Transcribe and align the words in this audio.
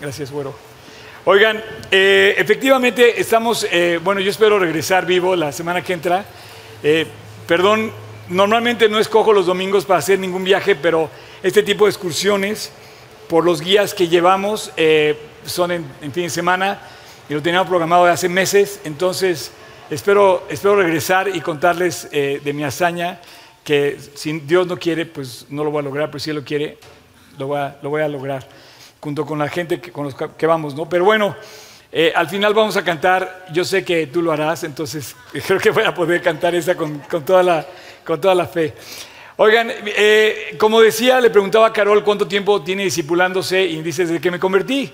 Gracias, 0.00 0.30
güero. 0.30 0.54
Oigan, 1.24 1.62
eh, 1.90 2.34
efectivamente 2.36 3.18
estamos, 3.18 3.66
eh, 3.70 3.98
bueno, 4.04 4.20
yo 4.20 4.30
espero 4.30 4.58
regresar 4.58 5.06
vivo 5.06 5.34
la 5.34 5.52
semana 5.52 5.82
que 5.82 5.94
entra. 5.94 6.24
Eh, 6.82 7.06
perdón, 7.48 7.90
normalmente 8.28 8.90
no 8.90 8.98
escojo 8.98 9.32
los 9.32 9.46
domingos 9.46 9.86
para 9.86 10.00
hacer 10.00 10.18
ningún 10.18 10.44
viaje, 10.44 10.76
pero 10.76 11.08
este 11.42 11.62
tipo 11.62 11.86
de 11.86 11.90
excursiones 11.90 12.70
por 13.26 13.42
los 13.42 13.62
guías 13.62 13.94
que 13.94 14.06
llevamos 14.06 14.70
son 15.46 15.72
en, 15.72 15.84
fin 16.12 16.24
de 16.24 16.30
semana 16.30 16.78
y 17.28 17.34
lo 17.34 17.42
teníamos 17.42 17.68
programado 17.68 18.04
de 18.04 18.12
hace 18.12 18.28
meses, 18.28 18.80
entonces 18.84 19.50
espero, 19.90 20.46
espero 20.48 20.76
regresar 20.76 21.28
y 21.28 21.40
contarles 21.40 22.08
de 22.10 22.52
mi 22.54 22.62
hazaña, 22.62 23.20
que 23.64 23.98
si 24.14 24.38
Dios 24.40 24.68
no 24.68 24.78
quiere, 24.78 25.06
pues 25.06 25.46
no 25.48 25.64
lo 25.64 25.72
voy 25.72 25.80
a 25.80 25.82
lograr, 25.82 26.08
pero 26.08 26.20
si 26.20 26.30
Él 26.30 26.36
lo 26.36 26.44
quiere, 26.44 26.78
lo 27.36 27.46
voy 27.48 28.02
a 28.02 28.08
lograr 28.08 28.46
junto 29.00 29.24
con 29.24 29.38
la 29.38 29.48
gente 29.48 29.80
que, 29.80 29.92
con 29.92 30.04
los 30.04 30.14
que 30.14 30.46
vamos, 30.46 30.74
¿no? 30.74 30.88
Pero 30.88 31.04
bueno, 31.04 31.36
eh, 31.92 32.12
al 32.14 32.28
final 32.28 32.52
vamos 32.52 32.76
a 32.76 32.84
cantar, 32.84 33.46
yo 33.52 33.64
sé 33.64 33.84
que 33.84 34.08
tú 34.08 34.20
lo 34.20 34.32
harás, 34.32 34.64
entonces 34.64 35.16
creo 35.46 35.58
que 35.58 35.70
voy 35.70 35.84
a 35.84 35.94
poder 35.94 36.20
cantar 36.20 36.54
esa 36.54 36.74
con, 36.74 37.00
toda, 37.24 37.42
la, 37.42 37.66
con 38.04 38.20
toda 38.20 38.34
la 38.34 38.46
fe. 38.46 38.74
Oigan, 39.36 39.70
eh, 39.70 40.56
como 40.58 40.80
decía, 40.80 41.20
le 41.20 41.30
preguntaba 41.30 41.68
a 41.68 41.72
Carol 41.72 42.02
cuánto 42.02 42.26
tiempo 42.26 42.62
tiene 42.62 42.84
discipulándose 42.84 43.62
y 43.62 43.82
dice, 43.82 44.04
desde 44.04 44.20
que 44.20 44.30
me 44.30 44.38
convertí. 44.38 44.92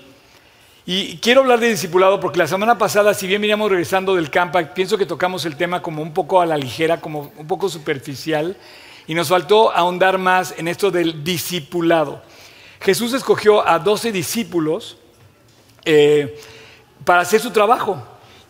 Y 0.85 1.19
quiero 1.19 1.43
hablar 1.43 1.61
de 1.61 1.69
discipulado 1.71 2.19
porque 2.19 2.39
la 2.39 2.49
semana 2.49 2.77
pasada, 2.77 3.15
si 3.15 3.27
bien 3.27 3.41
veníamos 3.41 3.71
regresando 3.71 4.17
del 4.17 4.31
campa, 4.31 4.61
pienso 4.75 4.99
que 4.99 5.07
tocamos 5.07 5.45
el 5.45 5.57
tema 5.57 5.81
como 5.81 6.03
un 6.03 6.13
poco 6.13 6.41
a 6.41 6.47
la 6.47 6.57
ligera, 6.57 7.01
como 7.01 7.33
un 7.37 7.47
poco 7.47 7.69
superficial, 7.69 8.57
y 9.07 9.15
nos 9.15 9.29
faltó 9.29 9.73
ahondar 9.73 10.19
más 10.19 10.55
en 10.59 10.69
esto 10.69 10.91
del 10.91 11.25
discipulado. 11.25 12.23
Jesús 12.83 13.13
escogió 13.13 13.67
a 13.67 13.79
doce 13.79 14.11
discípulos 14.11 14.97
eh, 15.85 16.37
para 17.05 17.23
hacer 17.23 17.41
su 17.41 17.53
trabajo. 17.53 18.03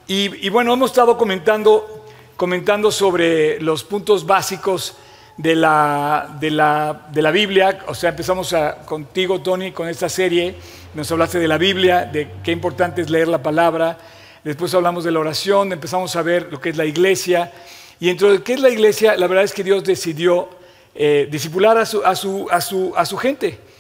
Y, 0.07 0.49
bueno, 0.49 0.73
hemos 0.75 0.91
estado 0.91 1.17
comentando, 1.17 2.07
comentando 2.37 2.91
sobre 2.91 3.61
los 3.61 3.85
puntos 3.85 4.27
básicos 4.27 4.97
de 5.37 5.55
la, 5.55 6.37
de, 6.41 6.51
la, 6.51 7.09
de 7.13 7.23
la, 7.23 7.31
Biblia. 7.31 7.79
O 7.87 7.95
sea, 7.95 8.11
empezamos 8.11 8.55
contigo, 8.87 9.41
Tony, 9.41 9.73
con 9.73 9.89
esta 9.89 10.09
serie. 10.09 10.55
Nos 10.95 11.11
hablaste 11.13 11.39
de 11.39 11.49
la 11.49 11.59
Biblia, 11.59 12.05
de 12.05 12.31
qué 12.43 12.53
importante 12.53 13.03
es 13.03 13.11
leer 13.11 13.29
la 13.29 13.43
palabra. 13.43 13.99
Después 14.45 14.75
hablamos 14.75 15.05
de 15.05 15.13
la 15.13 15.21
oración, 15.21 15.73
empezamos 15.73 16.17
a 16.17 16.23
ver 16.23 16.49
lo 16.51 16.61
que 16.61 16.71
es 16.71 16.77
la 16.77 16.85
iglesia. 16.85 17.53
Y 18.01 18.07
dentro 18.07 18.33
de 18.33 18.43
qué 18.43 18.55
es 18.55 18.61
la 18.61 18.71
iglesia, 18.71 19.15
la 19.17 19.27
verdad 19.27 19.45
es 19.45 19.53
que 19.53 19.63
Dios 19.63 19.85
decidió 19.85 20.49
eh, 20.95 21.29
discipular 21.31 21.77
a 21.79 21.87
su, 21.87 22.05
a, 22.05 22.15
su, 22.17 22.49
a, 22.51 22.61
su, 22.61 22.93
a 22.97 23.07
su 23.07 23.17
gente. 23.19 23.72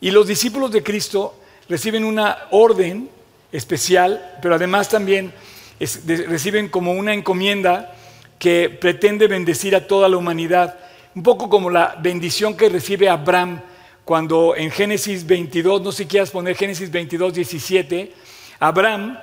Y 0.00 0.10
los 0.10 0.26
discípulos 0.26 0.70
de 0.70 0.82
Cristo 0.82 1.34
reciben 1.68 2.04
una 2.04 2.46
orden 2.50 3.08
especial, 3.52 4.38
pero 4.42 4.54
además 4.54 4.88
también 4.88 5.32
reciben 5.78 6.68
como 6.68 6.92
una 6.92 7.14
encomienda 7.14 7.94
que 8.38 8.70
pretende 8.70 9.26
bendecir 9.26 9.74
a 9.74 9.86
toda 9.86 10.08
la 10.08 10.16
humanidad, 10.16 10.78
un 11.14 11.22
poco 11.22 11.48
como 11.48 11.70
la 11.70 11.96
bendición 12.00 12.56
que 12.56 12.68
recibe 12.68 13.08
Abraham 13.08 13.60
cuando 14.04 14.56
en 14.56 14.70
Génesis 14.70 15.26
22, 15.26 15.82
no 15.82 15.92
sé 15.92 16.04
si 16.04 16.08
quieras 16.08 16.30
poner 16.30 16.56
Génesis 16.56 16.90
22, 16.90 17.34
17, 17.34 18.12
Abraham 18.60 19.18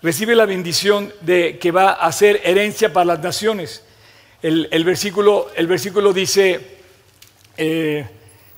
recibe 0.00 0.36
la 0.36 0.46
bendición 0.46 1.12
de 1.22 1.58
que 1.58 1.72
va 1.72 1.92
a 1.92 2.12
ser 2.12 2.40
herencia 2.44 2.92
para 2.92 3.04
las 3.06 3.20
naciones. 3.20 3.82
El, 4.40 4.84
versículo, 4.84 5.48
el 5.56 5.66
versículo 5.66 6.12
dice, 6.12 6.60
eh, 7.56 8.06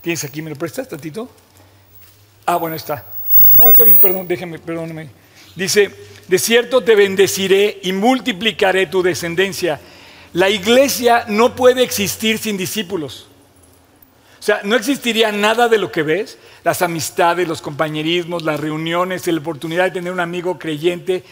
¿tienes 0.02 0.22
aquí? 0.24 0.42
¿Me 0.42 0.50
lo 0.50 0.56
prestas 0.56 0.88
tantito? 0.88 1.30
Ah, 2.52 2.56
bueno, 2.56 2.74
está. 2.74 3.04
No, 3.54 3.68
está 3.68 3.84
bien, 3.84 3.98
perdón, 3.98 4.26
déjame, 4.26 4.58
perdóname. 4.58 5.08
Dice, 5.54 5.88
de 6.26 6.36
cierto 6.36 6.82
te 6.82 6.96
bendeciré 6.96 7.78
y 7.84 7.92
multiplicaré 7.92 8.86
tu 8.86 9.04
descendencia. 9.04 9.78
La 10.32 10.50
iglesia 10.50 11.26
no 11.28 11.54
puede 11.54 11.84
existir 11.84 12.38
sin 12.38 12.56
discípulos. 12.56 13.28
O 14.40 14.42
sea, 14.42 14.62
no 14.64 14.74
existiría 14.74 15.30
nada 15.30 15.68
de 15.68 15.78
lo 15.78 15.92
que 15.92 16.02
ves, 16.02 16.38
las 16.64 16.82
amistades, 16.82 17.46
los 17.46 17.62
compañerismos, 17.62 18.42
las 18.42 18.58
reuniones, 18.58 19.28
la 19.28 19.38
oportunidad 19.38 19.84
de 19.84 19.90
tener 19.92 20.12
un 20.12 20.18
amigo 20.18 20.58
creyente, 20.58 21.22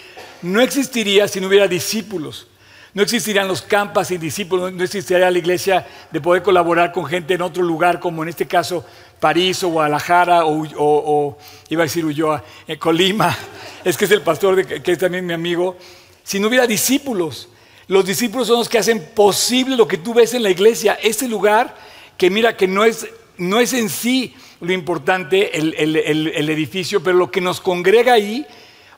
no 0.43 0.61
existiría 0.61 1.27
si 1.27 1.41
no 1.41 1.49
hubiera 1.49 1.67
discípulos. 1.67 2.47
No 2.95 3.03
existirían 3.03 3.49
los 3.49 3.63
campas 3.63 4.09
sin 4.09 4.21
discípulos, 4.21 4.73
no 4.73 4.85
existiría 4.85 5.31
la 5.31 5.39
iglesia 5.39 5.85
de 6.13 6.21
poder 6.21 6.43
colaborar 6.43 6.93
con 6.93 7.07
gente 7.07 7.35
en 7.35 7.43
otro 7.43 7.65
lugar, 7.65 7.99
como 7.99 8.23
en 8.23 8.29
este 8.29 8.47
caso 8.47 8.85
París 9.21 9.63
o 9.63 9.69
Guadalajara 9.69 10.45
o, 10.47 11.37
iba 11.69 11.83
a 11.83 11.87
decir 11.87 12.05
Ulloa, 12.05 12.45
eh, 12.67 12.79
Colima, 12.79 13.37
es 13.85 13.97
que 13.97 14.05
es 14.05 14.11
el 14.11 14.23
pastor 14.23 14.65
que 14.65 14.93
es 14.93 14.99
también 14.99 15.27
mi 15.27 15.33
amigo, 15.33 15.77
si 16.23 16.39
no 16.41 16.49
hubiera 16.49 16.67
discípulos. 16.67 17.49
Los 17.87 18.05
discípulos 18.05 18.49
son 18.49 18.59
los 18.59 18.69
que 18.69 18.79
hacen 18.79 19.03
posible 19.15 19.77
lo 19.77 19.89
que 19.89 19.97
tú 19.97 20.13
ves 20.13 20.35
en 20.35 20.43
la 20.43 20.51
iglesia, 20.51 20.99
ese 21.03 21.27
lugar 21.27 21.75
que 22.19 22.29
mira 22.29 22.57
que 22.57 22.69
no 22.69 22.85
es, 22.85 23.09
no 23.39 23.61
es 23.61 23.73
en 23.73 23.89
sí 23.89 24.35
lo 24.61 24.73
importante 24.73 25.57
el, 25.57 25.75
el 25.75 26.51
edificio, 26.51 27.03
pero 27.03 27.17
lo 27.17 27.31
que 27.31 27.41
nos 27.41 27.61
congrega 27.61 28.13
ahí, 28.13 28.47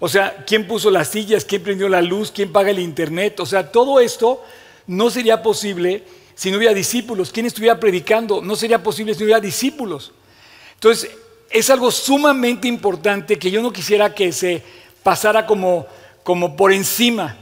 o 0.01 0.09
sea, 0.09 0.45
quién 0.47 0.67
puso 0.67 0.91
las 0.91 1.09
sillas, 1.09 1.45
quién 1.45 1.63
prendió 1.63 1.89
la 1.89 2.03
luz, 2.03 2.33
quién 2.33 2.51
paga 2.51 2.71
el 2.71 2.79
internet, 2.79 3.39
o 3.39 3.47
sea, 3.47 3.71
todo 3.71 4.01
esto 4.01 4.43
no 4.87 5.11
sería 5.11 5.43
posible 5.43 6.03
si 6.41 6.51
no 6.51 6.57
hubiera 6.57 6.73
discípulos? 6.73 7.31
¿Quién 7.31 7.45
estuviera 7.45 7.79
predicando? 7.79 8.41
No 8.41 8.57
sería 8.57 8.83
posible 8.83 9.13
si 9.13 9.21
no 9.21 9.25
hubiera 9.25 9.43
discípulos. 9.43 10.13
Entonces, 10.73 11.11
es 11.51 11.69
algo 11.69 11.91
sumamente 11.91 12.67
importante 12.67 13.39
que 13.39 13.51
yo 13.51 13.61
no 13.61 13.71
quisiera 13.71 14.15
que 14.15 14.33
se 14.33 14.63
pasara 15.03 15.45
como, 15.45 15.87
como 16.23 16.57
por 16.57 16.73
encima. 16.73 17.37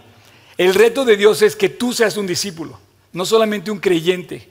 El 0.57 0.75
reto 0.75 1.05
de 1.05 1.17
Dios 1.17 1.43
es 1.43 1.55
que 1.55 1.69
tú 1.69 1.93
seas 1.93 2.17
un 2.17 2.27
discípulo, 2.27 2.77
no 3.13 3.25
solamente 3.25 3.71
un 3.71 3.79
creyente. 3.79 4.49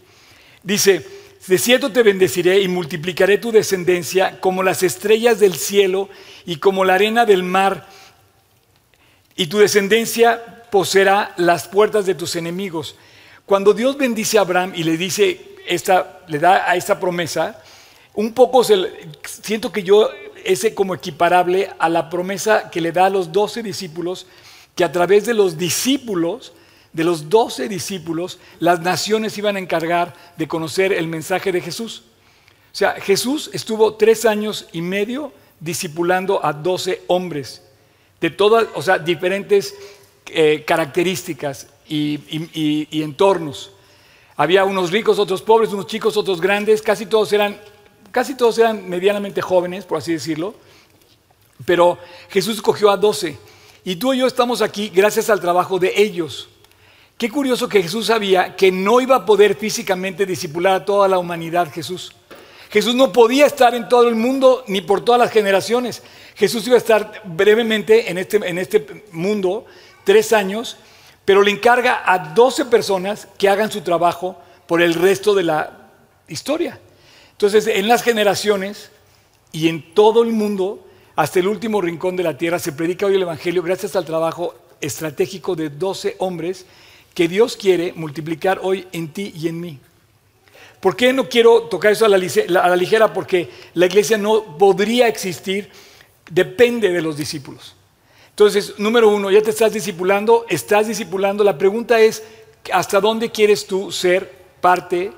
Dice, 0.64 1.06
de 1.46 1.58
cierto 1.58 1.92
te 1.92 2.02
bendeciré 2.02 2.62
y 2.62 2.70
multiplicaré 2.70 3.40
tu 3.40 3.52
descendencia 3.52 4.40
como 4.40 4.64
las 4.64 4.82
estrellas 4.82 5.42
del 5.42 5.56
cielo 5.56 6.08
y 6.46 6.56
como 6.56 6.86
la 6.86 6.94
arena 6.94 7.26
del 7.26 7.44
mar, 7.44 7.90
y 9.36 9.48
tu 9.48 9.58
descendencia 9.58 10.64
poseerá 10.72 11.34
las 11.36 11.68
puertas 11.68 12.06
de 12.06 12.16
tus 12.16 12.38
enemigos. 12.38 12.96
Cuando 13.48 13.74
Dios 13.74 13.96
bendice 13.98 14.38
a 14.38 14.42
Abraham 14.42 14.74
y 14.76 14.84
le 14.84 14.98
dice 14.98 15.56
esta, 15.66 16.20
le 16.28 16.38
da 16.38 16.70
a 16.70 16.76
esta 16.76 17.00
promesa, 17.00 17.64
un 18.14 18.34
poco 18.34 18.62
siento 18.62 19.72
que 19.72 19.84
yo 19.84 20.10
ese 20.44 20.76
como 20.76 20.94
equiparable 20.94 21.70
a 21.80 21.88
la 21.88 22.10
promesa 22.10 22.70
que 22.70 22.82
le 22.82 22.92
da 22.92 23.06
a 23.06 23.10
los 23.10 23.32
doce 23.32 23.64
discípulos, 23.64 24.28
que 24.76 24.84
a 24.84 24.92
través 24.92 25.26
de 25.26 25.34
los 25.34 25.58
discípulos, 25.58 26.52
de 26.92 27.06
los 27.06 27.30
doce 27.30 27.70
discípulos, 27.70 28.38
las 28.60 28.82
naciones 28.82 29.38
iban 29.38 29.56
a 29.56 29.60
encargar 29.60 30.14
de 30.36 30.46
conocer 30.50 30.92
el 30.92 31.08
mensaje 31.08 31.54
de 31.54 31.62
Jesús. 31.62 32.04
O 32.74 32.76
sea, 32.76 32.96
Jesús 32.96 33.50
estuvo 33.54 33.94
tres 33.94 34.26
años 34.26 34.68
y 34.74 34.82
medio 34.82 35.32
discipulando 35.62 36.46
a 36.46 36.52
doce 36.52 37.02
hombres, 37.08 37.62
de 38.20 38.30
todas, 38.30 38.68
o 38.76 38.82
sea, 38.82 39.00
diferentes 39.00 39.74
eh, 40.26 40.66
características 40.68 41.68
y, 41.90 43.02
entornos. 43.02 43.72
Había 44.36 44.66
unos 44.66 44.92
ricos, 44.92 45.20
otros 45.20 45.42
pobres, 45.42 45.74
unos 45.74 45.88
chicos, 45.88 46.16
otros 46.18 46.40
grandes, 46.40 46.82
casi 46.82 47.06
todos 47.06 47.34
eran, 47.34 47.60
casi 48.12 48.36
todos 48.36 48.58
eran 48.60 48.88
medianamente 48.88 49.42
jóvenes, 49.42 49.86
por 49.86 49.98
así 49.98 50.14
decirlo. 50.14 50.54
Pero 51.66 51.98
Jesús 52.30 52.58
escogió 52.58 52.92
a 52.92 52.98
doce. 52.98 53.38
Y 53.84 53.96
tú 53.96 54.14
y 54.14 54.20
yo 54.20 54.28
estamos 54.28 54.62
aquí 54.62 54.92
gracias 54.94 55.30
al 55.30 55.40
trabajo 55.40 55.80
de 55.80 55.94
ellos. 55.96 56.50
Qué 57.18 57.32
curioso 57.32 57.68
que 57.68 57.82
Jesús 57.82 58.08
sabía 58.08 58.56
que 58.56 58.72
no 58.72 59.02
iba 59.02 59.16
a 59.16 59.26
poder 59.26 59.56
físicamente 59.56 60.26
disipular 60.26 60.74
a 60.74 60.86
toda 60.86 61.08
la 61.08 61.18
humanidad 61.18 61.72
Jesús. 61.74 62.14
Jesús 62.70 62.94
no 62.94 63.12
podía 63.12 63.46
estar 63.46 63.74
en 63.74 63.88
todo 63.88 64.08
el 64.08 64.16
mundo 64.16 64.64
ni 64.68 64.82
por 64.82 65.04
todas 65.04 65.20
las 65.20 65.32
generaciones. 65.32 66.04
Jesús 66.36 66.68
iba 66.68 66.76
a 66.76 66.80
estar 66.80 67.22
brevemente 67.26 68.12
en 68.12 68.18
este, 68.18 68.38
en 68.38 68.60
este 68.60 69.06
mundo, 69.12 69.66
tres 70.04 70.34
años, 70.34 70.78
pero 71.28 71.44
le 71.44 71.52
encarga 71.52 72.04
a 72.06 72.20
12 72.20 72.68
personas 72.68 73.28
que 73.38 73.50
hagan 73.50 73.70
su 73.70 73.82
trabajo 73.82 74.38
por 74.66 74.82
el 74.82 74.94
resto 74.94 75.36
de 75.36 75.44
la 75.44 75.90
historia. 76.30 76.80
Entonces, 77.34 77.68
en 77.68 77.90
las 77.90 78.02
generaciones 78.02 78.92
y 79.52 79.68
en 79.68 79.94
todo 79.94 80.24
el 80.24 80.32
mundo, 80.32 80.88
hasta 81.18 81.40
el 81.40 81.50
último 81.50 81.82
rincón 81.82 82.16
de 82.16 82.24
la 82.24 82.38
tierra, 82.38 82.60
se 82.60 82.72
predica 82.72 83.08
hoy 83.08 83.16
el 83.16 83.24
Evangelio 83.24 83.62
gracias 83.62 83.98
al 83.98 84.06
trabajo 84.06 84.56
estratégico 84.80 85.54
de 85.58 85.70
12 85.70 86.16
hombres 86.20 86.66
que 87.14 87.28
Dios 87.28 87.58
quiere 87.58 87.92
multiplicar 87.92 88.62
hoy 88.64 88.88
en 88.94 89.10
ti 89.10 89.34
y 89.36 89.50
en 89.50 89.60
mí. 89.60 89.80
¿Por 90.80 90.96
qué 90.96 91.12
no 91.12 91.28
quiero 91.28 91.64
tocar 91.64 91.92
eso 91.92 92.06
a 92.06 92.08
la, 92.08 92.16
a 92.16 92.70
la 92.70 92.76
ligera? 92.78 93.12
Porque 93.12 93.50
la 93.74 93.88
iglesia 93.88 94.18
no 94.18 94.58
podría 94.58 95.10
existir, 95.10 95.70
depende 96.32 96.90
de 96.90 97.02
los 97.02 97.18
discípulos. 97.18 97.76
Entonces, 98.38 98.76
número 98.78 99.10
uno, 99.10 99.32
ya 99.32 99.42
te 99.42 99.50
estás 99.50 99.74
discipulando, 99.74 100.46
estás 100.48 100.88
discipulando. 100.88 101.44
La 101.44 101.58
pregunta 101.58 102.00
es, 102.00 102.22
¿hasta 102.72 103.02
dónde 103.02 103.32
quieres 103.32 103.66
tú 103.66 103.92
ser 103.92 104.32
parte 104.62 105.12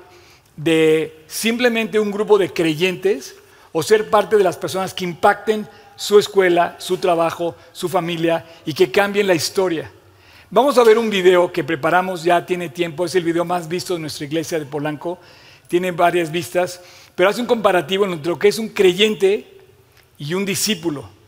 de 0.56 1.22
simplemente 1.26 2.00
un 2.00 2.10
grupo 2.10 2.38
de 2.38 2.50
creyentes 2.50 3.36
o 3.72 3.82
ser 3.82 4.08
parte 4.08 4.38
de 4.38 4.42
las 4.42 4.56
personas 4.56 4.94
que 4.94 5.04
impacten 5.04 5.68
su 5.96 6.18
escuela, 6.18 6.76
su 6.78 6.96
trabajo, 6.96 7.56
su 7.72 7.90
familia 7.90 8.46
y 8.64 8.72
que 8.72 8.90
cambien 8.90 9.26
la 9.26 9.34
historia. 9.34 9.92
Vamos 10.48 10.78
a 10.78 10.82
ver 10.82 10.96
un 10.96 11.10
video 11.10 11.52
que 11.52 11.62
preparamos, 11.62 12.24
ya 12.24 12.46
tiene 12.46 12.70
tiempo, 12.70 13.04
es 13.04 13.14
el 13.16 13.24
video 13.24 13.44
más 13.44 13.68
visto 13.68 13.92
de 13.92 14.00
nuestra 14.00 14.24
iglesia 14.24 14.58
de 14.58 14.64
Polanco, 14.64 15.18
tiene 15.68 15.90
varias 15.90 16.32
vistas, 16.32 16.80
pero 17.14 17.28
hace 17.28 17.42
un 17.42 17.46
comparativo 17.46 18.06
entre 18.06 18.30
lo 18.30 18.38
que 18.38 18.48
es 18.48 18.58
un 18.58 18.70
creyente 18.70 19.46
y 20.16 20.32
un 20.32 20.46
discípulo. 20.46 21.19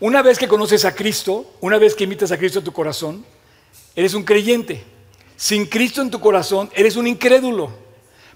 Una 0.00 0.22
vez 0.22 0.38
que 0.38 0.46
conoces 0.46 0.84
a 0.84 0.94
Cristo, 0.94 1.44
una 1.60 1.78
vez 1.78 1.94
que 1.94 2.04
invitas 2.04 2.30
a 2.30 2.38
Cristo 2.38 2.60
a 2.60 2.64
tu 2.64 2.72
corazón, 2.72 3.24
eres 3.96 4.14
un 4.14 4.22
creyente. 4.22 4.84
Sin 5.36 5.66
Cristo 5.66 6.02
en 6.02 6.10
tu 6.10 6.20
corazón, 6.20 6.70
eres 6.74 6.96
un 6.96 7.06
incrédulo. 7.06 7.70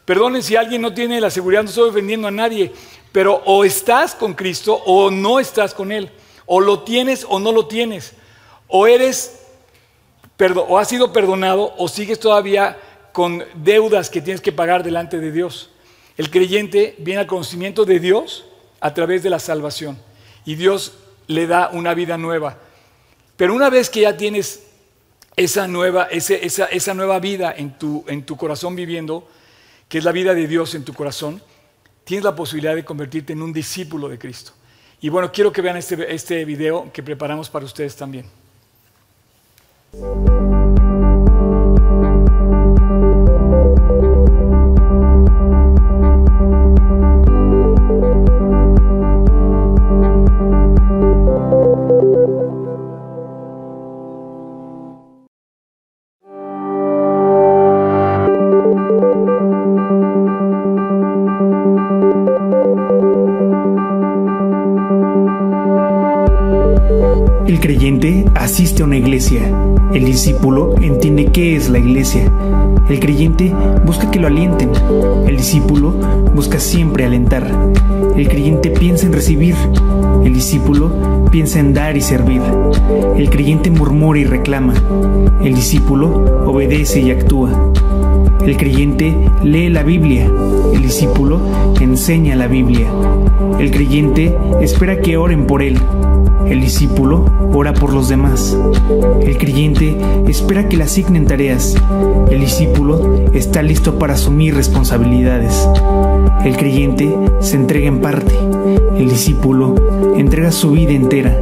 Perdonen 0.05 0.43
si 0.43 0.57
alguien 0.57 0.83
no 0.83 0.93
tiene 0.93 1.21
la 1.21 1.31
seguridad, 1.31 1.63
no 1.63 1.69
estoy 1.69 1.91
ofendiendo 1.91 2.27
a 2.27 2.33
nadie, 2.33 2.73
pero 3.13 3.43
o 3.45 3.65
estás 3.65 4.15
con 4.15 4.35
Cristo 4.35 4.75
o 4.75 5.11
no 5.11 5.39
estás 5.39 5.73
con 5.73 5.93
Él. 5.93 6.11
O 6.47 6.61
lo 6.61 6.81
tienes 6.81 7.25
o 7.29 7.39
no 7.39 7.53
lo 7.53 7.67
tienes. 7.67 8.15
O 8.67 8.89
eres 8.89 9.39
o 10.67 10.79
has 10.79 10.89
sido 10.89 11.13
perdonado 11.13 11.73
o 11.79 11.87
sigues 11.87 12.19
todavía 12.19 12.77
con 13.13 13.45
deudas 13.55 14.11
que 14.11 14.21
tienes 14.21 14.41
que 14.41 14.51
pagar 14.51 14.83
delante 14.83 15.19
de 15.19 15.31
Dios. 15.31 15.71
El 16.17 16.31
creyente 16.31 16.97
viene 16.99 17.21
al 17.21 17.27
conocimiento 17.29 17.85
de 17.85 18.01
Dios 18.01 18.45
a 18.81 18.93
través 18.93 19.23
de 19.23 19.31
la 19.31 19.39
salvación 19.39 19.99
y 20.45 20.57
Dios 20.57 20.95
le 21.33 21.47
da 21.47 21.71
una 21.73 21.95
vida 21.95 22.17
nueva. 22.17 22.57
Pero 23.37 23.55
una 23.55 23.71
vez 23.71 23.91
que 23.91 24.03
ya 24.03 24.17
tienes 24.17 24.63
esa 25.37 25.67
nueva, 25.67 26.09
esa, 26.11 26.95
nueva 26.95 27.19
vida 27.19 27.55
en 27.57 27.79
tu, 27.79 28.05
en 28.07 28.25
tu 28.25 28.37
corazón 28.37 28.77
viviendo, 28.77 29.27
que 29.89 29.99
es 29.99 30.05
la 30.05 30.13
vida 30.13 30.35
de 30.35 30.47
Dios 30.47 30.75
en 30.75 30.85
tu 30.85 30.95
corazón, 30.95 31.43
tienes 32.05 32.25
la 32.25 32.35
posibilidad 32.35 32.75
de 32.75 32.85
convertirte 32.85 33.33
en 33.33 33.43
un 33.43 33.53
discípulo 33.53 34.09
de 34.09 34.19
Cristo. 34.19 34.53
Y 35.01 35.09
bueno, 35.09 35.33
quiero 35.33 35.53
que 35.53 35.63
vean 35.63 35.77
este, 35.77 36.15
este 36.15 36.45
video 36.45 36.93
que 36.93 37.03
preparamos 37.03 37.51
para 37.51 37.65
ustedes 37.65 37.97
también. 37.97 38.27
El 69.31 70.05
discípulo 70.05 70.75
entiende 70.81 71.27
qué 71.27 71.55
es 71.55 71.69
la 71.69 71.79
iglesia. 71.79 72.29
El 72.89 72.99
creyente 72.99 73.55
busca 73.87 74.11
que 74.11 74.19
lo 74.19 74.27
alienten. 74.27 74.71
El 75.29 75.37
discípulo 75.37 75.95
busca 76.35 76.59
siempre 76.59 77.05
alentar. 77.05 77.47
El 78.17 78.29
creyente 78.29 78.71
piensa 78.71 79.07
en 79.07 79.13
recibir. 79.13 79.55
El 80.25 80.35
discípulo 80.35 80.91
piensa 81.31 81.61
en 81.61 81.73
dar 81.73 81.97
y 81.97 82.01
servir. 82.01 82.43
El 83.17 83.31
creyente 83.31 83.71
murmura 83.71 84.19
y 84.19 84.25
reclama. 84.25 84.75
El 85.45 85.55
discípulo 85.55 86.45
obedece 86.45 87.01
y 87.01 87.13
actúa. 87.13 87.73
El 88.45 88.57
creyente 88.57 89.15
lee 89.45 89.69
la 89.69 89.85
Biblia. 89.85 90.29
El 90.75 90.83
discípulo 90.83 91.41
enseña 91.81 92.35
la 92.35 92.49
Biblia. 92.49 92.89
El 93.61 93.71
creyente 93.71 94.37
espera 94.61 95.01
que 95.01 95.17
oren 95.17 95.47
por 95.47 95.63
él. 95.63 95.79
El 96.47 96.61
discípulo 96.61 97.25
ora 97.55 97.73
por 97.73 97.93
los 97.93 98.09
demás. 98.09 98.57
El 99.21 99.39
creyente 99.39 99.97
espera 100.27 100.69
que 100.69 100.77
le 100.77 100.85
asignen 100.85 101.27
tareas. 101.27 101.75
El 102.31 102.41
discípulo 102.41 103.25
está 103.33 103.63
listo 103.63 103.99
para 103.99 104.15
asumir 104.15 104.55
responsabilidades. 104.55 105.69
El 106.45 106.57
creyente 106.57 107.15
se 107.41 107.57
entrega 107.57 107.87
en 107.87 108.01
parte. 108.01 108.35
El 108.97 109.09
discípulo 109.09 109.75
entrega 110.17 110.51
su 110.51 110.73
vida 110.73 110.93
entera. 110.93 111.39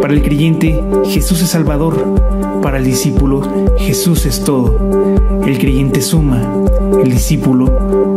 Para 0.00 0.14
el 0.14 0.22
creyente, 0.22 0.82
Jesús 1.04 1.42
es 1.42 1.50
Salvador. 1.50 2.60
Para 2.62 2.78
el 2.78 2.84
discípulo, 2.84 3.42
Jesús 3.78 4.26
es 4.26 4.42
todo. 4.42 4.76
El 5.44 5.58
creyente 5.58 6.00
suma. 6.00 6.42
El 7.02 7.10
discípulo 7.10 7.66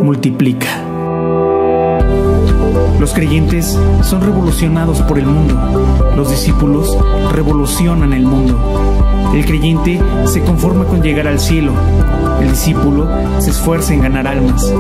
multiplica. 0.04 0.95
Los 3.00 3.14
creyentes 3.14 3.78
son 4.04 4.22
revolucionados 4.22 5.02
por 5.02 5.20
el 5.20 5.26
mundo. 5.26 6.14
Los 6.16 6.30
discípulos 6.30 6.98
revolucionan 7.32 8.14
el 8.14 8.26
mundo. 8.26 8.58
El 9.34 9.46
creyente 9.46 10.02
se 10.26 10.42
conforma 10.42 10.86
con 10.86 11.02
llegar 11.02 11.28
al 11.28 11.40
cielo. 11.40 11.74
El 12.42 12.52
discípulo 12.52 13.08
se 13.40 13.50
esfuerza 13.50 13.94
en 13.94 14.02
ganar 14.02 14.28
almas. 14.28 14.72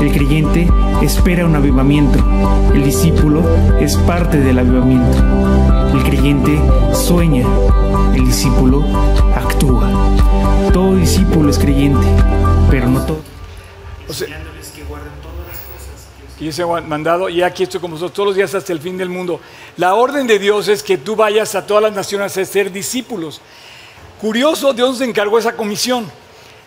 El 0.00 0.12
creyente 0.12 0.68
espera 1.02 1.46
un 1.46 1.56
avivamiento. 1.56 2.18
El 2.74 2.84
discípulo 2.84 3.42
es 3.80 3.96
parte 3.98 4.38
del 4.38 4.58
avivamiento. 4.58 5.18
El 5.94 6.02
creyente 6.02 6.60
sueña. 6.92 7.46
El 8.14 8.26
discípulo 8.26 8.84
actúa. 9.34 9.90
Todo 10.72 10.96
discípulo 10.96 11.50
es 11.50 11.58
creyente, 11.58 12.06
pero 12.70 12.88
no 12.88 13.00
todo 13.00 13.20
y 16.40 16.48
ese 16.48 16.64
mandado, 16.64 17.28
y 17.28 17.42
aquí 17.42 17.62
estoy 17.62 17.80
con 17.80 17.92
vosotros 17.92 18.12
todos 18.12 18.26
los 18.28 18.36
días 18.36 18.54
hasta 18.54 18.72
el 18.72 18.80
fin 18.80 18.98
del 18.98 19.08
mundo. 19.08 19.40
La 19.76 19.94
orden 19.94 20.26
de 20.26 20.38
Dios 20.38 20.68
es 20.68 20.82
que 20.82 20.98
tú 20.98 21.14
vayas 21.14 21.54
a 21.54 21.66
todas 21.66 21.82
las 21.82 21.92
naciones 21.92 22.36
a 22.36 22.44
ser 22.44 22.72
discípulos. 22.72 23.40
Curioso, 24.20 24.72
Dios 24.72 24.90
nos 24.90 25.00
encargó 25.02 25.38
esa 25.38 25.54
comisión. 25.54 26.10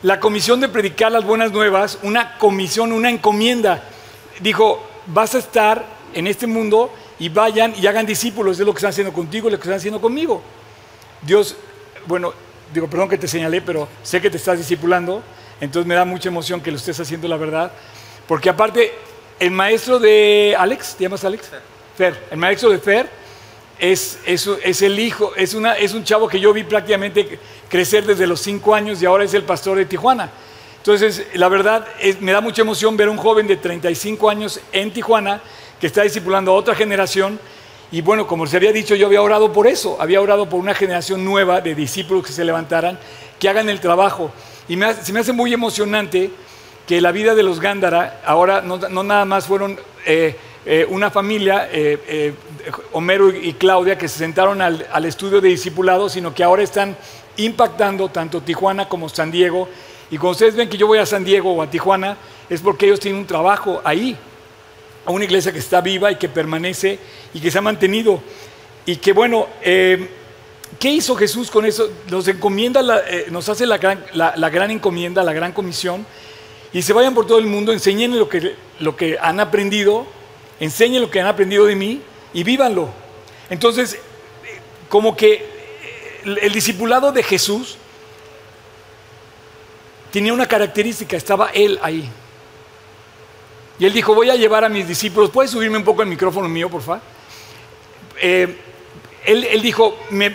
La 0.03 0.19
comisión 0.19 0.59
de 0.61 0.69
predicar 0.69 1.11
las 1.11 1.25
buenas 1.25 1.51
nuevas, 1.51 1.99
una 2.03 2.37
comisión, 2.37 2.93
una 2.93 3.09
encomienda. 3.09 3.83
Dijo, 4.39 4.81
vas 5.07 5.35
a 5.35 5.39
estar 5.39 5.83
en 6.13 6.27
este 6.27 6.47
mundo 6.47 6.93
y 7.19 7.29
vayan 7.29 7.73
y 7.75 7.87
hagan 7.87 8.05
discípulos. 8.05 8.59
Es 8.59 8.65
lo 8.65 8.73
que 8.73 8.77
están 8.77 8.91
haciendo 8.91 9.11
contigo, 9.11 9.49
lo 9.49 9.57
que 9.57 9.63
están 9.63 9.77
haciendo 9.77 9.99
conmigo. 9.99 10.41
Dios, 11.21 11.57
bueno, 12.05 12.33
digo, 12.73 12.87
perdón 12.87 13.09
que 13.09 13.17
te 13.17 13.27
señalé, 13.27 13.61
pero 13.61 13.87
sé 14.03 14.21
que 14.21 14.29
te 14.29 14.37
estás 14.37 14.57
discipulando. 14.57 15.23
Entonces 15.59 15.87
me 15.87 15.95
da 15.95 16.05
mucha 16.05 16.29
emoción 16.29 16.61
que 16.61 16.71
lo 16.71 16.77
estés 16.77 16.99
haciendo 16.99 17.27
la 17.27 17.37
verdad. 17.37 17.71
Porque 18.27 18.49
aparte, 18.49 18.93
el 19.39 19.51
maestro 19.51 19.99
de 19.99 20.55
Alex, 20.57 20.95
¿te 20.95 21.03
llamas 21.03 21.23
Alex? 21.23 21.49
Fer. 21.95 22.27
El 22.31 22.37
maestro 22.37 22.69
de 22.69 22.79
Fer 22.79 23.09
es, 23.79 24.19
es, 24.25 24.81
el 24.81 24.99
hijo, 24.99 25.33
es, 25.35 25.53
una, 25.53 25.73
es 25.73 25.93
un 25.93 26.03
chavo 26.03 26.27
que 26.27 26.39
yo 26.39 26.53
vi 26.53 26.63
prácticamente 26.63 27.39
crecer 27.69 28.05
desde 28.05 28.25
los 28.25 28.39
cinco 28.39 28.73
años 28.73 29.01
y 29.01 29.05
ahora 29.05 29.23
es 29.23 29.33
el 29.33 29.43
pastor 29.43 29.77
de 29.77 29.85
Tijuana. 29.85 30.29
Entonces, 30.77 31.27
la 31.33 31.49
verdad, 31.49 31.85
me 32.21 32.31
da 32.31 32.41
mucha 32.41 32.61
emoción 32.61 32.95
ver 32.95 33.09
a 33.09 33.11
un 33.11 33.17
joven 33.17 33.45
de 33.47 33.57
35 33.57 34.29
años 34.29 34.59
en 34.71 34.91
Tijuana 34.91 35.41
que 35.79 35.87
está 35.87 36.03
discipulando 36.03 36.51
a 36.51 36.55
otra 36.55 36.75
generación. 36.75 37.39
Y 37.91 38.01
bueno, 38.01 38.25
como 38.25 38.47
se 38.47 38.57
había 38.57 38.71
dicho, 38.71 38.95
yo 38.95 39.07
había 39.07 39.21
orado 39.21 39.51
por 39.51 39.67
eso, 39.67 39.97
había 39.99 40.21
orado 40.21 40.49
por 40.49 40.59
una 40.59 40.73
generación 40.73 41.23
nueva 41.23 41.61
de 41.61 41.75
discípulos 41.75 42.25
que 42.25 42.31
se 42.31 42.43
levantaran, 42.43 42.97
que 43.39 43.49
hagan 43.49 43.69
el 43.69 43.79
trabajo. 43.79 44.31
Y 44.67 44.75
me 44.75 44.93
se 44.93 45.13
me 45.13 45.19
hace 45.19 45.33
muy 45.33 45.53
emocionante 45.53 46.31
que 46.87 47.01
la 47.01 47.11
vida 47.11 47.35
de 47.35 47.43
los 47.43 47.59
Gándara 47.59 48.21
ahora 48.25 48.61
no, 48.61 48.77
nada 49.03 49.25
más 49.25 49.45
fueron 49.45 49.77
eh, 50.05 50.35
eh, 50.65 50.87
una 50.89 51.11
familia, 51.11 51.67
eh, 51.69 52.33
Homero 52.93 53.29
y 53.29 53.53
Claudia, 53.53 53.97
que 53.97 54.07
se 54.07 54.19
sentaron 54.19 54.61
al, 54.61 54.87
al, 54.91 55.03
estudio 55.03 55.41
de 55.41 55.49
discipulado, 55.49 56.07
sino 56.07 56.33
que 56.33 56.45
ahora 56.45 56.63
están 56.63 56.95
impactando 57.35 58.07
tanto 58.07 58.41
Tijuana 58.41 58.87
como 58.87 59.09
San 59.09 59.31
Diego. 59.31 59.67
Y 60.09 60.17
cuando 60.17 60.31
ustedes 60.31 60.55
ven 60.55 60.69
que 60.69 60.77
yo 60.77 60.87
voy 60.87 60.99
a 60.99 61.05
San 61.05 61.25
Diego 61.25 61.51
o 61.51 61.61
a 61.61 61.69
Tijuana, 61.69 62.15
es 62.49 62.61
porque 62.61 62.85
ellos 62.85 63.01
tienen 63.01 63.19
un 63.19 63.27
trabajo 63.27 63.81
ahí, 63.83 64.17
a 65.05 65.11
una 65.11 65.25
iglesia 65.25 65.51
que 65.51 65.59
está 65.59 65.81
viva 65.81 66.09
y 66.09 66.15
que 66.15 66.29
permanece 66.29 66.99
y 67.33 67.41
que 67.41 67.51
se 67.51 67.57
ha 67.57 67.61
mantenido. 67.61 68.21
Y 68.85 68.95
que 68.95 69.11
bueno, 69.11 69.47
¿qué 69.61 70.09
hizo 70.89 71.15
Jesús 71.17 71.51
con 71.51 71.65
eso? 71.65 71.89
Nos 72.09 72.27
encomienda, 72.29 72.81
nos 73.29 73.49
hace 73.49 73.65
la 73.65 73.77
gran, 73.77 74.05
la 74.13 74.49
gran 74.49 74.71
encomienda, 74.71 75.23
la 75.23 75.33
gran 75.33 75.51
comisión 75.51 76.05
y 76.73 76.81
se 76.81 76.93
vayan 76.93 77.13
por 77.13 77.25
todo 77.25 77.39
el 77.39 77.45
mundo, 77.45 77.71
enseñen 77.71 78.17
lo 78.17 78.27
que, 78.29 78.55
lo 78.79 78.95
que 78.95 79.17
han 79.19 79.39
aprendido, 79.39 80.05
enseñen 80.59 81.01
lo 81.01 81.09
que 81.09 81.21
han 81.21 81.27
aprendido 81.27 81.65
de 81.65 81.75
mí 81.75 82.01
y 82.33 82.43
vívanlo. 82.43 82.89
Entonces, 83.49 83.97
como 84.89 85.15
que 85.15 85.45
el 86.25 86.51
discipulado 86.51 87.11
de 87.11 87.23
Jesús 87.23 87.77
tenía 90.11 90.33
una 90.33 90.47
característica, 90.47 91.15
estaba 91.15 91.49
él 91.53 91.79
ahí. 91.81 92.09
Y 93.79 93.85
él 93.85 93.93
dijo, 93.93 94.15
voy 94.15 94.29
a 94.29 94.35
llevar 94.35 94.63
a 94.63 94.69
mis 94.69 94.87
discípulos, 94.87 95.29
¿puedes 95.29 95.51
subirme 95.51 95.77
un 95.77 95.83
poco 95.83 96.01
el 96.01 96.07
micrófono 96.07 96.49
mío, 96.49 96.69
por 96.69 96.81
favor? 96.81 97.01
Eh, 98.19 98.55
él, 99.25 99.61
dijo, 99.61 99.97
me, 100.09 100.33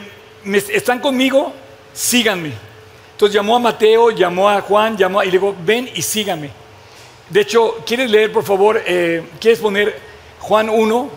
están 0.71 1.01
conmigo, 1.01 1.53
síganme. 1.93 2.53
Entonces 3.23 3.37
llamó 3.37 3.55
a 3.55 3.61
Mateo, 3.61 4.11
llamó 4.11 4.51
a 4.51 4.61
Juan, 4.61 4.97
llamó 4.97 5.21
a, 5.21 5.25
y 5.25 5.29
le 5.29 5.39
dijo, 5.39 5.55
ven 5.65 5.89
y 5.95 6.03
sígame. 6.03 6.51
De 7.31 7.43
hecho, 7.43 7.77
¿quieres 7.87 8.11
leer, 8.11 8.33
por 8.33 8.43
favor? 8.43 8.83
Eh, 8.85 9.23
¿Quieres 9.39 9.61
poner 9.61 9.97
Juan 10.41 10.69
1. 10.69 11.11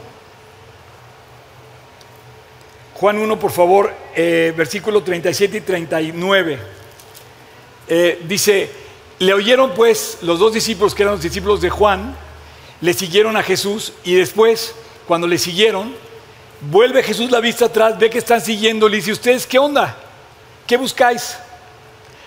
Juan 2.94 3.18
1, 3.18 3.40
por 3.40 3.50
favor, 3.50 3.92
eh, 4.16 4.54
versículo 4.56 5.02
37 5.02 5.58
y 5.58 5.62
39. 5.62 6.60
Eh, 7.88 8.22
dice, 8.28 8.70
le 9.18 9.34
oyeron 9.34 9.74
pues 9.74 10.20
los 10.22 10.38
dos 10.38 10.54
discípulos 10.54 10.94
que 10.94 11.02
eran 11.02 11.16
los 11.16 11.24
discípulos 11.24 11.60
de 11.60 11.72
Juan, 11.72 12.16
le 12.82 12.94
siguieron 12.94 13.36
a 13.36 13.42
Jesús 13.42 13.94
y 14.04 14.14
después, 14.14 14.76
cuando 15.08 15.26
le 15.26 15.40
siguieron, 15.40 15.96
vuelve 16.70 17.02
Jesús 17.02 17.32
la 17.32 17.40
vista 17.40 17.66
atrás, 17.66 17.98
ve 17.98 18.12
que 18.12 18.20
están 18.20 18.42
siguiendo, 18.42 18.88
le 18.88 18.98
dice, 18.98 19.12
¿ustedes 19.12 19.48
qué 19.48 19.58
onda? 19.58 19.98
¿Qué 20.68 20.78
buscáis? 20.78 21.40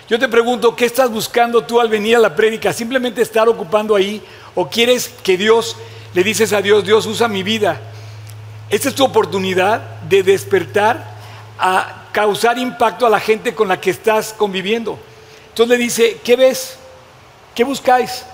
Yo 0.09 0.17
te 0.17 0.27
pregunto, 0.27 0.75
¿qué 0.75 0.85
estás 0.85 1.11
buscando 1.11 1.63
tú 1.63 1.79
al 1.79 1.87
venir 1.87 2.15
a 2.15 2.19
la 2.19 2.35
prédica? 2.35 2.73
¿Simplemente 2.73 3.21
estar 3.21 3.47
ocupando 3.47 3.95
ahí? 3.95 4.23
¿O 4.55 4.67
quieres 4.67 5.13
que 5.23 5.37
Dios, 5.37 5.77
le 6.15 6.23
dices 6.23 6.51
a 6.51 6.63
Dios, 6.63 6.83
Dios 6.83 7.05
usa 7.05 7.27
mi 7.27 7.43
vida? 7.43 7.79
Esta 8.71 8.89
es 8.89 8.95
tu 8.95 9.03
oportunidad 9.03 10.01
de 10.01 10.23
despertar 10.23 11.15
a 11.59 12.07
causar 12.11 12.57
impacto 12.57 13.05
a 13.05 13.09
la 13.09 13.19
gente 13.19 13.53
con 13.53 13.67
la 13.67 13.79
que 13.79 13.91
estás 13.91 14.33
conviviendo. 14.33 14.97
Entonces 15.49 15.77
le 15.77 15.83
dice, 15.83 16.19
¿qué 16.23 16.35
ves? 16.35 16.77
¿Qué 17.53 17.63
buscáis? 17.63 18.25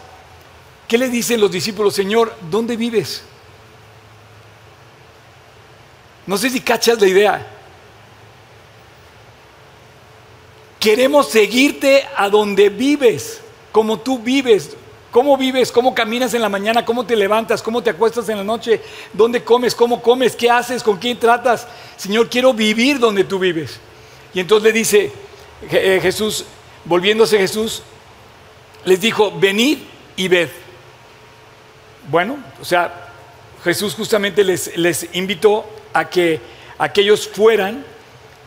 ¿Qué 0.88 0.98
le 0.98 1.10
dicen 1.10 1.42
los 1.42 1.52
discípulos? 1.52 1.94
Señor, 1.94 2.34
¿dónde 2.50 2.78
vives? 2.78 3.22
No 6.26 6.38
sé 6.38 6.50
si 6.50 6.62
cachas 6.62 7.02
la 7.02 7.08
idea. 7.08 7.55
Queremos 10.86 11.30
seguirte 11.30 12.06
a 12.16 12.30
donde 12.30 12.70
vives, 12.70 13.42
como 13.72 13.98
tú 14.02 14.20
vives. 14.20 14.78
¿Cómo 15.10 15.36
vives? 15.36 15.72
¿Cómo 15.72 15.96
caminas 15.96 16.36
en 16.36 16.44
la 16.44 16.48
mañana? 16.48 16.86
¿Cómo 16.86 17.08
te 17.08 17.16
levantas? 17.16 17.64
¿Cómo 17.64 17.82
te 17.82 17.90
acuestas 17.90 18.30
en 18.30 18.38
la 18.38 18.44
noche? 18.44 18.82
¿Dónde 19.12 19.44
comes? 19.44 19.74
¿Cómo 19.74 20.00
comes? 20.00 20.36
¿Qué 20.36 20.48
haces? 20.48 20.84
¿Con 20.84 20.98
quién 20.98 21.18
tratas? 21.18 21.68
Señor, 21.98 22.30
quiero 22.30 22.54
vivir 22.54 23.00
donde 23.00 23.24
tú 23.24 23.40
vives. 23.40 23.80
Y 24.32 24.40
entonces 24.40 24.64
le 24.64 24.78
dice 24.78 25.12
eh, 25.72 25.98
Jesús, 26.04 26.46
volviéndose 26.84 27.40
Jesús, 27.40 27.82
les 28.84 29.02
dijo, 29.02 29.32
venid 29.40 29.80
y 30.16 30.28
ved. 30.28 30.50
Bueno, 32.12 32.38
o 32.62 32.64
sea, 32.64 33.10
Jesús 33.64 33.96
justamente 33.96 34.44
les, 34.44 34.78
les 34.78 35.10
invitó 35.14 35.66
a 35.94 36.08
que 36.08 36.40
aquellos 36.78 37.28
fueran 37.28 37.84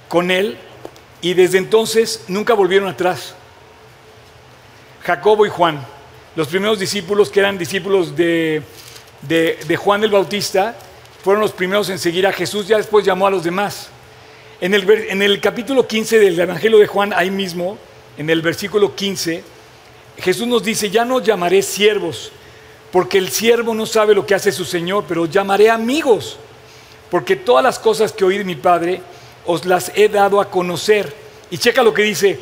con 0.06 0.30
él 0.30 0.56
y 1.20 1.34
desde 1.34 1.58
entonces 1.58 2.24
nunca 2.28 2.54
volvieron 2.54 2.88
atrás. 2.88 3.34
Jacobo 5.02 5.46
y 5.46 5.48
Juan, 5.48 5.84
los 6.36 6.48
primeros 6.48 6.78
discípulos 6.78 7.30
que 7.30 7.40
eran 7.40 7.58
discípulos 7.58 8.14
de, 8.14 8.62
de, 9.22 9.76
Juan 9.76 10.04
el 10.04 10.10
Bautista, 10.10 10.76
fueron 11.24 11.40
los 11.40 11.52
primeros 11.52 11.88
en 11.88 11.98
seguir 11.98 12.26
a 12.26 12.32
Jesús, 12.32 12.68
ya 12.68 12.76
después 12.76 13.04
llamó 13.04 13.26
a 13.26 13.30
los 13.30 13.42
demás. 13.42 13.88
En 14.60 14.74
el, 14.74 14.88
en 14.90 15.22
el 15.22 15.40
capítulo 15.40 15.86
15 15.86 16.18
del 16.18 16.38
Evangelio 16.38 16.78
de 16.78 16.86
Juan, 16.86 17.12
ahí 17.14 17.30
mismo, 17.30 17.78
en 18.16 18.28
el 18.30 18.42
versículo 18.42 18.94
15, 18.94 19.42
Jesús 20.18 20.46
nos 20.46 20.62
dice, 20.62 20.90
ya 20.90 21.04
no 21.04 21.20
llamaré 21.20 21.62
siervos, 21.62 22.32
porque 22.90 23.18
el 23.18 23.30
siervo 23.30 23.74
no 23.74 23.86
sabe 23.86 24.14
lo 24.14 24.26
que 24.26 24.34
hace 24.34 24.52
su 24.52 24.64
Señor, 24.64 25.04
pero 25.06 25.26
llamaré 25.26 25.70
amigos, 25.70 26.38
porque 27.10 27.36
todas 27.36 27.62
las 27.62 27.78
cosas 27.78 28.12
que 28.12 28.24
oí 28.24 28.38
de 28.38 28.44
mi 28.44 28.56
Padre 28.56 29.00
os 29.48 29.64
las 29.64 29.90
he 29.94 30.10
dado 30.10 30.40
a 30.42 30.50
conocer. 30.50 31.12
Y 31.50 31.56
checa 31.56 31.82
lo 31.82 31.94
que 31.94 32.02
dice, 32.02 32.38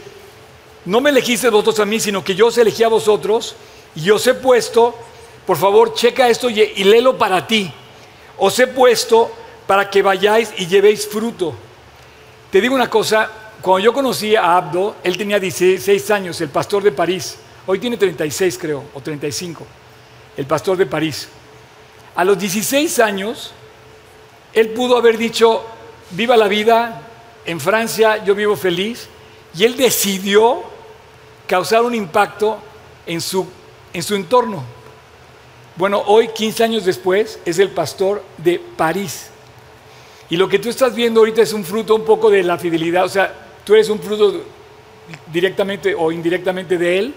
no 0.85 1.01
me 1.01 1.11
elegiste 1.11 1.49
vosotros 1.49 1.79
a 1.79 1.85
mí, 1.85 2.01
sino 2.01 2.25
que 2.25 2.35
yo 2.35 2.49
os 2.49 2.59
elegí 2.59 2.83
a 2.83 2.89
vosotros 2.89 3.55
y 3.95 4.11
os 4.11 4.27
he 4.27 4.35
puesto, 4.35 4.93
por 5.47 5.57
favor, 5.57 5.95
checa 5.95 6.29
esto 6.29 6.51
y, 6.51 6.61
y 6.61 6.83
léelo 6.83 7.17
para 7.17 7.47
ti. 7.47 7.73
Os 8.39 8.59
he 8.59 8.67
puesto 8.67 9.31
para 9.69 9.89
que 9.89 10.03
vayáis 10.03 10.53
y 10.59 10.67
llevéis 10.67 11.07
fruto. 11.07 11.55
Te 12.51 12.61
digo 12.61 12.75
una 12.75 12.91
cosa, 12.91 13.31
cuando 13.63 13.85
yo 13.85 13.93
conocí 13.93 14.35
a 14.35 14.57
Abdo, 14.57 14.97
él 15.05 15.17
tenía 15.17 15.39
16 15.39 16.11
años, 16.11 16.41
el 16.41 16.49
pastor 16.49 16.83
de 16.83 16.91
París. 16.91 17.37
Hoy 17.67 17.79
tiene 17.79 17.97
36 17.97 18.59
creo, 18.59 18.83
o 18.95 19.01
35, 19.01 19.65
el 20.37 20.47
pastor 20.47 20.77
de 20.77 20.87
París. 20.87 21.29
A 22.17 22.25
los 22.25 22.37
16 22.37 22.99
años, 22.99 23.53
él 24.53 24.71
pudo 24.71 24.97
haber 24.97 25.17
dicho, 25.17 25.65
viva 26.11 26.37
la 26.37 26.49
vida, 26.49 27.03
en 27.45 27.61
Francia 27.61 28.25
yo 28.25 28.35
vivo 28.35 28.57
feliz, 28.57 29.09
y 29.55 29.65
él 29.65 29.77
decidió 29.77 30.63
causar 31.47 31.83
un 31.83 31.95
impacto 31.95 32.59
en 33.07 33.21
su, 33.21 33.47
en 33.93 34.03
su 34.03 34.15
entorno. 34.15 34.63
Bueno, 35.77 36.03
hoy, 36.07 36.29
15 36.29 36.65
años 36.65 36.85
después, 36.85 37.39
es 37.45 37.59
el 37.59 37.71
pastor 37.71 38.23
de 38.39 38.59
París. 38.59 39.29
Y 40.29 40.37
lo 40.37 40.49
que 40.49 40.59
tú 40.59 40.69
estás 40.69 40.95
viendo 40.95 41.21
ahorita 41.21 41.43
es 41.43 41.53
un 41.53 41.65
fruto 41.65 41.95
un 41.95 42.05
poco 42.05 42.31
de 42.31 42.43
la 42.43 42.59
fidelidad, 42.59 43.05
o 43.05 43.09
sea, 43.09 43.33
tú 43.65 43.75
eres 43.75 43.89
un 43.89 44.01
fruto 44.01 44.43
directamente 45.33 45.95
o 45.95 46.11
indirectamente 46.11 46.79
de 46.79 46.99
él, 46.99 47.15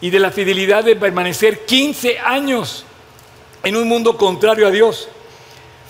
y 0.00 0.10
de 0.10 0.18
la 0.18 0.30
fidelidad 0.30 0.84
de 0.84 0.96
permanecer 0.96 1.66
15 1.66 2.18
años 2.20 2.84
en 3.62 3.76
un 3.76 3.86
mundo 3.86 4.16
contrario 4.16 4.66
a 4.66 4.70
Dios. 4.70 5.08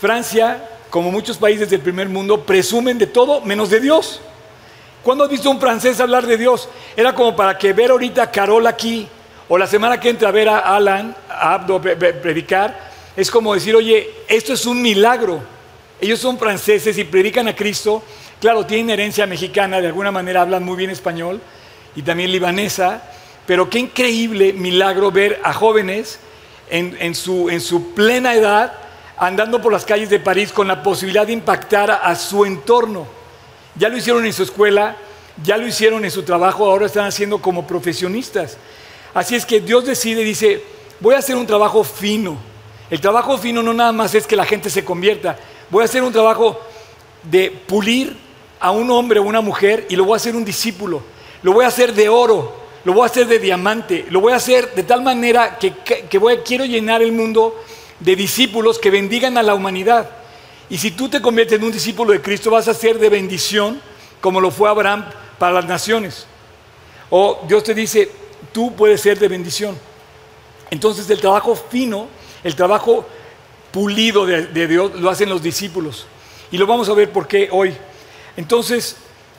Francia, 0.00 0.69
como 0.90 1.11
muchos 1.11 1.38
países 1.38 1.70
del 1.70 1.80
primer 1.80 2.09
mundo, 2.09 2.44
presumen 2.44 2.99
de 2.99 3.06
todo 3.06 3.40
menos 3.40 3.70
de 3.70 3.80
Dios. 3.80 4.20
¿Cuándo 5.02 5.25
has 5.25 5.30
visto 5.30 5.50
un 5.50 5.61
francés 5.61 6.00
hablar 6.00 6.26
de 6.26 6.37
Dios? 6.37 6.68
Era 6.97 7.14
como 7.14 7.35
para 7.35 7.56
que 7.56 7.73
ver 7.73 7.90
ahorita 7.90 8.25
a 8.25 8.30
Carol 8.30 8.66
aquí, 8.66 9.09
o 9.49 9.56
la 9.56 9.66
semana 9.66 9.99
que 9.99 10.11
entra 10.11 10.28
a 10.28 10.32
ver 10.32 10.49
a 10.49 10.59
Alan, 10.59 11.16
a 11.28 11.54
Abdo 11.54 11.80
predicar, 11.80 12.90
es 13.16 13.30
como 13.30 13.54
decir, 13.54 13.75
oye, 13.75 14.09
esto 14.28 14.52
es 14.52 14.66
un 14.66 14.80
milagro. 14.80 15.40
Ellos 16.00 16.20
son 16.20 16.38
franceses 16.38 16.97
y 16.99 17.04
predican 17.04 17.49
a 17.49 17.56
Cristo. 17.56 18.02
Claro, 18.40 18.64
tienen 18.64 18.90
herencia 18.90 19.26
mexicana, 19.26 19.80
de 19.80 19.88
alguna 19.88 20.11
manera 20.11 20.42
hablan 20.42 20.64
muy 20.64 20.76
bien 20.76 20.90
español, 20.90 21.40
y 21.97 22.02
también 22.02 22.30
libanesa, 22.30 23.02
pero 23.47 23.68
qué 23.68 23.80
increíble 23.80 24.52
milagro 24.52 25.11
ver 25.11 25.40
a 25.42 25.52
jóvenes 25.52 26.20
en, 26.70 26.97
en 27.00 27.14
su, 27.14 27.92
plena 27.94 28.35
edad 28.35 28.73
andando 29.20 29.60
por 29.60 29.70
las 29.70 29.84
calles 29.84 30.08
de 30.08 30.18
París 30.18 30.50
con 30.50 30.66
la 30.66 30.82
posibilidad 30.82 31.26
de 31.26 31.34
impactar 31.34 31.90
a, 31.90 32.16
su 32.16 32.46
entorno. 32.46 33.06
Ya 33.76 33.90
lo 33.90 33.98
hicieron 33.98 34.24
en 34.24 34.32
su 34.32 34.42
escuela, 34.42 34.96
ya 35.44 35.58
lo 35.58 35.66
hicieron 35.66 36.06
en 36.06 36.10
su 36.10 36.22
trabajo, 36.22 36.64
ahora 36.64 36.86
están 36.86 37.04
haciendo 37.04 37.40
como 37.40 37.66
profesionistas. 37.66 38.56
Así 39.12 39.36
es 39.36 39.44
que 39.44 39.60
Dios 39.60 39.84
decide, 39.84 40.24
dice, 40.24 40.64
voy 41.00 41.14
a 41.14 41.18
hacer 41.18 41.36
un 41.36 41.46
trabajo 41.46 41.84
fino. 41.84 42.38
El 42.88 42.98
trabajo 43.02 43.36
fino 43.36 43.62
no 43.62 43.74
nada 43.74 43.92
más 43.92 44.14
es 44.14 44.26
que 44.26 44.36
la 44.36 44.46
gente 44.46 44.70
se 44.70 44.86
convierta, 44.86 45.38
voy 45.68 45.82
a 45.82 45.84
hacer 45.84 46.02
un 46.02 46.12
trabajo 46.12 46.58
de 47.22 47.50
pulir 47.50 48.16
a 48.58 48.70
un 48.70 48.90
hombre 48.90 49.20
o 49.20 49.24
una 49.24 49.42
mujer 49.42 49.86
y 49.90 49.96
lo 49.96 50.06
voy 50.06 50.14
a 50.14 50.16
hacer 50.16 50.34
un 50.34 50.46
discípulo, 50.46 51.02
lo 51.42 51.52
voy 51.52 51.66
a 51.66 51.68
hacer 51.68 51.92
de 51.92 52.08
oro, 52.08 52.54
lo 52.84 52.94
voy 52.94 53.02
a 53.02 53.06
hacer 53.06 53.26
de 53.26 53.38
diamante, 53.38 54.06
lo 54.08 54.22
voy 54.22 54.32
a 54.32 54.36
hacer 54.36 54.74
de 54.74 54.82
tal 54.82 55.02
manera 55.02 55.58
que, 55.58 55.74
quiero 56.42 56.64
llenar 56.64 57.02
el 57.02 57.12
mundo 57.12 57.54
de 58.00 58.16
discípulos 58.16 58.78
que 58.78 58.90
bendigan 58.90 59.38
a 59.38 59.42
la 59.42 59.54
humanidad. 59.54 60.11
Y 60.69 60.78
si 60.78 60.90
tú 60.90 61.09
te 61.09 61.21
conviertes 61.21 61.59
en 61.59 61.64
un 61.64 61.73
discípulo 61.73 62.12
de 62.12 62.23
Cristo, 62.23 62.50
vas 62.50 62.69
a 62.69 62.75
ser 62.75 62.99
de 62.99 63.09
bendición, 63.09 63.80
como 64.21 64.40
lo 64.40 64.50
fue 64.50 64.69
Abraham 64.69 65.04
para 65.38 65.54
las 65.54 65.66
naciones. 65.66 66.26
O 67.11 67.45
Dios 67.49 67.64
te 67.64 67.75
dice, 67.75 68.11
tú 68.52 68.75
puedes 68.75 69.00
ser 69.00 69.19
de 69.19 69.28
bendición. 69.28 69.76
Entonces 70.71 71.11
el 71.11 71.21
trabajo 71.21 71.57
fino, 71.57 72.09
el 72.45 72.54
trabajo 72.54 73.07
pulido 73.73 74.26
de, 74.26 74.66
Dios, 74.66 74.95
lo 74.95 75.11
hacen 75.11 75.28
los 75.28 75.42
discípulos. 75.42 76.07
Y 76.50 76.59
lo 76.59 76.66
vamos 76.66 76.88
a 76.88 76.95
ver 76.95 77.11
por 77.11 77.26
qué 77.26 77.49
hoy. 77.50 77.75
Entonces, 78.37 78.97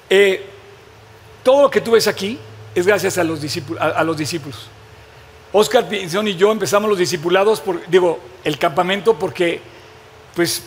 eh, 0.10 0.46
todo 1.44 1.64
lo 1.64 1.70
que 1.72 1.82
tú 1.82 1.92
ves 1.92 2.08
aquí, 2.08 2.38
es 2.74 2.88
gracias 2.88 3.18
a 3.18 3.24
los 3.24 3.42
discípulos. 3.42 3.82
A, 3.82 4.04
los 4.04 4.18
discípulos. 4.18 4.68
Oscar 5.54 5.90
Pinzón 5.90 6.28
y 6.30 6.36
yo 6.36 6.52
empezamos 6.52 6.90
los 6.90 6.98
discipulados, 6.98 7.60
por, 7.60 7.86
digo, 7.88 8.20
el 8.44 8.58
campamento 8.58 9.20
porque 9.20 9.60
pues 10.34 10.64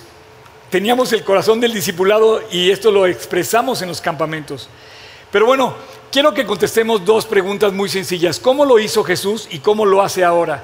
teníamos 0.70 1.12
el 1.12 1.24
corazón 1.24 1.58
del 1.60 1.72
discipulado 1.72 2.42
y 2.50 2.70
esto 2.70 2.90
lo 2.90 3.06
expresamos 3.06 3.80
en 3.80 3.88
los 3.88 4.02
campamentos. 4.02 4.68
Pero 5.30 5.46
bueno, 5.46 5.74
quiero 6.12 6.34
que 6.34 6.44
contestemos 6.44 7.02
dos 7.04 7.24
preguntas 7.24 7.72
muy 7.72 7.88
sencillas. 7.88 8.38
¿Cómo 8.38 8.66
lo 8.66 8.78
hizo 8.78 9.02
Jesús 9.02 9.48
y 9.50 9.60
cómo 9.60 9.86
lo 9.86 10.02
hace 10.02 10.22
ahora? 10.22 10.62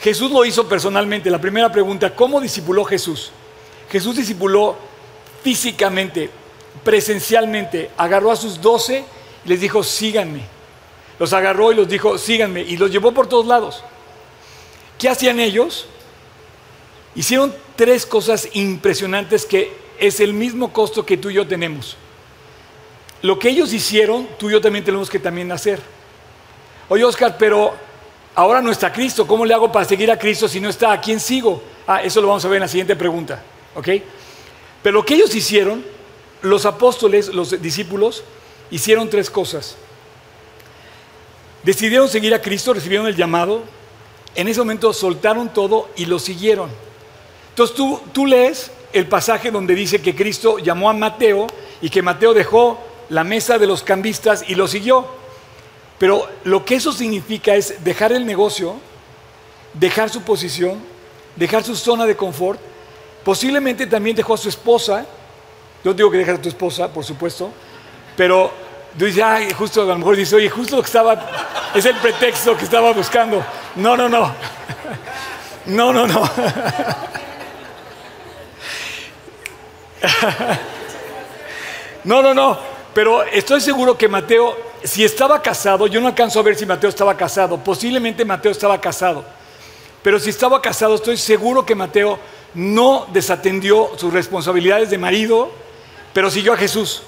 Jesús 0.00 0.30
lo 0.30 0.44
hizo 0.46 0.66
personalmente. 0.66 1.30
La 1.30 1.40
primera 1.40 1.70
pregunta, 1.70 2.14
¿cómo 2.14 2.40
discipuló 2.40 2.84
Jesús? 2.84 3.30
Jesús 3.90 4.16
discipuló 4.16 4.76
físicamente, 5.42 6.30
presencialmente. 6.82 7.90
Agarró 7.98 8.32
a 8.32 8.36
sus 8.36 8.58
doce 8.58 9.04
y 9.44 9.48
les 9.50 9.60
dijo, 9.60 9.82
síganme 9.82 10.59
los 11.20 11.34
agarró 11.34 11.70
y 11.70 11.74
los 11.74 11.86
dijo, 11.86 12.16
síganme, 12.16 12.62
y 12.62 12.78
los 12.78 12.90
llevó 12.90 13.12
por 13.12 13.28
todos 13.28 13.46
lados. 13.46 13.84
¿Qué 14.98 15.06
hacían 15.06 15.38
ellos? 15.38 15.86
Hicieron 17.14 17.54
tres 17.76 18.06
cosas 18.06 18.48
impresionantes 18.54 19.44
que 19.44 19.70
es 19.98 20.18
el 20.20 20.32
mismo 20.32 20.72
costo 20.72 21.04
que 21.04 21.18
tú 21.18 21.28
y 21.28 21.34
yo 21.34 21.46
tenemos. 21.46 21.98
Lo 23.20 23.38
que 23.38 23.50
ellos 23.50 23.74
hicieron, 23.74 24.28
tú 24.38 24.48
y 24.48 24.52
yo 24.52 24.62
también 24.62 24.82
tenemos 24.82 25.10
que 25.10 25.18
también 25.18 25.52
hacer. 25.52 25.78
Oye, 26.88 27.04
Oscar, 27.04 27.36
pero 27.38 27.74
ahora 28.34 28.62
no 28.62 28.70
está 28.70 28.90
Cristo. 28.90 29.26
¿Cómo 29.26 29.44
le 29.44 29.52
hago 29.52 29.70
para 29.70 29.84
seguir 29.84 30.10
a 30.10 30.18
Cristo 30.18 30.48
si 30.48 30.58
no 30.58 30.70
está? 30.70 30.90
¿A 30.90 31.02
quién 31.02 31.20
sigo? 31.20 31.62
Ah, 31.86 32.02
eso 32.02 32.22
lo 32.22 32.28
vamos 32.28 32.46
a 32.46 32.48
ver 32.48 32.56
en 32.56 32.62
la 32.62 32.68
siguiente 32.68 32.96
pregunta. 32.96 33.42
¿Ok? 33.74 33.88
Pero 34.82 34.94
lo 34.94 35.04
que 35.04 35.16
ellos 35.16 35.34
hicieron, 35.34 35.84
los 36.40 36.64
apóstoles, 36.64 37.28
los 37.28 37.60
discípulos, 37.60 38.24
hicieron 38.70 39.10
tres 39.10 39.28
cosas. 39.28 39.76
Decidieron 41.62 42.08
seguir 42.08 42.34
a 42.34 42.40
Cristo, 42.40 42.72
recibieron 42.72 43.06
el 43.06 43.16
llamado, 43.16 43.62
en 44.34 44.48
ese 44.48 44.60
momento 44.60 44.92
soltaron 44.92 45.52
todo 45.52 45.88
y 45.96 46.06
lo 46.06 46.18
siguieron. 46.18 46.70
Entonces 47.50 47.76
tú, 47.76 48.00
tú 48.12 48.26
lees 48.26 48.70
el 48.92 49.06
pasaje 49.06 49.50
donde 49.50 49.74
dice 49.74 50.00
que 50.00 50.14
Cristo 50.14 50.58
llamó 50.58 50.88
a 50.88 50.94
Mateo 50.94 51.46
y 51.82 51.90
que 51.90 52.02
Mateo 52.02 52.32
dejó 52.32 52.78
la 53.08 53.24
mesa 53.24 53.58
de 53.58 53.66
los 53.66 53.82
cambistas 53.82 54.44
y 54.48 54.54
lo 54.54 54.66
siguió. 54.68 55.06
Pero 55.98 56.26
lo 56.44 56.64
que 56.64 56.76
eso 56.76 56.92
significa 56.92 57.54
es 57.54 57.84
dejar 57.84 58.12
el 58.12 58.24
negocio, 58.24 58.76
dejar 59.74 60.08
su 60.08 60.22
posición, 60.22 60.78
dejar 61.36 61.62
su 61.62 61.76
zona 61.76 62.06
de 62.06 62.16
confort. 62.16 62.58
Posiblemente 63.24 63.86
también 63.86 64.16
dejó 64.16 64.34
a 64.34 64.38
su 64.38 64.48
esposa. 64.48 65.04
Yo 65.84 65.92
digo 65.92 66.10
que 66.10 66.18
dejar 66.18 66.36
a 66.36 66.42
tu 66.42 66.48
esposa, 66.48 66.90
por 66.90 67.04
supuesto. 67.04 67.50
Pero 68.16 68.50
dice, 68.94 69.22
ay, 69.22 69.52
justo 69.52 69.82
a 69.82 69.86
lo 69.86 69.96
mejor 69.96 70.16
dice, 70.16 70.36
oye, 70.36 70.48
justo 70.48 70.80
que 70.80 70.86
estaba, 70.86 71.70
es 71.74 71.84
el 71.84 71.96
pretexto 71.96 72.56
que 72.56 72.64
estaba 72.64 72.92
buscando. 72.92 73.44
No, 73.76 73.96
no, 73.96 74.08
no. 74.08 74.34
No, 75.66 75.92
no, 75.92 76.06
no. 76.06 76.24
No, 82.04 82.22
no, 82.22 82.32
no. 82.32 82.58
Pero 82.94 83.22
estoy 83.24 83.60
seguro 83.60 83.96
que 83.96 84.08
Mateo, 84.08 84.56
si 84.82 85.04
estaba 85.04 85.42
casado, 85.42 85.86
yo 85.86 86.00
no 86.00 86.08
alcanzo 86.08 86.40
a 86.40 86.42
ver 86.42 86.56
si 86.56 86.66
Mateo 86.66 86.90
estaba 86.90 87.16
casado. 87.16 87.58
Posiblemente 87.58 88.24
Mateo 88.24 88.52
estaba 88.52 88.80
casado. 88.80 89.24
Pero 90.02 90.18
si 90.18 90.30
estaba 90.30 90.60
casado, 90.62 90.94
estoy 90.94 91.16
seguro 91.16 91.64
que 91.64 91.74
Mateo 91.74 92.18
no 92.54 93.06
desatendió 93.12 93.90
sus 93.96 94.12
responsabilidades 94.12 94.90
de 94.90 94.98
marido, 94.98 95.50
pero 96.12 96.30
siguió 96.30 96.54
a 96.54 96.56
Jesús. 96.56 97.02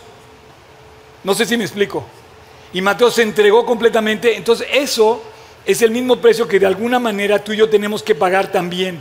No 1.25 1.35
sé 1.35 1.47
si 1.47 1.57
me 1.57 1.65
explico. 1.65 2.05
Y 2.73 2.81
Mateo 2.81 3.11
se 3.11 3.23
entregó 3.23 3.65
completamente. 3.67 4.37
Entonces 4.37 4.67
eso 4.73 5.23
es 5.65 5.83
el 5.83 5.91
mismo 5.91 6.17
precio 6.17 6.49
que 6.49 6.59
de 6.59 6.67
alguna 6.67 6.99
manera 6.99 7.43
tú 7.43 7.53
y 7.53 7.59
yo 7.59 7.69
tenemos 7.69 8.03
que 8.03 8.15
pagar 8.15 8.51
también. 8.51 9.01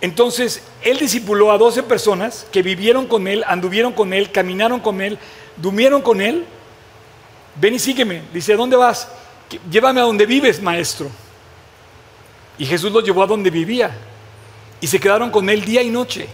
Entonces, 0.00 0.62
él 0.82 0.98
discipuló 0.98 1.50
a 1.50 1.56
12 1.56 1.82
personas 1.84 2.46
que 2.52 2.60
vivieron 2.60 3.06
con 3.06 3.26
él, 3.26 3.42
anduvieron 3.46 3.94
con 3.94 4.12
él, 4.12 4.30
caminaron 4.30 4.80
con 4.80 5.00
él, 5.00 5.18
durmieron 5.56 6.02
con 6.02 6.20
él. 6.20 6.44
Ven 7.56 7.74
y 7.74 7.78
sígueme. 7.78 8.22
Dice, 8.32 8.52
¿a 8.52 8.56
dónde 8.56 8.76
vas? 8.76 9.08
Llévame 9.70 10.00
a 10.00 10.04
donde 10.04 10.26
vives, 10.26 10.60
maestro. 10.60 11.08
Y 12.58 12.66
Jesús 12.66 12.92
los 12.92 13.02
llevó 13.02 13.22
a 13.22 13.26
donde 13.26 13.48
vivía. 13.48 13.96
Y 14.80 14.86
se 14.86 15.00
quedaron 15.00 15.30
con 15.30 15.48
él 15.48 15.64
día 15.64 15.80
y 15.80 15.88
noche. 15.88 16.28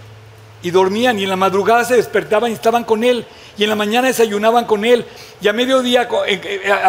Y 0.62 0.70
dormían 0.70 1.18
y 1.18 1.22
en 1.22 1.30
la 1.30 1.36
madrugada 1.36 1.84
se 1.84 1.94
despertaban 1.94 2.50
y 2.50 2.54
estaban 2.54 2.82
con 2.82 3.04
él. 3.04 3.24
Y 3.60 3.64
en 3.64 3.68
la 3.68 3.76
mañana 3.76 4.08
desayunaban 4.08 4.64
con 4.64 4.86
él. 4.86 5.04
Y 5.42 5.46
a 5.46 5.52
mediodía 5.52 6.08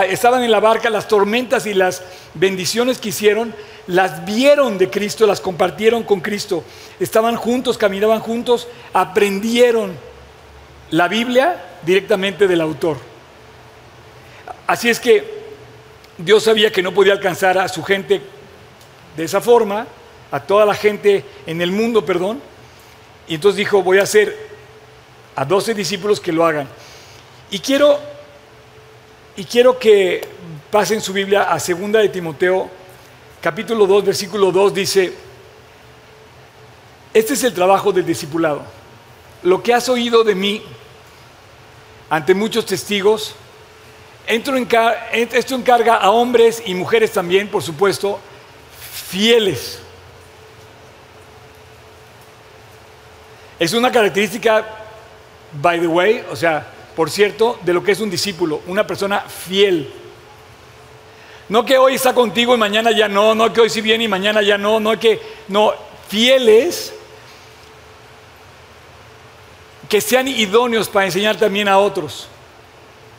estaban 0.07 0.41
en 0.41 0.51
la 0.51 0.61
barca. 0.61 0.89
Las 0.89 1.05
tormentas 1.05 1.65
y 1.65 1.73
las 1.73 2.01
bendiciones 2.33 2.97
que 2.97 3.09
hicieron 3.09 3.53
las 3.87 4.23
vieron 4.23 4.77
de 4.77 4.89
Cristo, 4.89 5.27
las 5.27 5.41
compartieron 5.41 6.03
con 6.03 6.21
Cristo. 6.21 6.63
Estaban 6.97 7.35
juntos, 7.35 7.77
caminaban 7.77 8.21
juntos, 8.21 8.69
aprendieron 8.93 9.97
la 10.91 11.09
Biblia 11.09 11.61
directamente 11.81 12.47
del 12.47 12.61
autor. 12.61 12.95
Así 14.65 14.89
es 14.89 15.01
que 15.01 15.41
Dios 16.17 16.43
sabía 16.43 16.71
que 16.71 16.81
no 16.81 16.93
podía 16.93 17.11
alcanzar 17.11 17.57
a 17.57 17.67
su 17.67 17.83
gente 17.83 18.21
de 19.17 19.23
esa 19.25 19.41
forma, 19.41 19.87
a 20.31 20.39
toda 20.39 20.65
la 20.65 20.73
gente 20.73 21.25
en 21.45 21.59
el 21.59 21.73
mundo, 21.73 22.05
perdón. 22.05 22.41
Y 23.27 23.35
entonces 23.35 23.57
dijo, 23.57 23.83
voy 23.83 23.97
a 23.97 24.03
hacer 24.03 24.50
a 25.35 25.45
12 25.45 25.73
discípulos 25.73 26.19
que 26.19 26.31
lo 26.31 26.45
hagan. 26.45 26.67
Y 27.49 27.59
quiero, 27.59 27.99
y 29.35 29.43
quiero 29.45 29.77
que 29.77 30.27
pasen 30.69 31.01
su 31.01 31.13
Biblia 31.13 31.51
a 31.51 31.59
segunda 31.59 31.99
de 31.99 32.09
Timoteo, 32.09 32.69
capítulo 33.41 33.85
2, 33.87 34.05
versículo 34.05 34.51
2, 34.51 34.73
dice, 34.73 35.13
este 37.13 37.33
es 37.33 37.43
el 37.43 37.53
trabajo 37.53 37.91
del 37.91 38.05
discipulado. 38.05 38.63
Lo 39.43 39.61
que 39.61 39.73
has 39.73 39.89
oído 39.89 40.23
de 40.23 40.35
mí 40.35 40.63
ante 42.09 42.33
muchos 42.33 42.65
testigos, 42.65 43.35
esto 44.27 45.55
encarga 45.55 45.95
a 45.95 46.11
hombres 46.11 46.63
y 46.65 46.73
mujeres 46.73 47.11
también, 47.11 47.49
por 47.49 47.63
supuesto, 47.63 48.19
fieles. 49.09 49.79
Es 53.59 53.73
una 53.73 53.91
característica, 53.91 54.65
by 55.53 55.79
the 55.79 55.87
way, 55.87 56.23
o 56.31 56.35
sea, 56.35 56.65
por 56.95 57.09
cierto, 57.09 57.59
de 57.63 57.73
lo 57.73 57.83
que 57.83 57.91
es 57.91 57.99
un 57.99 58.09
discípulo, 58.09 58.61
una 58.67 58.85
persona 58.85 59.21
fiel. 59.21 59.91
No 61.49 61.65
que 61.65 61.77
hoy 61.77 61.95
está 61.95 62.13
contigo 62.13 62.55
y 62.55 62.57
mañana 62.57 62.91
ya 62.91 63.07
no, 63.07 63.35
no 63.35 63.51
que 63.51 63.61
hoy 63.61 63.69
sí 63.69 63.81
viene 63.81 64.05
y 64.05 64.07
mañana 64.07 64.41
ya 64.41 64.57
no, 64.57 64.79
no 64.79 64.97
que, 64.99 65.19
no, 65.47 65.73
fieles 66.07 66.93
que 69.89 69.99
sean 69.99 70.27
idóneos 70.29 70.87
para 70.87 71.05
enseñar 71.05 71.35
también 71.35 71.67
a 71.67 71.77
otros. 71.77 72.29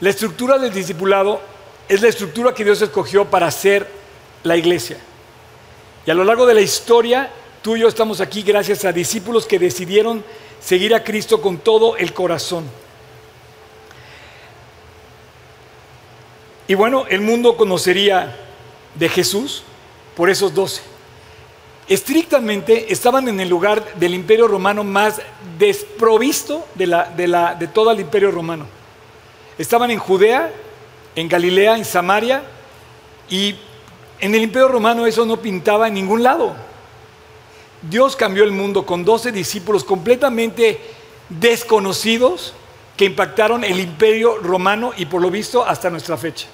La 0.01 0.09
estructura 0.09 0.59
del 0.59 0.73
discipulado 0.73 1.41
es 1.87 2.01
la 2.01 2.09
estructura 2.09 2.55
que 2.55 2.65
Dios 2.65 2.81
escogió 2.81 3.27
para 3.27 3.47
hacer 3.47 3.87
la 4.43 4.57
iglesia. 4.57 4.97
Y 6.07 6.11
a 6.11 6.15
lo 6.15 6.25
largo 6.25 6.47
de 6.47 6.55
la 6.55 6.63
historia, 6.63 7.31
tú 7.61 7.77
y 7.77 7.81
yo 7.81 7.89
estamos 7.89 8.23
aquí 8.23 8.43
gracias 8.43 8.87
a 8.87 8.93
discípulos 8.93 9.47
que 9.47 9.59
decidieron 9.59 10.25
seguir 10.65 10.95
a 10.95 11.03
Cristo 11.03 11.41
con 11.41 11.59
todo 11.59 11.97
el 11.97 12.13
corazón. 12.13 12.65
Y 16.69 16.75
bueno, 16.75 17.07
el 17.09 17.21
mundo 17.21 17.57
conocería 17.57 18.37
de 18.95 19.09
Jesús 19.09 19.63
por 20.17 20.31
esos 20.31 20.55
doce. 20.55 20.83
Estrictamente 21.89 22.93
estaban 22.93 23.29
en 23.29 23.41
el 23.41 23.49
lugar 23.49 23.95
del 23.97 24.15
imperio 24.15 24.47
romano 24.47 24.85
más 24.85 25.21
desprovisto 25.59 26.67
de, 26.75 26.87
la, 26.87 27.05
de, 27.05 27.27
la, 27.27 27.55
de 27.55 27.67
todo 27.67 27.91
el 27.91 28.01
imperio 28.01 28.31
romano. 28.31 28.67
Estaban 29.59 29.91
en 29.91 29.99
Judea, 29.99 30.53
en 31.17 31.29
Galilea, 31.29 31.77
en 31.77 31.85
Samaria, 31.85 32.43
y 33.29 33.57
en 34.21 34.35
el 34.35 34.43
imperio 34.43 34.69
romano 34.69 35.05
eso 35.07 35.27
no 35.27 35.39
pintaba 35.39 35.89
en 35.89 35.95
ningún 35.95 36.23
lado. 36.23 36.55
Dios 37.83 38.17
cambió 38.17 38.45
el 38.45 38.53
mundo 38.53 38.87
con 38.87 39.05
doce 39.05 39.33
discípulos 39.33 39.85
completamente 39.85 40.81
desconocidos 41.29 42.55
que 42.97 43.07
impactaron 43.07 43.65
el 43.65 43.81
imperio 43.81 44.39
romano 44.39 44.93
y 44.97 45.07
por 45.07 45.21
lo 45.21 45.31
visto 45.31 45.65
hasta 45.65 45.91
nuestra 45.91 46.17
fecha. 46.17 46.47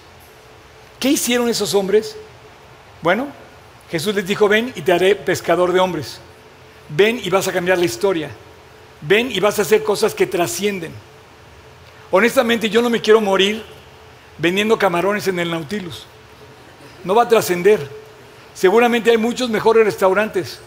¿Qué 0.98 1.10
hicieron 1.10 1.48
esos 1.48 1.74
hombres? 1.74 2.16
Bueno, 3.02 3.28
Jesús 3.90 4.14
les 4.14 4.26
dijo, 4.26 4.48
ven 4.48 4.72
y 4.74 4.82
te 4.82 4.92
haré 4.92 5.14
pescador 5.14 5.72
de 5.72 5.80
hombres. 5.80 6.20
Ven 6.88 7.20
y 7.22 7.30
vas 7.30 7.46
a 7.48 7.52
cambiar 7.52 7.78
la 7.78 7.84
historia. 7.84 8.30
Ven 9.00 9.30
y 9.30 9.40
vas 9.40 9.58
a 9.58 9.62
hacer 9.62 9.84
cosas 9.84 10.14
que 10.14 10.26
trascienden. 10.26 10.92
Honestamente, 12.10 12.70
yo 12.70 12.82
no 12.82 12.90
me 12.90 13.00
quiero 13.00 13.20
morir 13.20 13.62
vendiendo 14.38 14.78
camarones 14.78 15.28
en 15.28 15.38
el 15.38 15.50
Nautilus. 15.50 16.06
No 17.04 17.14
va 17.14 17.24
a 17.24 17.28
trascender. 17.28 17.88
Seguramente 18.54 19.10
hay 19.10 19.18
muchos 19.18 19.50
mejores 19.50 19.84
restaurantes. 19.84 20.60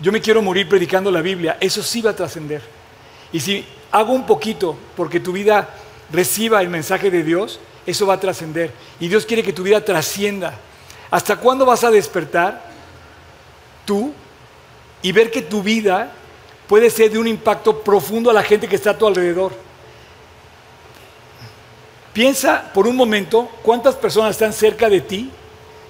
Yo 0.00 0.12
me 0.12 0.20
quiero 0.20 0.42
morir 0.42 0.68
predicando 0.68 1.10
la 1.10 1.22
Biblia. 1.22 1.56
Eso 1.60 1.82
sí 1.82 2.02
va 2.02 2.10
a 2.10 2.16
trascender. 2.16 2.62
Y 3.32 3.40
si 3.40 3.64
hago 3.90 4.12
un 4.12 4.26
poquito 4.26 4.76
porque 4.96 5.20
tu 5.20 5.32
vida 5.32 5.68
reciba 6.12 6.60
el 6.60 6.68
mensaje 6.68 7.10
de 7.10 7.22
Dios, 7.22 7.60
eso 7.86 8.06
va 8.06 8.14
a 8.14 8.20
trascender. 8.20 8.72
Y 9.00 9.08
Dios 9.08 9.24
quiere 9.24 9.42
que 9.42 9.52
tu 9.52 9.62
vida 9.62 9.84
trascienda. 9.84 10.58
¿Hasta 11.10 11.36
cuándo 11.36 11.64
vas 11.64 11.84
a 11.84 11.90
despertar 11.90 12.70
tú 13.84 14.12
y 15.02 15.12
ver 15.12 15.30
que 15.30 15.42
tu 15.42 15.62
vida 15.62 16.12
puede 16.66 16.90
ser 16.90 17.10
de 17.10 17.18
un 17.18 17.28
impacto 17.28 17.80
profundo 17.82 18.30
a 18.30 18.34
la 18.34 18.42
gente 18.42 18.68
que 18.68 18.76
está 18.76 18.90
a 18.90 18.98
tu 18.98 19.06
alrededor? 19.06 19.52
Piensa 22.12 22.70
por 22.72 22.86
un 22.86 22.96
momento 22.96 23.48
cuántas 23.62 23.94
personas 23.94 24.32
están 24.32 24.52
cerca 24.52 24.88
de 24.88 25.00
ti 25.00 25.30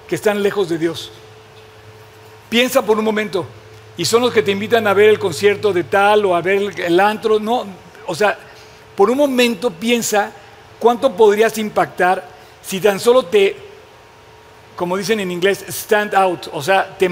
que 0.07 0.15
están 0.15 0.43
lejos 0.43 0.69
de 0.69 0.77
Dios. 0.77 1.11
Piensa 2.49 2.81
por 2.81 2.99
un 2.99 3.05
momento. 3.05 3.45
Y 3.97 4.05
son 4.05 4.21
los 4.21 4.31
que 4.31 4.43
te 4.43 4.51
invitan 4.51 4.85
a 4.87 4.93
ver 4.93 5.09
el 5.09 5.19
concierto 5.19 5.73
de 5.73 5.83
tal 5.83 6.25
o 6.25 6.35
a 6.35 6.41
ver 6.41 6.79
el 6.79 6.99
antro. 6.99 7.39
No, 7.39 7.65
o 8.05 8.15
sea, 8.15 8.37
por 8.95 9.09
un 9.09 9.17
momento 9.17 9.71
piensa 9.71 10.31
cuánto 10.79 11.15
podrías 11.15 11.57
impactar 11.57 12.27
si 12.61 12.79
tan 12.79 12.99
solo 12.99 13.23
te, 13.23 13.55
como 14.75 14.97
dicen 14.97 15.19
en 15.19 15.31
inglés, 15.31 15.63
stand 15.69 16.13
out, 16.13 16.47
o 16.51 16.61
sea, 16.61 16.97
te, 16.97 17.07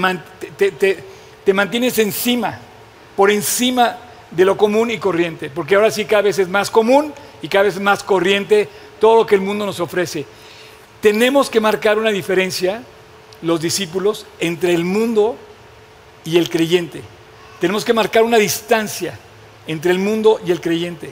te, 1.44 1.54
mantienes 1.54 1.98
encima, 1.98 2.58
por 3.16 3.30
encima 3.30 3.96
de 4.30 4.44
lo 4.44 4.56
común 4.56 4.90
y 4.90 4.98
corriente, 4.98 5.48
porque 5.48 5.74
ahora 5.74 5.90
sí 5.90 6.04
cada 6.04 6.22
vez 6.22 6.38
es 6.38 6.48
más 6.48 6.70
común 6.70 7.14
y 7.40 7.48
cada 7.48 7.64
vez 7.64 7.80
más 7.80 8.02
corriente 8.02 8.68
todo 9.00 9.16
lo 9.16 9.26
que 9.26 9.34
el 9.34 9.40
mundo 9.40 9.64
nos 9.64 9.80
ofrece. 9.80 10.26
Tenemos 11.00 11.48
que 11.48 11.60
marcar 11.60 11.98
una 11.98 12.10
diferencia 12.10 12.82
los 13.42 13.60
discípulos 13.60 14.26
entre 14.40 14.74
el 14.74 14.84
mundo 14.84 15.36
y 16.26 16.36
el 16.36 16.50
creyente. 16.50 17.00
Tenemos 17.60 17.84
que 17.84 17.94
marcar 17.94 18.22
una 18.22 18.36
distancia 18.36 19.18
entre 19.66 19.92
el 19.92 19.98
mundo 19.98 20.40
y 20.44 20.50
el 20.50 20.60
creyente. 20.60 21.10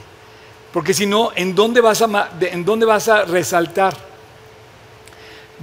Porque 0.72 0.92
si 0.92 1.06
no, 1.06 1.30
¿en 1.34 1.54
dónde 1.54 1.80
vas 1.80 2.02
a, 2.02 2.32
en 2.40 2.64
dónde 2.64 2.84
vas 2.84 3.08
a 3.08 3.24
resaltar? 3.24 3.94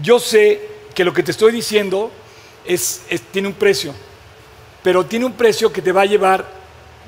Yo 0.02 0.20
sé 0.20 0.62
que 0.96 1.04
lo 1.04 1.14
que 1.14 1.22
te 1.22 1.32
estoy 1.32 1.52
diciendo 1.52 2.10
es, 2.66 3.02
tiene 3.32 3.50
un 3.50 3.54
precio, 3.54 3.94
pero 4.82 5.06
tiene 5.06 5.26
un 5.26 5.34
precio 5.34 5.72
que 5.72 5.82
te 5.82 5.92
va 5.92 6.04
a 6.04 6.06
llevar 6.06 6.48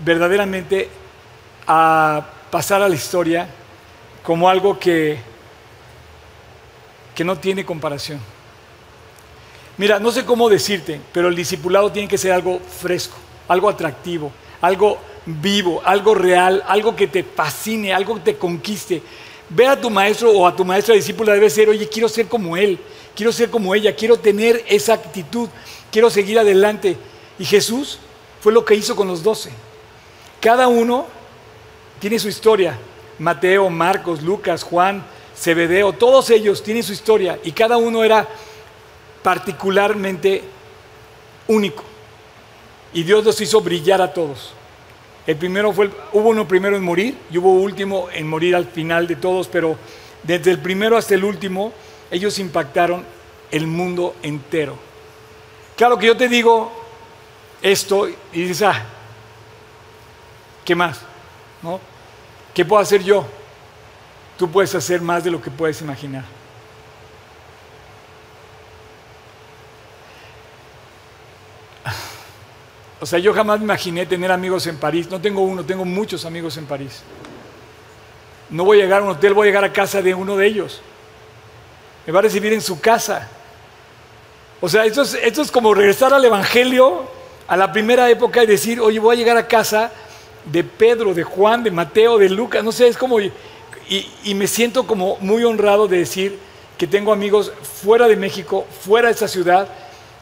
verdaderamente 0.03 0.89
a 1.65 2.25
pasar 2.51 2.81
a 2.81 2.89
la 2.89 2.95
historia 2.95 3.47
como 4.21 4.49
algo 4.49 4.77
que, 4.77 5.17
que 7.15 7.23
no 7.23 7.37
tiene 7.37 7.65
comparación. 7.65 8.32
Mira, 9.77 9.99
no 9.99 10.11
sé 10.11 10.23
cómo 10.23 10.49
decirte, 10.49 11.01
pero 11.11 11.29
el 11.29 11.35
discipulado 11.35 11.91
tiene 11.91 12.07
que 12.07 12.17
ser 12.17 12.31
algo 12.31 12.59
fresco, 12.59 13.17
algo 13.47 13.69
atractivo, 13.69 14.31
algo 14.61 14.99
vivo, 15.25 15.81
algo 15.83 16.13
real, 16.13 16.63
algo 16.67 16.95
que 16.95 17.07
te 17.07 17.23
fascine, 17.23 17.93
algo 17.93 18.15
que 18.15 18.33
te 18.33 18.37
conquiste. 18.37 19.01
Ver 19.49 19.67
a 19.67 19.81
tu 19.81 19.89
maestro 19.89 20.31
o 20.31 20.45
a 20.45 20.55
tu 20.55 20.63
maestra 20.63 20.93
discípula 20.93 21.33
debe 21.33 21.49
ser, 21.49 21.69
oye, 21.69 21.89
quiero 21.89 22.07
ser 22.07 22.27
como 22.27 22.55
él, 22.55 22.79
quiero 23.15 23.31
ser 23.31 23.49
como 23.49 23.73
ella, 23.73 23.95
quiero 23.95 24.17
tener 24.17 24.63
esa 24.67 24.93
actitud, 24.93 25.49
quiero 25.91 26.09
seguir 26.09 26.37
adelante. 26.37 26.97
Y 27.39 27.45
Jesús 27.45 27.97
fue 28.41 28.53
lo 28.53 28.63
que 28.63 28.75
hizo 28.75 28.95
con 28.95 29.07
los 29.07 29.23
doce. 29.23 29.49
Cada 30.39 30.67
uno 30.67 31.07
tiene 31.99 32.19
su 32.19 32.29
historia. 32.29 32.77
Mateo, 33.19 33.69
Marcos, 33.69 34.21
Lucas, 34.21 34.63
Juan, 34.63 35.03
Zebedeo, 35.37 35.93
todos 35.93 36.29
ellos 36.29 36.63
tienen 36.63 36.83
su 36.83 36.93
historia 36.93 37.39
y 37.43 37.51
cada 37.51 37.77
uno 37.77 38.03
era 38.03 38.27
particularmente 39.23 40.43
único. 41.47 41.83
Y 42.93 43.03
Dios 43.03 43.23
los 43.23 43.39
hizo 43.41 43.61
brillar 43.61 44.01
a 44.01 44.13
todos. 44.13 44.53
El 45.25 45.37
primero 45.37 45.71
fue, 45.71 45.89
hubo 46.11 46.29
uno 46.29 46.47
primero 46.47 46.75
en 46.75 46.83
morir 46.83 47.17
y 47.31 47.37
hubo 47.37 47.53
último 47.53 48.09
en 48.13 48.27
morir 48.27 48.55
al 48.55 48.65
final 48.65 49.07
de 49.07 49.15
todos, 49.15 49.47
pero 49.47 49.77
desde 50.21 50.51
el 50.51 50.59
primero 50.59 50.97
hasta 50.97 51.15
el 51.15 51.23
último, 51.23 51.73
ellos 52.11 52.37
impactaron 52.39 53.05
el 53.49 53.65
mundo 53.67 54.15
entero. 54.21 54.77
Claro 55.75 55.97
que 55.97 56.07
yo 56.07 56.17
te 56.17 56.27
digo 56.27 56.71
esto 57.61 58.07
y 58.07 58.15
dices, 58.33 58.61
ah, 58.63 58.83
¿qué 60.65 60.75
más? 60.75 60.99
¿No? 61.61 61.79
¿Qué 62.53 62.65
puedo 62.65 62.81
hacer 62.81 63.01
yo? 63.03 63.25
Tú 64.37 64.51
puedes 64.51 64.75
hacer 64.75 65.01
más 65.01 65.23
de 65.23 65.31
lo 65.31 65.41
que 65.41 65.49
puedes 65.49 65.81
imaginar. 65.81 66.25
O 73.03 73.05
sea, 73.05 73.19
yo 73.19 73.33
jamás 73.33 73.59
me 73.59 73.65
imaginé 73.65 74.05
tener 74.05 74.31
amigos 74.31 74.65
en 74.65 74.77
París. 74.77 75.09
No 75.11 75.19
tengo 75.19 75.41
uno, 75.41 75.65
tengo 75.65 75.83
muchos 75.83 76.23
amigos 76.23 76.55
en 76.55 76.65
París. 76.65 77.01
No 78.49 78.63
voy 78.63 78.79
a 78.79 78.83
llegar 78.83 79.01
a 79.01 79.03
un 79.03 79.09
hotel, 79.09 79.33
voy 79.33 79.45
a 79.45 79.49
llegar 79.49 79.65
a 79.65 79.73
casa 79.73 80.01
de 80.01 80.13
uno 80.13 80.37
de 80.37 80.47
ellos. 80.47 80.81
Me 82.07 82.13
va 82.13 82.19
a 82.19 82.21
recibir 82.21 82.53
en 82.53 82.61
su 82.61 82.79
casa. 82.79 83.27
O 84.61 84.69
sea, 84.69 84.85
esto 84.85 85.01
es, 85.01 85.15
esto 85.15 85.41
es 85.41 85.51
como 85.51 85.73
regresar 85.73 86.13
al 86.13 86.23
Evangelio, 86.23 87.03
a 87.45 87.57
la 87.57 87.73
primera 87.73 88.09
época 88.09 88.41
y 88.41 88.47
decir, 88.47 88.79
oye, 88.79 88.99
voy 88.99 89.17
a 89.17 89.19
llegar 89.19 89.35
a 89.35 89.49
casa 89.49 89.91
de 90.45 90.63
Pedro, 90.63 91.13
de 91.13 91.23
Juan, 91.23 91.61
de 91.61 91.71
Mateo, 91.71 92.17
de 92.17 92.29
Lucas. 92.29 92.63
No 92.63 92.71
sé, 92.71 92.87
es 92.87 92.95
como... 92.95 93.19
Y, 93.19 93.33
y 94.23 94.33
me 94.33 94.47
siento 94.47 94.87
como 94.87 95.17
muy 95.19 95.43
honrado 95.43 95.89
de 95.89 95.97
decir 95.97 96.39
que 96.77 96.87
tengo 96.87 97.11
amigos 97.11 97.51
fuera 97.63 98.07
de 98.07 98.15
México, 98.15 98.65
fuera 98.79 99.09
de 99.09 99.15
esa 99.15 99.27
ciudad, 99.27 99.67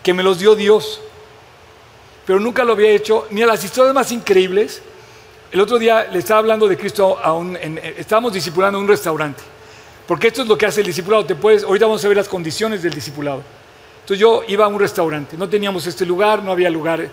que 0.02 0.16
me 0.16 0.24
los 0.24 0.40
dio 0.40 0.56
Dios 0.56 1.00
pero 2.32 2.40
nunca 2.40 2.64
lo 2.64 2.72
había 2.72 2.92
hecho. 2.92 3.28
Ni 3.32 3.42
a 3.42 3.46
las 3.46 3.62
historias 3.62 3.94
más 3.94 4.10
increíbles. 4.14 4.82
El 5.52 5.60
otro 5.60 5.78
día 5.78 6.08
le 6.10 6.18
estaba 6.20 6.40
hablando 6.40 6.66
de 6.66 6.78
Cristo 6.78 7.20
a 7.22 7.34
un, 7.34 7.58
estábamos 7.58 8.32
discipulando 8.32 8.78
en 8.78 8.86
un 8.86 8.90
restaurante. 8.90 9.44
Porque 10.08 10.28
esto 10.28 10.44
es 10.44 10.48
lo 10.48 10.58
que 10.58 10.66
hace 10.66 10.80
el 10.80 10.88
discipulado. 10.88 11.26
Te 11.26 11.36
puedes, 11.36 11.66
ahorita 11.66 11.88
vamos 11.88 12.06
a 12.06 12.08
ver 12.08 12.16
las 12.16 12.30
condiciones 12.30 12.82
del 12.84 12.94
discipulado. 12.94 13.44
Entonces 14.00 14.18
yo 14.18 14.44
iba 14.48 14.64
a 14.64 14.70
un 14.70 14.80
restaurante, 14.80 15.36
no 15.36 15.50
teníamos 15.50 15.86
este 15.88 16.06
lugar, 16.06 16.42
no 16.42 16.54
había 16.54 16.70
lugar. 16.70 17.06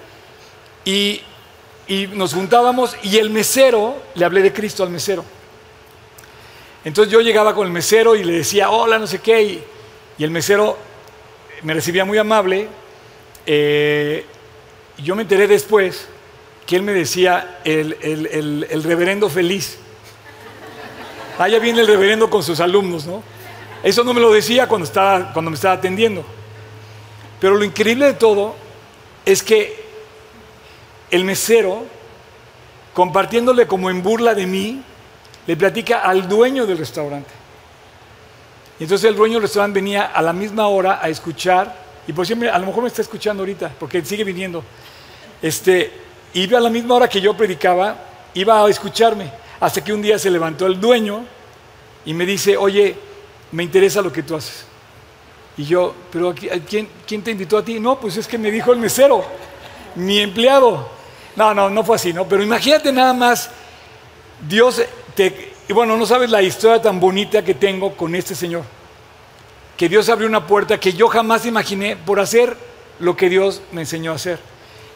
Y, 0.84 1.20
nos 2.14 2.32
juntábamos 2.32 2.96
y 3.02 3.16
el 3.16 3.30
mesero, 3.30 3.96
le 4.14 4.24
hablé 4.24 4.40
de 4.40 4.52
Cristo 4.52 4.84
al 4.84 4.90
mesero. 4.90 5.24
Entonces 6.84 7.12
yo 7.12 7.20
llegaba 7.20 7.56
con 7.56 7.66
el 7.66 7.72
mesero 7.72 8.14
y 8.14 8.22
le 8.22 8.34
decía, 8.34 8.70
hola, 8.70 9.00
no 9.00 9.08
sé 9.08 9.18
qué. 9.18 9.42
Y, 9.42 9.64
y 10.16 10.22
el 10.22 10.30
mesero 10.30 10.78
me 11.62 11.74
recibía 11.74 12.04
muy 12.04 12.18
amable. 12.18 12.68
Eh, 13.44 14.24
yo 14.98 15.14
me 15.14 15.22
enteré 15.22 15.46
después 15.46 16.08
que 16.66 16.76
él 16.76 16.82
me 16.82 16.92
decía 16.92 17.60
el, 17.64 18.82
reverendo 18.84 19.28
feliz. 19.30 19.78
Allá 21.38 21.58
viene 21.58 21.80
el 21.80 21.86
reverendo 21.86 22.28
con 22.28 22.42
sus 22.42 22.60
alumnos, 22.60 23.06
¿no? 23.06 23.22
Eso 23.82 24.02
no 24.02 24.12
me 24.12 24.20
lo 24.20 24.32
decía 24.32 24.66
cuando, 24.66 24.84
estaba, 24.84 25.32
cuando 25.32 25.50
me 25.50 25.54
estaba 25.54 25.74
atendiendo. 25.74 26.24
Pero 27.40 27.54
lo 27.54 27.64
increíble 27.64 28.06
de 28.06 28.14
todo 28.14 28.56
es 29.24 29.42
que 29.42 29.88
el 31.10 31.24
mesero, 31.24 31.84
compartiéndole 32.92 33.66
como 33.66 33.88
en 33.88 34.02
burla 34.02 34.34
de 34.34 34.46
mí, 34.46 34.82
le 35.46 35.56
platica 35.56 36.00
al 36.00 36.28
dueño 36.28 36.66
del 36.66 36.76
restaurante. 36.76 37.30
Y 38.78 38.82
entonces 38.82 39.08
el 39.08 39.16
dueño 39.16 39.34
del 39.34 39.42
restaurante 39.42 39.78
venía 39.78 40.06
a 40.06 40.20
la 40.20 40.32
misma 40.32 40.66
hora 40.66 40.98
a 41.00 41.08
escuchar, 41.08 41.87
y 42.08 42.12
por 42.12 42.26
siempre, 42.26 42.50
a 42.50 42.58
lo 42.58 42.66
mejor 42.66 42.82
me 42.82 42.88
está 42.88 43.02
escuchando 43.02 43.42
ahorita, 43.42 43.70
porque 43.78 44.04
sigue 44.04 44.24
viniendo 44.24 44.64
este, 45.42 45.92
iba 46.34 46.58
a 46.58 46.60
la 46.60 46.70
misma 46.70 46.94
hora 46.96 47.08
que 47.08 47.20
yo 47.20 47.36
predicaba, 47.36 47.96
iba 48.34 48.64
a 48.64 48.68
escucharme, 48.68 49.30
hasta 49.60 49.82
que 49.82 49.92
un 49.92 50.02
día 50.02 50.18
se 50.18 50.30
levantó 50.30 50.66
el 50.66 50.80
dueño 50.80 51.24
y 52.04 52.14
me 52.14 52.26
dice, 52.26 52.56
oye, 52.56 52.96
me 53.52 53.62
interesa 53.62 54.02
lo 54.02 54.12
que 54.12 54.22
tú 54.22 54.36
haces. 54.36 54.64
Y 55.56 55.64
yo, 55.64 55.94
pero 56.12 56.34
¿quién, 56.68 56.88
¿quién 57.06 57.22
te 57.22 57.30
invitó 57.30 57.58
a 57.58 57.64
ti? 57.64 57.80
No, 57.80 57.98
pues 57.98 58.16
es 58.16 58.28
que 58.28 58.38
me 58.38 58.50
dijo 58.50 58.72
el 58.72 58.78
mesero, 58.78 59.24
mi 59.96 60.18
empleado. 60.20 60.88
No, 61.34 61.52
no, 61.52 61.68
no 61.68 61.84
fue 61.84 61.96
así, 61.96 62.12
¿no? 62.12 62.26
Pero 62.28 62.42
imagínate 62.42 62.92
nada 62.92 63.12
más, 63.12 63.50
Dios 64.48 64.82
te... 65.14 65.52
Bueno, 65.68 65.96
no 65.96 66.06
sabes 66.06 66.30
la 66.30 66.40
historia 66.40 66.80
tan 66.80 66.98
bonita 66.98 67.44
que 67.44 67.54
tengo 67.54 67.94
con 67.94 68.14
este 68.14 68.34
Señor. 68.34 68.62
Que 69.78 69.88
Dios 69.88 70.10
abrió 70.10 70.28
una 70.28 70.46
puerta 70.46 70.78
que 70.78 70.92
yo 70.92 71.08
jamás 71.08 71.46
imaginé 71.46 71.96
por 71.96 72.20
hacer 72.20 72.54
lo 73.00 73.16
que 73.16 73.30
Dios 73.30 73.62
me 73.72 73.80
enseñó 73.80 74.12
a 74.12 74.16
hacer. 74.16 74.38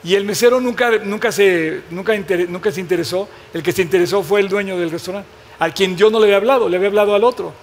Y 0.04 0.16
el 0.16 0.24
mesero 0.24 0.60
nunca, 0.60 0.90
nunca, 0.98 1.32
se, 1.32 1.82
nunca, 1.90 2.12
nunca 2.48 2.70
se 2.72 2.80
interesó, 2.80 3.28
el 3.54 3.62
que 3.62 3.72
se 3.72 3.82
interesó 3.82 4.22
fue 4.22 4.40
el 4.40 4.48
dueño 4.48 4.76
del 4.76 4.90
restaurante, 4.90 5.28
al 5.58 5.72
quien 5.72 5.96
yo 5.96 6.10
no 6.10 6.18
le 6.18 6.26
había 6.26 6.36
hablado, 6.36 6.68
le 6.68 6.76
había 6.76 6.88
hablado 6.88 7.14
al 7.14 7.24
otro. 7.24 7.54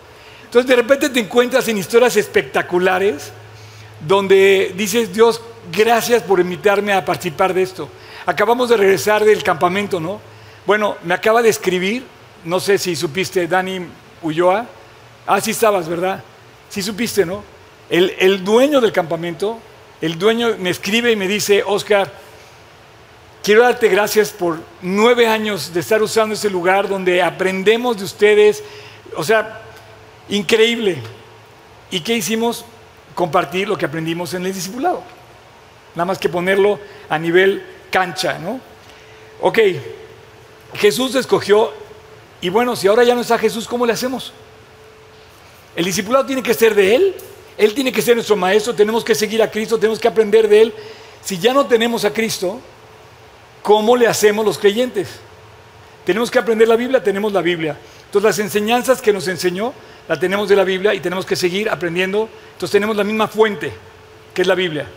Entonces 0.46 0.68
de 0.68 0.76
repente 0.78 1.10
te 1.10 1.20
encuentras 1.20 1.68
en 1.68 1.78
historias 1.78 2.16
espectaculares 2.16 3.32
donde 4.08 4.74
dices, 4.76 5.14
Dios, 5.14 5.42
gracias 5.72 6.24
por 6.24 6.40
invitarme 6.40 6.94
a 6.94 7.04
participar 7.04 7.54
de 7.54 7.64
esto. 7.64 7.90
Acabamos 8.26 8.70
de 8.70 8.78
regresar 8.78 9.26
del 9.26 9.44
campamento, 9.44 10.00
¿no? 10.00 10.22
Bueno, 10.66 10.96
me 11.04 11.14
acaba 11.14 11.42
de 11.42 11.50
escribir, 11.50 12.06
no 12.46 12.60
sé 12.60 12.78
si 12.78 12.96
supiste, 12.96 13.48
Dani 13.48 13.82
Ulloa. 14.22 14.66
Ah, 15.28 15.42
sí 15.42 15.52
estabas, 15.52 15.90
¿verdad? 15.90 16.24
Sí 16.70 16.82
supiste, 16.82 17.26
¿no? 17.26 17.44
El, 17.90 18.16
el 18.20 18.44
dueño 18.44 18.80
del 18.82 18.92
campamento, 18.92 19.60
el 20.02 20.18
dueño 20.18 20.56
me 20.60 20.70
escribe 20.70 21.12
y 21.12 21.16
me 21.16 21.28
dice, 21.28 21.64
Oscar, 21.66 22.12
Quiero 23.44 23.64
darte 23.64 23.88
gracias 23.88 24.32
por 24.32 24.60
nueve 24.82 25.28
años 25.28 25.74
de 25.74 25.80
estar 25.80 26.02
usando 26.04 26.36
ese 26.36 26.50
lugar 26.50 26.90
donde 26.90 27.22
aprendemos 27.22 27.98
de 27.98 28.04
ustedes. 28.04 28.64
O 29.16 29.24
sea, 29.24 29.62
increíble. 30.28 30.98
¿Y 31.90 32.02
qué 32.02 32.16
hicimos? 32.16 32.66
Compartir 33.16 33.68
lo 33.68 33.78
que 33.78 33.86
aprendimos 33.86 34.34
en 34.34 34.46
el 34.46 34.54
discipulado. 34.54 35.04
Nada 35.96 36.06
más 36.06 36.20
que 36.20 36.28
ponerlo 36.30 36.80
a 37.10 37.18
nivel 37.18 37.66
cancha, 37.90 38.38
¿no? 38.38 38.60
Ok, 39.42 39.58
Jesús 40.76 41.16
escogió, 41.16 41.74
y 42.42 42.50
bueno, 42.50 42.76
si 42.76 42.88
ahora 42.88 43.04
ya 43.04 43.16
no 43.16 43.22
está 43.22 43.38
Jesús, 43.38 43.68
¿cómo 43.68 43.86
le 43.86 43.94
hacemos? 43.94 44.34
El 45.80 45.86
discipulado 45.86 46.26
tiene 46.26 46.44
que 46.44 46.54
ser 46.54 46.76
de 46.76 46.94
Él, 46.94 47.16
Él 47.58 47.74
tiene 47.74 47.94
que 47.94 48.02
ser 48.02 48.16
nuestro 48.16 48.36
maestro, 48.36 48.76
tenemos 48.76 49.02
que 49.02 49.16
seguir 49.16 49.42
a 49.42 49.50
Cristo, 49.50 49.78
tenemos 49.78 49.98
que 49.98 50.10
aprender 50.10 50.50
de 50.50 50.64
Él. 50.64 50.74
Si 51.24 51.38
ya 51.38 51.54
no 51.54 51.68
tenemos 51.68 52.04
a 52.04 52.12
Cristo, 52.12 52.60
¿Cómo 53.62 53.96
le 53.96 54.08
hacemos 54.08 54.46
los 54.46 54.58
creyentes? 54.58 55.10
Tenemos 56.06 56.32
que 56.32 56.40
aprender 56.40 56.68
la 56.68 56.76
Biblia, 56.76 57.04
tenemos 57.04 57.32
la 57.34 57.42
Biblia. 57.42 57.78
Entonces 58.06 58.24
las 58.24 58.40
enseñanzas 58.40 59.02
que 59.02 59.14
nos 59.14 59.28
enseñó, 59.28 59.74
la 60.08 60.20
tenemos 60.20 60.50
de 60.50 60.56
la 60.56 60.64
Biblia 60.64 60.94
y 60.94 61.00
tenemos 61.00 61.26
que 61.26 61.36
seguir 61.36 61.70
aprendiendo. 61.70 62.30
Entonces 62.54 62.72
tenemos 62.72 62.96
la 62.96 63.04
misma 63.04 63.28
fuente, 63.28 63.72
que 64.34 64.42
es 64.42 64.48
la 64.48 64.56
Biblia. 64.56 64.88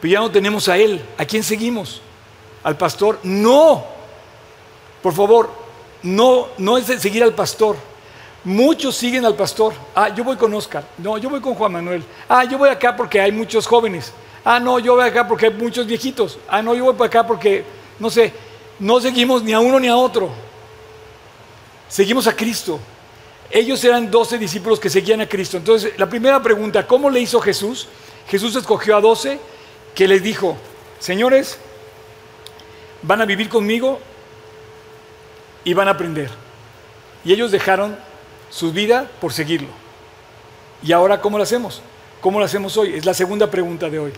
Pero 0.00 0.12
ya 0.12 0.20
no 0.20 0.30
tenemos 0.30 0.68
a 0.68 0.76
Él. 0.76 1.00
¿A 1.18 1.24
quién 1.24 1.42
seguimos? 1.42 2.00
¿Al 2.62 2.76
pastor? 2.76 3.18
No. 3.22 3.84
Por 5.02 5.14
favor, 5.14 5.50
no, 6.02 6.48
no 6.58 6.78
es 6.78 6.86
seguir 6.86 7.22
al 7.22 7.34
pastor. 7.34 7.76
Muchos 8.46 8.94
siguen 8.94 9.24
al 9.24 9.34
pastor. 9.34 9.74
Ah, 9.92 10.08
yo 10.08 10.22
voy 10.22 10.36
con 10.36 10.54
Oscar. 10.54 10.84
No, 10.98 11.18
yo 11.18 11.28
voy 11.28 11.40
con 11.40 11.56
Juan 11.56 11.72
Manuel. 11.72 12.04
Ah, 12.28 12.44
yo 12.44 12.56
voy 12.56 12.68
acá 12.68 12.94
porque 12.94 13.20
hay 13.20 13.32
muchos 13.32 13.66
jóvenes. 13.66 14.12
Ah, 14.44 14.60
no, 14.60 14.78
yo 14.78 14.94
voy 14.94 15.04
acá 15.04 15.26
porque 15.26 15.46
hay 15.46 15.52
muchos 15.52 15.84
viejitos. 15.84 16.38
Ah, 16.46 16.62
no, 16.62 16.72
yo 16.72 16.84
voy 16.84 16.94
para 16.94 17.08
acá 17.08 17.26
porque, 17.26 17.64
no 17.98 18.08
sé, 18.08 18.32
no 18.78 19.00
seguimos 19.00 19.42
ni 19.42 19.52
a 19.52 19.58
uno 19.58 19.80
ni 19.80 19.88
a 19.88 19.96
otro. 19.96 20.30
Seguimos 21.88 22.28
a 22.28 22.36
Cristo. 22.36 22.78
Ellos 23.50 23.82
eran 23.82 24.12
12 24.12 24.38
discípulos 24.38 24.78
que 24.78 24.90
seguían 24.90 25.20
a 25.20 25.28
Cristo. 25.28 25.56
Entonces, 25.56 25.98
la 25.98 26.08
primera 26.08 26.40
pregunta, 26.40 26.86
¿cómo 26.86 27.10
le 27.10 27.18
hizo 27.18 27.40
Jesús? 27.40 27.88
Jesús 28.28 28.54
escogió 28.54 28.96
a 28.96 29.00
12 29.00 29.40
que 29.92 30.06
les 30.06 30.22
dijo, 30.22 30.56
señores, 31.00 31.58
van 33.02 33.22
a 33.22 33.24
vivir 33.24 33.48
conmigo 33.48 33.98
y 35.64 35.74
van 35.74 35.88
a 35.88 35.90
aprender. 35.90 36.30
Y 37.24 37.32
ellos 37.32 37.50
dejaron 37.50 38.05
su 38.56 38.72
vida 38.72 39.06
por 39.20 39.34
seguirlo. 39.34 39.68
¿Y 40.82 40.92
ahora 40.92 41.20
cómo 41.20 41.36
lo 41.36 41.44
hacemos? 41.44 41.82
¿Cómo 42.22 42.38
lo 42.38 42.46
hacemos 42.46 42.74
hoy? 42.78 42.94
Es 42.94 43.04
la 43.04 43.12
segunda 43.12 43.50
pregunta 43.50 43.90
de 43.90 43.98
hoy. 43.98 44.12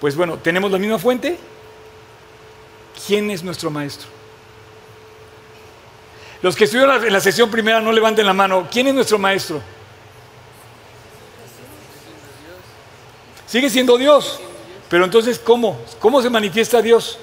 Pues 0.00 0.14
bueno, 0.14 0.36
¿tenemos 0.36 0.70
la 0.70 0.78
misma 0.78 0.98
fuente? 0.98 1.38
¿Quién 3.06 3.30
es 3.30 3.42
nuestro 3.42 3.70
maestro? 3.70 4.08
Los 6.42 6.56
que 6.56 6.64
estuvieron 6.64 7.02
en 7.06 7.12
la 7.12 7.20
sesión 7.20 7.50
primera 7.50 7.80
no 7.80 7.90
levanten 7.90 8.26
la 8.26 8.34
mano. 8.34 8.68
¿Quién 8.70 8.88
es 8.88 8.94
nuestro 8.94 9.18
maestro? 9.18 9.62
Sigue 13.46 13.70
siendo 13.70 13.96
Dios. 13.96 14.40
Pero 14.90 15.06
entonces, 15.06 15.38
¿cómo? 15.38 15.80
¿Cómo 16.00 16.20
se 16.20 16.28
manifiesta 16.28 16.82
Dios? 16.82 17.18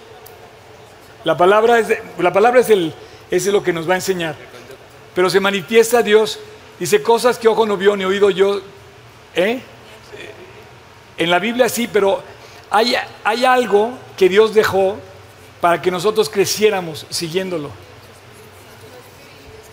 La 1.24 1.38
palabra 1.38 1.78
es, 1.78 1.88
la 2.18 2.34
palabra 2.34 2.62
es, 2.62 2.70
el, 2.72 2.96
es 3.30 3.46
lo 3.46 3.62
que 3.62 3.74
nos 3.74 3.88
va 3.88 3.94
a 3.94 3.98
enseñar. 3.98 4.50
Pero 5.14 5.30
se 5.30 5.40
manifiesta 5.40 6.02
Dios, 6.02 6.40
dice 6.80 7.02
cosas 7.02 7.38
que 7.38 7.48
ojo 7.48 7.66
no 7.66 7.78
vio 7.78 7.96
ni 7.96 8.06
oído 8.06 8.30
yo. 8.30 8.62
¿eh? 9.36 9.62
En 11.18 11.30
la 11.30 11.40
Biblia 11.40 11.68
sí, 11.68 11.90
pero 11.92 12.24
hay, 12.70 12.96
hay 13.24 13.46
algo 13.46 13.92
que 14.18 14.30
Dios 14.30 14.54
dejó 14.54 14.98
para 15.60 15.82
que 15.82 15.92
nosotros 15.92 16.30
creciéramos 16.30 17.06
siguiéndolo. 17.10 17.72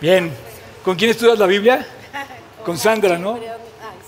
Bien, 0.01 0.31
¿con 0.83 0.95
quién 0.95 1.11
estudias 1.11 1.39
la 1.39 1.47
Biblia? 1.47 1.87
Con 2.65 2.77
Sandra, 2.77 3.17
¿no? 3.17 3.39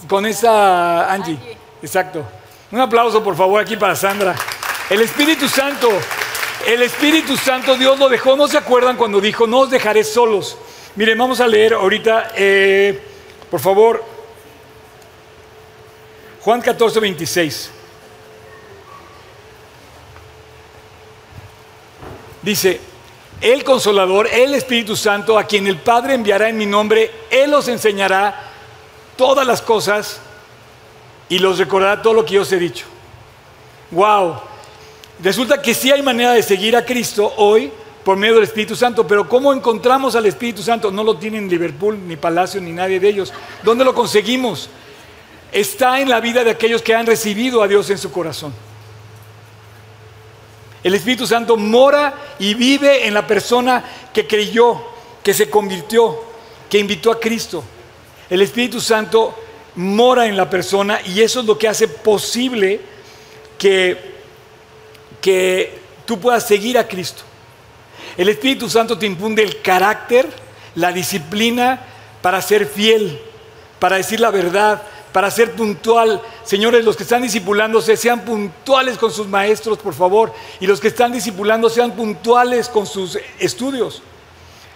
Con 0.08 0.26
esa 0.26 1.12
Angie, 1.12 1.38
exacto. 1.82 2.24
Un 2.72 2.80
aplauso 2.80 3.24
por 3.24 3.36
favor 3.36 3.62
aquí 3.62 3.78
para 3.78 3.96
Sandra. 3.96 4.36
El 4.90 5.02
Espíritu 5.02 5.48
Santo, 5.48 5.90
el 6.68 6.82
Espíritu 6.82 7.38
Santo 7.38 7.78
Dios 7.78 7.98
lo 7.98 8.10
dejó, 8.10 8.36
¿no 8.36 8.48
se 8.48 8.58
acuerdan 8.58 8.98
cuando 8.98 9.22
dijo, 9.22 9.48
no 9.48 9.60
os 9.60 9.70
dejaré 9.70 10.04
solos? 10.04 10.58
Miren, 10.96 11.18
vamos 11.18 11.40
a 11.40 11.48
leer 11.48 11.74
ahorita, 11.74 12.32
eh, 12.36 13.00
por 13.50 13.60
favor, 13.60 14.04
Juan 16.42 16.62
14, 16.62 17.00
26. 17.00 17.72
Dice, 22.42 22.80
el 23.42 23.64
consolador, 23.64 24.28
el 24.28 24.56
Espíritu 24.56 24.96
Santo, 24.96 25.38
a 25.38 25.44
quien 25.44 25.68
el 25.68 25.78
Padre 25.78 26.16
enviará 26.16 26.50
en 26.50 26.58
mi 26.58 26.66
nombre, 26.66 27.12
Él 27.30 27.54
os 27.54 27.68
enseñará 27.68 28.48
todas 29.16 29.46
las 29.46 29.62
cosas 29.62 30.20
y 31.30 31.40
los 31.40 31.60
recordará 31.60 32.02
todo 32.02 32.14
lo 32.14 32.26
que 32.26 32.34
yo 32.36 32.42
os 32.42 32.52
he 32.52 32.58
dicho. 32.58 32.86
Wow. 33.92 34.42
Resulta 35.22 35.62
que 35.62 35.74
sí 35.74 35.92
hay 35.92 36.02
manera 36.02 36.34
de 36.34 36.42
seguir 36.42 36.76
a 36.76 36.86
Cristo 36.86 37.34
hoy 37.38 37.72
por 38.04 38.18
medio 38.18 38.36
del 38.36 38.44
Espíritu 38.44 38.76
Santo, 38.76 39.06
pero 39.06 39.28
¿cómo 39.28 39.54
encontramos 39.54 40.16
al 40.16 40.26
Espíritu 40.26 40.64
Santo? 40.64 40.92
No 40.92 41.04
lo 41.04 41.18
tienen 41.18 41.50
Liverpool, 41.50 42.00
ni 42.08 42.16
Palacio, 42.16 42.62
ni 42.62 42.72
nadie 42.72 43.00
de 43.00 43.10
ellos. 43.10 43.34
¿Dónde 43.64 43.84
lo 43.84 43.94
conseguimos? 43.94 44.70
Está 45.52 46.00
en 46.00 46.10
la 46.10 46.20
vida 46.20 46.44
de 46.44 46.52
aquellos 46.52 46.82
que 46.82 46.96
han 46.96 47.06
recibido 47.06 47.62
a 47.62 47.68
Dios 47.68 47.90
en 47.90 47.98
su 47.98 48.12
corazón. 48.12 48.54
El 50.84 50.96
Espíritu 50.96 51.28
Santo 51.28 51.58
mora 51.58 52.14
y 52.40 52.54
vive 52.54 53.06
en 53.06 53.14
la 53.14 53.28
persona 53.28 53.84
que 54.14 54.26
creyó, 54.26 54.82
que 55.22 55.34
se 55.34 55.50
convirtió, 55.50 56.24
que 56.70 56.80
invitó 56.80 57.12
a 57.12 57.20
Cristo. 57.20 57.64
El 58.30 58.42
Espíritu 58.42 58.80
Santo 58.80 59.36
mora 59.76 60.28
en 60.28 60.38
la 60.38 60.50
persona 60.50 61.00
y 61.06 61.22
eso 61.22 61.42
es 61.42 61.46
lo 61.46 61.58
que 61.58 61.68
hace 61.68 61.88
posible 61.88 62.80
que, 63.58 64.16
que 65.20 65.80
tú 66.06 66.20
puedas 66.20 66.48
seguir 66.48 66.78
a 66.78 66.88
Cristo. 66.88 67.24
El 68.20 68.28
Espíritu 68.28 68.70
Santo 68.70 68.98
te 68.98 69.06
infunde 69.06 69.42
el 69.42 69.62
carácter, 69.62 70.28
la 70.76 70.92
disciplina 70.92 71.80
para 72.22 72.42
ser 72.42 72.68
fiel, 72.68 73.18
para 73.80 73.96
decir 73.96 74.20
la 74.20 74.30
verdad, 74.30 74.82
para 75.14 75.32
ser 75.32 75.54
puntual. 75.54 76.22
Señores, 76.44 76.84
los 76.84 76.98
que 76.98 77.04
están 77.04 77.22
discipulándose, 77.22 77.96
sean 77.96 78.26
puntuales 78.26 78.98
con 78.98 79.14
sus 79.14 79.26
maestros, 79.26 79.78
por 79.78 79.94
favor. 79.94 80.34
Y 80.60 80.68
los 80.68 80.82
que 80.82 80.90
están 80.90 81.14
discipulando, 81.14 81.70
sean 81.70 81.94
puntuales 81.94 82.68
con 82.68 82.86
sus 82.86 83.18
estudios. 83.40 84.02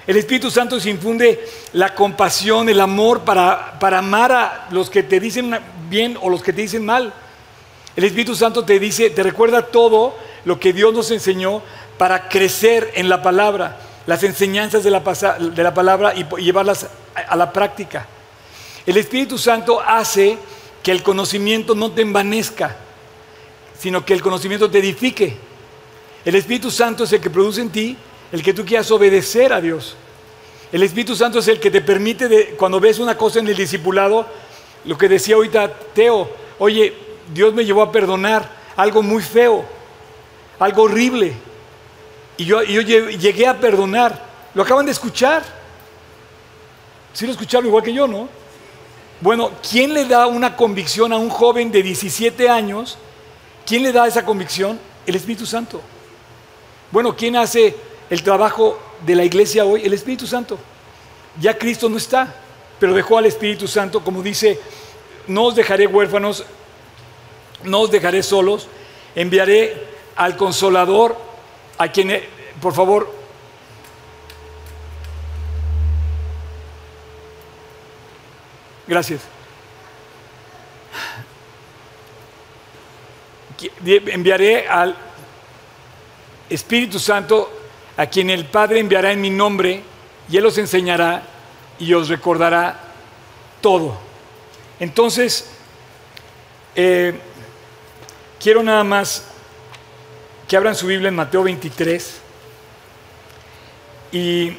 El 0.08 0.15
Espíritu 0.15 0.49
Santo 0.49 0.79
se 0.79 0.89
infunde 0.89 1.45
la 1.73 1.93
compasión, 1.95 2.69
el 2.69 2.79
amor 2.79 3.23
para, 3.23 3.77
para 3.77 3.97
amar 3.97 4.32
a 4.32 4.67
los 4.71 4.89
que 4.89 5.03
te 5.03 5.19
dicen 5.19 5.53
bien 5.89 6.17
o 6.21 6.29
los 6.29 6.41
que 6.41 6.53
te 6.53 6.62
dicen 6.62 6.86
mal. 6.86 7.13
El 7.97 8.06
Espíritu 8.06 8.36
Santo 8.36 8.63
te 8.63 8.79
dice, 8.79 9.10
te 9.10 9.21
recuerda 9.21 9.63
todo 9.63 10.15
lo 10.45 10.60
que 10.60 10.73
Dios 10.73 10.93
nos 10.93 11.12
enseñó 11.12 11.62
para 11.97 12.29
crecer 12.29 12.91
en 12.95 13.10
la 13.10 13.21
palabra, 13.21 13.77
las 14.06 14.23
enseñanzas 14.23 14.84
de 14.84 14.91
la, 14.91 14.99
de 14.99 15.63
la 15.63 15.73
palabra 15.73 16.13
y 16.15 16.25
llevarlas 16.41 16.88
a 17.15 17.36
la 17.36 17.51
práctica. 17.51 18.08
El 18.86 18.97
Espíritu 18.97 19.38
Santo 19.38 19.82
hace 19.82 20.38
que 20.82 20.91
el 20.91 21.01
conocimiento 21.01 21.73
no 21.75 21.91
te 21.91 22.01
envanezca, 22.01 22.75
sino 23.79 24.06
que 24.06 24.13
el 24.13 24.21
conocimiento 24.21 24.69
te 24.69 24.79
edifique. 24.79 25.38
El 26.25 26.36
Espíritu 26.36 26.69
Santo 26.69 27.06
es 27.06 27.13
el 27.13 27.21
que 27.21 27.29
produce 27.29 27.62
en 27.62 27.69
ti 27.69 27.97
el 28.32 28.41
que 28.41 28.53
tú 28.53 28.65
quieras 28.65 28.89
obedecer 28.91 29.53
a 29.53 29.62
Dios. 29.62 29.95
El 30.71 30.82
Espíritu 30.82 31.15
Santo 31.15 31.39
es 31.39 31.47
el 31.47 31.60
que 31.60 31.69
te 31.69 31.82
permite, 31.82 32.27
de, 32.27 32.56
cuando 32.58 32.79
ves 32.79 32.97
una 32.97 33.15
cosa 33.15 33.39
en 33.39 33.47
el 33.47 33.56
discipulado, 33.56 34.25
lo 34.86 34.97
que 34.97 35.08
decía 35.08 35.36
ahorita 35.36 35.71
Teo, 35.93 36.29
oye, 36.58 36.93
Dios 37.32 37.53
me 37.53 37.63
llevó 37.63 37.84
a 37.84 37.91
perdonar 37.91 38.49
algo 38.75 39.03
muy 39.03 39.21
feo, 39.21 39.63
algo 40.60 40.84
horrible. 40.84 41.34
Y 42.38 42.46
yo, 42.46 42.62
llegué 42.62 43.48
a 43.48 43.60
perdonar. 43.60 44.22
Lo 44.54 44.63
acaban 44.63 44.86
de 44.86 44.91
escuchar. 44.91 45.43
Sí 47.13 47.26
lo 47.26 47.32
escucharon 47.32 47.67
igual 47.67 47.84
que 47.84 47.93
yo, 47.93 48.08
¿no? 48.08 48.28
Bueno, 49.22 49.52
¿quién 49.67 49.93
le 49.93 50.06
da 50.06 50.28
una 50.28 50.56
convicción 50.56 51.13
a 51.13 51.17
un 51.17 51.30
joven 51.30 51.72
de 51.72 51.84
17 51.84 52.50
años? 52.50 52.98
¿Quién 53.65 53.84
le 53.84 53.91
da 53.91 54.08
esa 54.08 54.26
convicción? 54.26 54.80
El 55.06 55.15
Espíritu 55.15 55.46
Santo. 55.46 55.82
Bueno, 56.91 57.15
¿quién 57.15 57.36
hace 57.36 57.76
el 58.10 58.24
trabajo 58.24 58.80
de 59.06 59.15
la 59.15 59.24
iglesia 59.24 59.65
hoy? 59.65 59.84
El 59.86 59.93
Espíritu 59.93 60.28
Santo. 60.28 60.58
Ya 61.39 61.58
Cristo 61.58 61.88
no 61.89 61.98
está, 61.98 62.36
pero 62.80 62.93
dejó 62.93 63.17
al 63.17 63.26
Espíritu 63.26 63.67
Santo, 63.67 64.04
como 64.04 64.22
dice, 64.22 64.60
no 65.28 65.46
os 65.46 65.56
dejaré 65.56 65.88
huérfanos, 65.88 66.43
no 67.63 67.82
os 67.82 67.91
dejaré 67.91 68.22
solos, 68.24 68.67
enviaré 69.15 69.88
al 70.15 70.36
consolador, 70.36 71.15
a 71.77 71.88
quien, 71.88 72.23
por 72.62 72.73
favor, 72.73 73.13
gracias. 78.88 79.21
Enviaré 83.86 84.67
al 84.67 84.95
Espíritu 86.49 86.99
Santo 86.99 87.51
a 87.95 88.07
quien 88.07 88.29
el 88.29 88.45
Padre 88.45 88.79
enviará 88.79 89.12
en 89.12 89.21
mi 89.21 89.29
nombre 89.29 89.81
y 90.29 90.38
Él 90.38 90.45
os 90.45 90.57
enseñará 90.57 91.23
y 91.79 91.93
os 91.93 92.09
recordará 92.09 92.79
todo. 93.62 93.97
Entonces, 94.79 95.49
eh, 96.75 97.19
quiero 98.39 98.63
nada 98.63 98.83
más 98.83 99.33
que 100.47 100.58
abran 100.58 100.75
su 100.75 100.88
Biblia 100.88 101.10
en 101.10 101.15
Mateo 101.15 101.43
23 101.43 102.21
y 104.12 104.51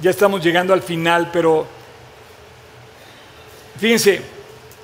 ya 0.00 0.10
estamos 0.10 0.42
llegando 0.44 0.72
al 0.72 0.82
final, 0.82 1.30
pero 1.32 1.66
fíjense, 3.78 4.22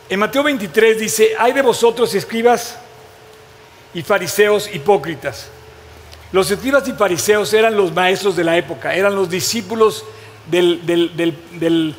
en 0.08 0.18
Mateo 0.18 0.42
23 0.42 0.98
dice, 0.98 1.34
hay 1.38 1.52
de 1.52 1.62
vosotros 1.62 2.14
escribas 2.14 2.78
y 3.92 4.02
fariseos 4.02 4.68
hipócritas. 4.74 5.48
Los 6.32 6.50
escribas 6.50 6.88
y 6.88 6.92
fariseos 6.92 7.52
eran 7.52 7.76
los 7.76 7.92
maestros 7.92 8.34
de 8.34 8.44
la 8.44 8.56
época, 8.56 8.94
eran 8.94 9.14
los 9.14 9.30
discípulos 9.30 10.04
de, 10.50 11.94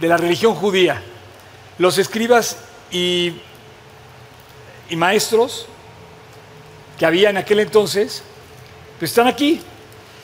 la 0.00 0.16
religión 0.16 0.54
judía. 0.54 1.02
Los 1.78 1.98
escribas 1.98 2.56
y, 2.90 3.34
y 4.88 4.96
maestros 4.96 5.66
que 6.98 7.06
había 7.06 7.30
en 7.30 7.36
aquel 7.36 7.60
entonces, 7.60 8.22
pues 8.98 9.10
están 9.10 9.26
aquí 9.26 9.60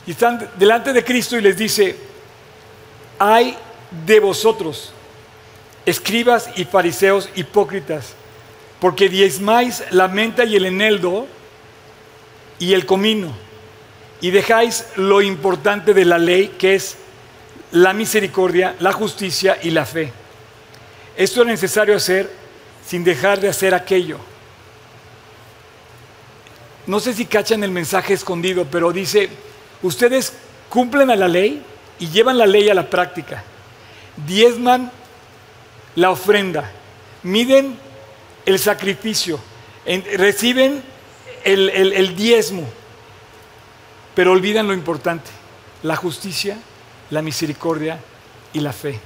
y 0.06 0.12
están 0.12 0.50
delante 0.56 0.92
de 0.92 1.04
Cristo 1.04 1.36
y 1.36 1.42
les 1.42 1.56
dice, 1.56 1.96
hay 3.18 3.56
de 4.06 4.20
vosotros, 4.20 4.92
escribas 5.84 6.50
y 6.56 6.64
fariseos 6.64 7.28
hipócritas, 7.34 8.14
porque 8.80 9.08
diezmáis 9.08 9.84
la 9.90 10.08
menta 10.08 10.44
y 10.44 10.56
el 10.56 10.66
eneldo 10.66 11.26
y 12.58 12.72
el 12.72 12.86
comino, 12.86 13.32
y 14.20 14.30
dejáis 14.30 14.86
lo 14.96 15.20
importante 15.22 15.94
de 15.94 16.04
la 16.04 16.18
ley, 16.18 16.54
que 16.58 16.74
es 16.74 16.96
la 17.72 17.92
misericordia, 17.92 18.74
la 18.80 18.92
justicia 18.92 19.58
y 19.62 19.70
la 19.70 19.84
fe. 19.84 20.12
Esto 21.16 21.42
es 21.42 21.46
necesario 21.46 21.96
hacer 21.96 22.30
sin 22.86 23.04
dejar 23.04 23.40
de 23.40 23.48
hacer 23.48 23.74
aquello. 23.74 24.18
No 26.90 26.98
sé 26.98 27.14
si 27.14 27.24
cachan 27.24 27.62
el 27.62 27.70
mensaje 27.70 28.14
escondido, 28.14 28.66
pero 28.68 28.92
dice, 28.92 29.28
ustedes 29.80 30.32
cumplen 30.68 31.08
a 31.12 31.14
la 31.14 31.28
ley 31.28 31.62
y 32.00 32.08
llevan 32.08 32.36
la 32.36 32.46
ley 32.46 32.68
a 32.68 32.74
la 32.74 32.90
práctica. 32.90 33.44
Diezman 34.26 34.90
la 35.94 36.10
ofrenda, 36.10 36.68
miden 37.22 37.78
el 38.44 38.58
sacrificio, 38.58 39.38
reciben 39.86 40.82
el, 41.44 41.70
el 41.70 42.16
diezmo, 42.16 42.68
pero 44.16 44.32
olvidan 44.32 44.66
lo 44.66 44.74
importante, 44.74 45.30
la 45.84 45.94
justicia, 45.94 46.58
la 47.10 47.22
misericordia 47.22 48.00
y 48.52 48.58
la 48.58 48.72
fe. 48.72 48.98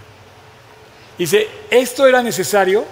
Dice, 1.18 1.48
esto 1.68 2.06
era 2.06 2.22
necesario, 2.22 2.86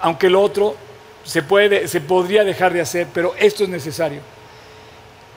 aunque 0.00 0.30
lo 0.30 0.40
otro 0.40 0.83
se, 1.24 1.42
puede, 1.42 1.88
se 1.88 2.00
podría 2.00 2.44
dejar 2.44 2.72
de 2.72 2.80
hacer, 2.80 3.08
pero 3.12 3.34
esto 3.38 3.64
es 3.64 3.70
necesario. 3.70 4.20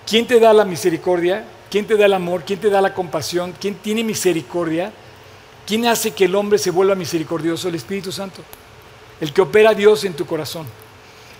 ¿Quién 0.05 0.27
te 0.27 0.39
da 0.39 0.53
la 0.53 0.65
misericordia? 0.65 1.45
¿Quién 1.69 1.85
te 1.85 1.97
da 1.97 2.05
el 2.05 2.13
amor? 2.13 2.43
¿Quién 2.45 2.59
te 2.59 2.69
da 2.69 2.81
la 2.81 2.93
compasión? 2.93 3.53
¿Quién 3.59 3.75
tiene 3.75 4.03
misericordia? 4.03 4.91
¿Quién 5.65 5.85
hace 5.85 6.11
que 6.11 6.25
el 6.25 6.35
hombre 6.35 6.57
se 6.57 6.71
vuelva 6.71 6.95
misericordioso? 6.95 7.67
El 7.67 7.75
Espíritu 7.75 8.11
Santo, 8.11 8.41
el 9.19 9.33
que 9.33 9.41
opera 9.41 9.73
Dios 9.73 10.03
en 10.05 10.13
tu 10.13 10.25
corazón. 10.25 10.65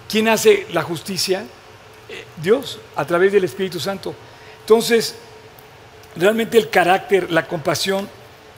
¿Quién 0.09 0.27
hace 0.27 0.67
la 0.73 0.83
justicia? 0.83 1.45
Eh, 2.09 2.25
Dios, 2.41 2.79
a 2.95 3.05
través 3.05 3.31
del 3.31 3.43
Espíritu 3.45 3.79
Santo. 3.79 4.13
Entonces, 4.61 5.15
realmente 6.15 6.57
el 6.57 6.69
carácter, 6.69 7.31
la 7.31 7.47
compasión 7.47 8.09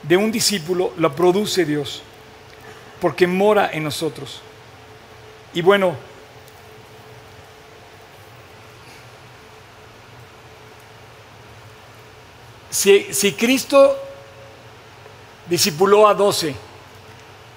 de 0.02 0.16
un 0.16 0.32
discípulo 0.32 0.92
la 0.98 1.14
produce 1.14 1.64
Dios, 1.64 2.02
porque 3.00 3.26
mora 3.26 3.70
en 3.72 3.84
nosotros. 3.84 4.40
Y 5.52 5.62
bueno, 5.62 5.96
si, 12.70 13.12
si 13.12 13.32
Cristo 13.32 13.96
discipuló 15.48 16.06
a 16.06 16.14
doce 16.14 16.54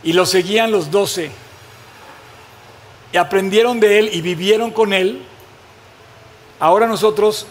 y 0.04 0.14
lo 0.14 0.26
seguían 0.26 0.72
los 0.72 0.90
doce 0.90 1.32
y 3.12 3.18
aprendieron 3.18 3.80
de 3.80 4.00
él 4.00 4.10
y 4.12 4.22
vivieron 4.22 4.72
con 4.72 4.92
él, 4.92 5.22
ahora 6.60 6.88
nosotros 6.88 7.46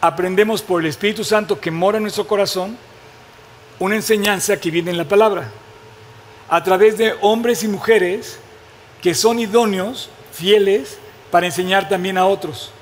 aprendemos 0.00 0.62
por 0.62 0.80
el 0.80 0.86
Espíritu 0.86 1.22
Santo 1.22 1.60
que 1.60 1.70
mora 1.70 1.98
en 1.98 2.04
nuestro 2.04 2.26
corazón 2.26 2.78
una 3.78 3.94
enseñanza 3.94 4.58
que 4.58 4.70
viene 4.70 4.90
en 4.90 4.96
la 4.96 5.04
palabra, 5.04 5.50
a 6.48 6.64
través 6.64 6.96
de 6.96 7.14
hombres 7.20 7.62
y 7.62 7.68
mujeres 7.68 8.38
que 9.06 9.14
son 9.14 9.38
idóneos, 9.38 10.10
fieles, 10.32 10.98
para 11.30 11.46
enseñar 11.46 11.88
también 11.88 12.18
a 12.18 12.26
otros. 12.26 12.72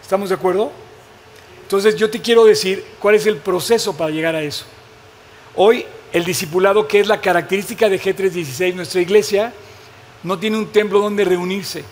¿Estamos 0.00 0.30
de 0.30 0.34
acuerdo? 0.34 0.72
Entonces 1.64 1.96
yo 1.96 2.08
te 2.08 2.22
quiero 2.22 2.46
decir 2.46 2.82
cuál 2.98 3.16
es 3.16 3.26
el 3.26 3.36
proceso 3.36 3.94
para 3.94 4.10
llegar 4.10 4.34
a 4.34 4.40
eso. 4.40 4.64
Hoy 5.54 5.84
el 6.14 6.24
discipulado, 6.24 6.88
que 6.88 7.00
es 7.00 7.06
la 7.06 7.20
característica 7.20 7.90
de 7.90 8.00
G316, 8.00 8.72
nuestra 8.72 9.02
iglesia, 9.02 9.52
no 10.22 10.38
tiene 10.38 10.56
un 10.56 10.72
templo 10.72 10.98
donde 10.98 11.26
reunirse. 11.26 11.84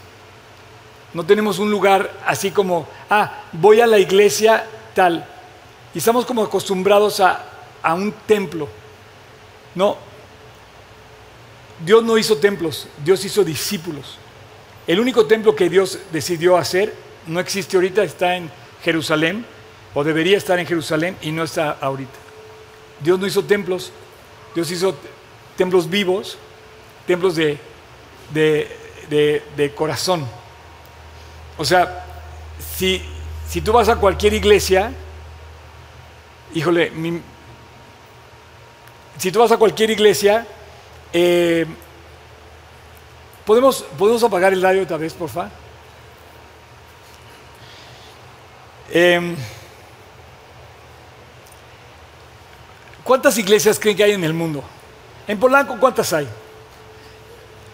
No 1.13 1.27
tenemos 1.27 1.59
un 1.59 1.71
lugar 1.71 2.11
así 2.25 2.51
como, 2.51 2.89
ah, 3.11 3.43
voy 3.53 3.83
a 3.83 3.87
la 3.87 3.99
iglesia 3.99 4.65
tal. 4.95 5.27
Y 5.95 5.99
estamos 5.99 6.25
como 6.25 6.43
acostumbrados 6.43 7.21
a, 7.21 7.45
a 7.83 7.93
un 7.93 8.13
templo. 8.27 8.67
No, 9.75 9.99
Dios 11.85 12.03
no 12.03 12.19
hizo 12.19 12.37
templos, 12.39 12.89
Dios 13.05 13.25
hizo 13.25 13.45
discípulos. 13.45 14.19
El 14.87 15.01
único 15.01 15.27
templo 15.27 15.55
que 15.55 15.69
Dios 15.69 15.99
decidió 16.13 16.57
hacer 16.57 16.95
no 17.27 17.41
existe 17.41 17.77
ahorita, 17.77 18.03
está 18.03 18.37
en 18.37 18.51
Jerusalén, 18.83 19.45
o 19.95 20.03
debería 20.03 20.37
estar 20.37 20.59
en 20.59 20.67
Jerusalén 20.67 21.17
y 21.21 21.31
no 21.31 21.45
está 21.45 21.73
ahorita. 21.73 22.19
Dios 23.01 23.19
no 23.19 23.27
hizo 23.27 23.45
templos, 23.45 23.93
Dios 24.55 24.71
hizo 24.71 24.97
templos 25.57 25.89
vivos, 25.89 26.39
templos 27.07 27.37
de, 27.37 27.59
de, 28.33 29.73
corazón. 29.75 30.27
O 31.57 31.65
sea, 31.65 32.05
si, 32.77 33.03
si, 33.49 33.61
tú 33.61 33.73
vas 33.73 33.89
a 33.89 33.97
cualquier 33.97 34.35
iglesia, 34.35 34.93
híjole, 36.55 36.93
si 39.17 39.33
tú 39.33 39.41
vas 39.41 39.53
a 39.53 39.57
cualquier 39.57 39.91
iglesia, 39.91 40.47
eh, 41.13 41.67
¿podemos, 43.45 43.83
¿Podemos 43.97 44.23
apagar 44.23 44.53
el 44.53 44.63
radio 44.63 44.83
otra 44.83 44.97
vez, 44.97 45.13
por 45.15 45.29
favor? 45.29 45.51
Em, 48.91 49.37
¿Cuántas 53.05 53.39
iglesias 53.39 53.79
creen 53.79 53.97
que 53.97 54.05
hay 54.05 54.13
en 54.13 54.25
el 54.25 54.35
mundo? 54.35 54.63
En 55.27 55.39
Polanco, 55.39 55.79
¿cuántas 55.81 56.13
hay? 56.13 56.29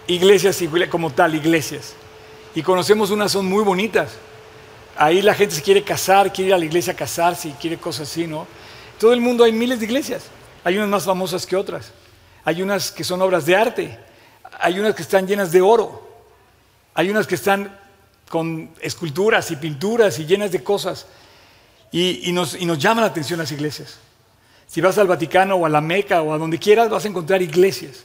Iglesias 0.07 0.61
como 0.91 1.11
tal, 1.11 1.35
iglesias. 1.35 1.95
Y 2.55 2.63
conocemos 2.63 3.11
unas, 3.11 3.33
son 3.33 3.47
muy 3.47 3.65
bonitas. 3.65 4.13
Ahí 4.97 5.23
la 5.23 5.35
gente 5.35 5.57
se 5.57 5.63
quiere 5.63 5.83
casar, 5.83 6.33
quiere 6.33 6.51
ir 6.51 6.55
a 6.55 6.59
la 6.59 6.65
iglesia 6.65 6.93
a 6.93 6.97
casarse, 6.97 7.53
quiere 7.61 7.79
cosas 7.79 8.09
así, 8.09 8.27
¿no? 8.27 8.47
Todo 8.99 9.13
el 9.13 9.21
mundo 9.21 9.43
hay 9.43 9.53
miles 9.53 9.81
de 9.81 9.87
iglesias. 9.87 10.25
Hay 10.63 10.77
unas 10.77 10.89
más 10.89 11.05
famosas 11.05 11.47
que 11.47 11.57
otras. 11.57 11.93
Hay 12.45 12.63
unas 12.63 12.91
que 12.91 13.05
son 13.05 13.23
obras 13.23 13.47
de 13.47 13.57
arte. 13.57 13.99
Hay 14.61 14.79
unas 14.79 14.95
que 14.95 15.03
están 15.03 15.27
llenas 15.27 15.53
de 15.53 15.61
oro. 15.61 16.09
Hay 16.95 17.11
unas 17.11 17.27
que 17.27 17.35
están 17.35 17.79
con 18.29 18.71
esculturas 18.81 19.51
y 19.51 19.57
pinturas 19.57 20.19
y 20.19 20.27
llenas 20.27 20.53
de 20.53 20.63
cosas. 20.63 21.07
Y, 21.91 22.33
nos, 22.33 22.55
y 22.55 22.67
nos 22.67 22.79
llama 22.79 23.03
la 23.03 23.07
atención 23.07 23.39
las 23.39 23.53
iglesias. 23.53 23.99
Si 24.67 24.81
vas 24.81 24.99
al 24.99 25.07
Vaticano 25.07 25.55
o 25.55 25.67
a 25.67 25.69
la 25.69 25.81
Meca 25.81 26.23
o 26.23 26.33
a 26.33 26.39
donde 26.39 26.59
quieras, 26.59 26.91
vas 26.91 27.05
a 27.05 27.09
encontrar 27.09 27.41
iglesias. 27.41 28.05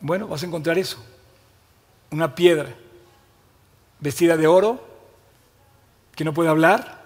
Bueno, 0.00 0.26
vas 0.26 0.42
a 0.42 0.46
encontrar 0.46 0.76
eso. 0.76 0.98
Una 2.10 2.34
piedra 2.34 2.74
vestida 4.00 4.36
de 4.36 4.46
oro 4.46 4.84
que 6.14 6.24
no 6.24 6.34
puede 6.34 6.50
hablar, 6.50 7.02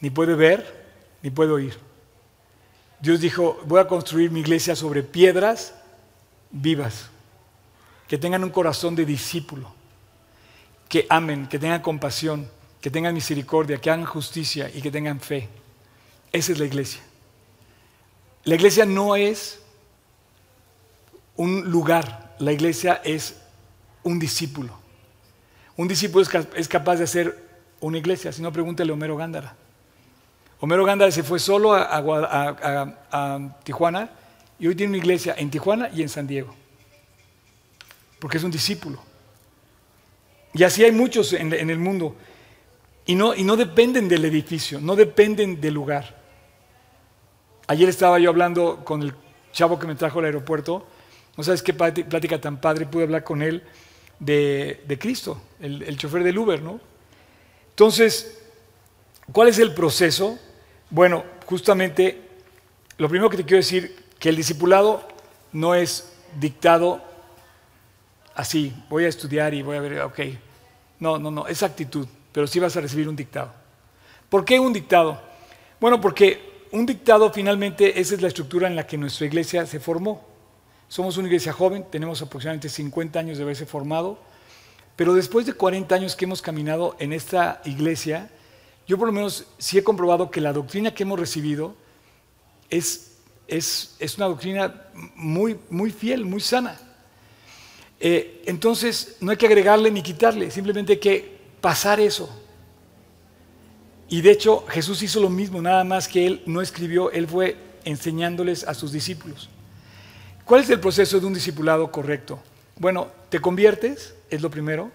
ni 0.00 0.10
puede 0.10 0.34
ver, 0.34 0.86
ni 1.22 1.30
puede 1.30 1.52
oír. 1.52 1.85
Dios 3.00 3.20
dijo, 3.20 3.60
voy 3.66 3.80
a 3.80 3.86
construir 3.86 4.30
mi 4.30 4.40
iglesia 4.40 4.74
sobre 4.74 5.02
piedras 5.02 5.74
vivas, 6.50 7.10
que 8.08 8.18
tengan 8.18 8.44
un 8.44 8.50
corazón 8.50 8.94
de 8.94 9.04
discípulo, 9.04 9.74
que 10.88 11.06
amen, 11.08 11.46
que 11.48 11.58
tengan 11.58 11.82
compasión, 11.82 12.48
que 12.80 12.90
tengan 12.90 13.14
misericordia, 13.14 13.78
que 13.78 13.90
hagan 13.90 14.04
justicia 14.04 14.70
y 14.72 14.80
que 14.80 14.90
tengan 14.90 15.20
fe. 15.20 15.48
Esa 16.32 16.52
es 16.52 16.58
la 16.58 16.64
iglesia. 16.64 17.00
La 18.44 18.54
iglesia 18.54 18.86
no 18.86 19.16
es 19.16 19.60
un 21.34 21.70
lugar, 21.70 22.36
la 22.38 22.52
iglesia 22.52 23.00
es 23.04 23.36
un 24.02 24.18
discípulo. 24.18 24.72
Un 25.76 25.88
discípulo 25.88 26.24
es, 26.54 26.68
capaz 26.68 26.96
de 26.96 27.04
hacer 27.04 27.44
una 27.80 27.98
iglesia, 27.98 28.32
si 28.32 28.40
no 28.40 28.52
pregúntale 28.52 28.90
a 28.90 28.94
Homero 28.94 29.16
Gándara. 29.16 29.56
Homero 30.60 30.84
Gándara 30.84 31.10
se 31.10 31.22
fue 31.22 31.38
solo 31.38 31.74
a, 31.74 33.50
Tijuana 33.62 34.10
y 34.58 34.66
hoy 34.66 34.74
tiene 34.74 34.90
una 34.90 34.98
iglesia 34.98 35.34
en 35.36 35.50
Tijuana 35.50 35.90
y 35.94 36.02
en 36.02 36.08
San 36.08 36.26
Diego, 36.26 36.54
porque 38.18 38.38
es 38.38 38.44
un 38.44 38.50
discípulo. 38.50 39.02
Y 40.54 40.62
así 40.62 40.82
hay 40.82 40.92
muchos 40.92 41.34
en, 41.34 41.52
el 41.52 41.78
mundo. 41.78 42.16
Y 43.04 43.14
no, 43.14 43.56
dependen 43.56 44.08
del 44.08 44.24
edificio, 44.24 44.80
no 44.80 44.96
dependen 44.96 45.60
del 45.60 45.74
lugar. 45.74 46.16
Ayer 47.66 47.88
estaba 47.90 48.18
yo 48.18 48.30
hablando 48.30 48.82
con 48.84 49.02
el 49.02 49.12
chavo 49.52 49.78
que 49.78 49.86
me 49.86 49.94
trajo 49.94 50.20
al 50.20 50.24
aeropuerto. 50.24 50.86
No 51.36 51.44
sabes 51.44 51.62
qué 51.62 51.74
plática 51.74 52.40
tan 52.40 52.58
padre 52.58 52.86
pude 52.86 53.02
hablar 53.02 53.22
con 53.22 53.42
él 53.42 53.62
de, 54.18 54.96
Cristo, 54.98 55.42
el, 55.60 55.82
el 55.82 55.98
chofer 55.98 56.24
del 56.24 56.38
Uber, 56.38 56.62
¿no? 56.62 56.80
Entonces, 57.68 58.45
¿cuál 59.32 59.48
es 59.48 59.58
el 59.58 59.74
proceso? 59.74 60.38
Bueno, 60.90 61.24
justamente 61.46 62.26
lo 62.98 63.08
primero 63.08 63.28
que 63.28 63.36
te 63.36 63.44
quiero 63.44 63.58
decir, 63.58 64.04
que 64.18 64.30
el 64.30 64.36
discipulado 64.36 65.06
no 65.52 65.74
es 65.74 66.12
dictado 66.38 67.02
así, 68.34 68.74
voy 68.88 69.04
a 69.04 69.08
estudiar 69.08 69.54
y 69.54 69.62
voy 69.62 69.76
a 69.76 69.80
ver, 69.80 70.00
ok. 70.00 70.20
No, 71.00 71.18
no, 71.18 71.30
no, 71.30 71.46
es 71.46 71.62
actitud, 71.62 72.06
pero 72.32 72.46
sí 72.46 72.58
vas 72.58 72.76
a 72.76 72.80
recibir 72.80 73.08
un 73.08 73.16
dictado. 73.16 73.52
¿Por 74.28 74.44
qué 74.44 74.58
un 74.58 74.72
dictado? 74.72 75.20
Bueno, 75.80 76.00
porque 76.00 76.66
un 76.72 76.86
dictado 76.86 77.32
finalmente, 77.32 78.00
esa 78.00 78.14
es 78.14 78.22
la 78.22 78.28
estructura 78.28 78.66
en 78.66 78.76
la 78.76 78.86
que 78.86 78.96
nuestra 78.96 79.26
iglesia 79.26 79.66
se 79.66 79.78
formó. 79.78 80.24
Somos 80.88 81.16
una 81.16 81.26
iglesia 81.26 81.52
joven, 81.52 81.84
tenemos 81.90 82.22
aproximadamente 82.22 82.68
50 82.68 83.18
años 83.18 83.38
de 83.38 83.44
haberse 83.44 83.66
formado, 83.66 84.18
pero 84.94 85.14
después 85.14 85.44
de 85.44 85.52
40 85.52 85.94
años 85.94 86.16
que 86.16 86.24
hemos 86.24 86.40
caminado 86.40 86.96
en 86.98 87.12
esta 87.12 87.60
iglesia, 87.64 88.30
yo 88.86 88.98
por 88.98 89.08
lo 89.08 89.12
menos 89.12 89.46
sí 89.58 89.78
he 89.78 89.84
comprobado 89.84 90.30
que 90.30 90.40
la 90.40 90.52
doctrina 90.52 90.94
que 90.94 91.02
hemos 91.02 91.18
recibido 91.18 91.74
es, 92.70 93.18
es, 93.48 93.96
es 93.98 94.16
una 94.16 94.26
doctrina 94.26 94.88
muy, 95.14 95.58
muy 95.70 95.90
fiel, 95.90 96.24
muy 96.24 96.40
sana. 96.40 96.78
Eh, 97.98 98.42
entonces 98.46 99.16
no 99.20 99.30
hay 99.30 99.36
que 99.36 99.46
agregarle 99.46 99.90
ni 99.90 100.02
quitarle, 100.02 100.50
simplemente 100.50 100.94
hay 100.94 100.98
que 100.98 101.38
pasar 101.60 101.98
eso. 101.98 102.28
Y 104.08 104.20
de 104.20 104.30
hecho 104.30 104.64
Jesús 104.68 105.02
hizo 105.02 105.20
lo 105.20 105.30
mismo, 105.30 105.60
nada 105.60 105.82
más 105.82 106.06
que 106.06 106.26
él 106.26 106.42
no 106.46 106.60
escribió, 106.60 107.10
él 107.10 107.26
fue 107.26 107.56
enseñándoles 107.84 108.64
a 108.64 108.74
sus 108.74 108.92
discípulos. 108.92 109.48
¿Cuál 110.44 110.60
es 110.60 110.70
el 110.70 110.78
proceso 110.78 111.18
de 111.18 111.26
un 111.26 111.34
discipulado 111.34 111.90
correcto? 111.90 112.38
Bueno, 112.76 113.08
te 113.30 113.40
conviertes, 113.40 114.14
es 114.30 114.42
lo 114.42 114.50
primero, 114.50 114.92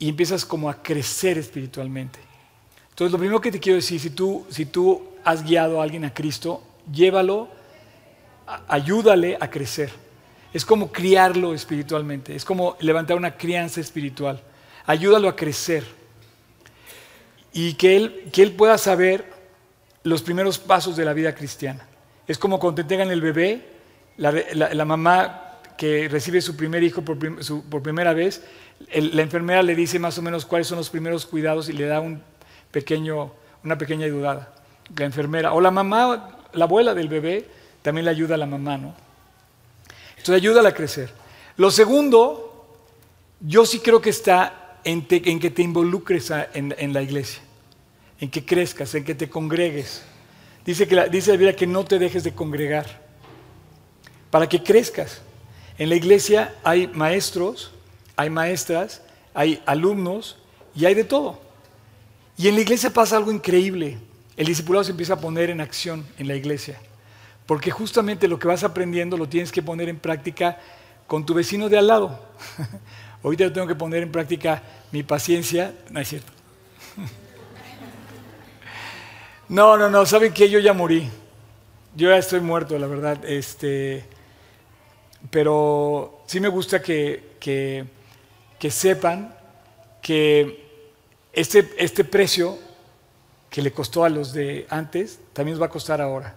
y 0.00 0.08
empiezas 0.08 0.44
como 0.44 0.68
a 0.68 0.82
crecer 0.82 1.38
espiritualmente. 1.38 2.18
Entonces, 2.88 3.12
lo 3.12 3.18
primero 3.18 3.40
que 3.40 3.52
te 3.52 3.60
quiero 3.60 3.76
decir, 3.76 4.00
si 4.00 4.10
tú, 4.10 4.44
si 4.50 4.66
tú 4.66 5.10
has 5.22 5.44
guiado 5.44 5.80
a 5.80 5.84
alguien 5.84 6.04
a 6.04 6.12
Cristo, 6.12 6.62
llévalo, 6.92 7.48
ayúdale 8.66 9.38
a 9.40 9.48
crecer. 9.48 9.92
Es 10.52 10.64
como 10.64 10.90
criarlo 10.90 11.54
espiritualmente, 11.54 12.34
es 12.34 12.44
como 12.44 12.76
levantar 12.80 13.16
una 13.16 13.36
crianza 13.36 13.80
espiritual. 13.80 14.42
Ayúdalo 14.86 15.28
a 15.28 15.36
crecer 15.36 15.84
y 17.52 17.74
que 17.74 17.96
él, 17.96 18.30
que 18.32 18.42
él 18.42 18.52
pueda 18.52 18.78
saber 18.78 19.24
los 20.02 20.22
primeros 20.22 20.58
pasos 20.58 20.96
de 20.96 21.04
la 21.04 21.12
vida 21.12 21.34
cristiana. 21.34 21.86
Es 22.26 22.38
como 22.38 22.58
cuando 22.58 22.76
te 22.76 22.82
entregan 22.82 23.10
el 23.10 23.20
bebé, 23.20 23.68
la, 24.16 24.84
mamá 24.84 25.49
que 25.80 26.08
recibe 26.10 26.42
su 26.42 26.56
primer 26.56 26.82
hijo 26.82 27.00
por, 27.00 27.16
primera 27.82 28.12
vez, 28.12 28.42
la 28.92 29.22
enfermera 29.22 29.62
le 29.62 29.74
dice 29.74 29.98
más 29.98 30.18
o 30.18 30.20
menos 30.20 30.44
cuáles 30.44 30.66
son 30.66 30.76
los 30.76 30.90
primeros 30.90 31.24
cuidados 31.24 31.70
y 31.70 31.72
le 31.72 31.86
da 31.86 32.00
un 32.00 32.22
pequeño, 32.70 33.32
una 33.64 33.78
pequeña 33.78 34.04
ayudada. 34.04 34.52
La 34.94 35.06
enfermera, 35.06 35.54
o 35.54 35.60
la 35.62 35.70
mamá, 35.70 36.36
la 36.52 36.66
abuela 36.66 36.92
del 36.92 37.08
bebé, 37.08 37.48
también 37.80 38.04
le 38.04 38.10
ayuda 38.10 38.34
a 38.34 38.36
la 38.36 38.44
mamá, 38.44 38.76
¿no? 38.76 38.94
Entonces 40.18 40.34
ayúdala 40.34 40.68
a 40.68 40.74
crecer. 40.74 41.14
Lo 41.56 41.70
segundo, 41.70 42.76
yo 43.40 43.64
sí 43.64 43.78
creo 43.78 44.02
que 44.02 44.10
está 44.10 44.80
en, 44.84 45.06
que 45.06 45.50
te 45.50 45.62
involucres 45.62 46.30
en, 46.52 46.92
la 46.92 47.00
iglesia, 47.00 47.40
en 48.20 48.30
que 48.30 48.44
crezcas, 48.44 48.94
en 48.94 49.02
que 49.02 49.14
te 49.14 49.30
congregues. 49.30 50.02
Dice, 50.62 50.86
que 50.86 50.94
la, 50.94 51.08
dice 51.08 51.30
la 51.30 51.38
Biblia 51.38 51.56
que 51.56 51.66
no 51.66 51.86
te 51.86 51.98
dejes 51.98 52.22
de 52.22 52.34
congregar, 52.34 53.00
para 54.30 54.46
que 54.46 54.62
crezcas. 54.62 55.22
En 55.80 55.88
la 55.88 55.94
iglesia 55.94 56.54
hay 56.62 56.88
maestros, 56.88 57.72
hay 58.14 58.28
maestras, 58.28 59.00
hay 59.32 59.62
alumnos 59.64 60.36
y 60.74 60.84
hay 60.84 60.92
de 60.92 61.04
todo. 61.04 61.40
Y 62.36 62.48
en 62.48 62.56
la 62.56 62.60
iglesia 62.60 62.90
pasa 62.90 63.16
algo 63.16 63.32
increíble. 63.32 63.96
El 64.36 64.46
discipulado 64.46 64.84
se 64.84 64.90
empieza 64.90 65.14
a 65.14 65.20
poner 65.20 65.48
en 65.48 65.62
acción 65.62 66.04
en 66.18 66.28
la 66.28 66.34
iglesia. 66.34 66.78
Porque 67.46 67.70
justamente 67.70 68.28
lo 68.28 68.38
que 68.38 68.46
vas 68.46 68.62
aprendiendo 68.62 69.16
lo 69.16 69.26
tienes 69.26 69.50
que 69.50 69.62
poner 69.62 69.88
en 69.88 69.98
práctica 69.98 70.58
con 71.06 71.24
tu 71.24 71.32
vecino 71.32 71.70
de 71.70 71.78
al 71.78 71.86
lado. 71.86 72.20
Ahorita 73.24 73.50
tengo 73.50 73.66
que 73.66 73.74
poner 73.74 74.02
en 74.02 74.12
práctica 74.12 74.62
mi 74.92 75.02
paciencia. 75.02 75.72
No 75.88 75.98
es 75.98 76.08
cierto. 76.08 76.30
No, 79.48 79.76
no, 79.76 79.90
no, 79.90 80.06
¿saben 80.06 80.32
qué? 80.32 80.48
Yo 80.48 80.60
ya 80.60 80.72
morí. 80.72 81.10
Yo 81.96 82.10
ya 82.10 82.18
estoy 82.18 82.38
muerto, 82.38 82.78
la 82.78 82.86
verdad. 82.86 83.24
Este, 83.24 84.04
pero 85.28 86.22
sí 86.26 86.40
me 86.40 86.48
gusta 86.48 86.80
que, 86.80 87.36
que, 87.38 88.70
sepan 88.70 89.34
que 90.00 90.64
este, 91.32 91.68
este 91.78 92.04
precio 92.04 92.58
que 93.50 93.60
le 93.60 93.72
costó 93.72 94.04
a 94.04 94.08
los 94.08 94.32
de 94.32 94.66
antes, 94.70 95.18
también 95.32 95.60
va 95.60 95.66
a 95.66 95.70
costar 95.70 96.00
ahora. 96.00 96.36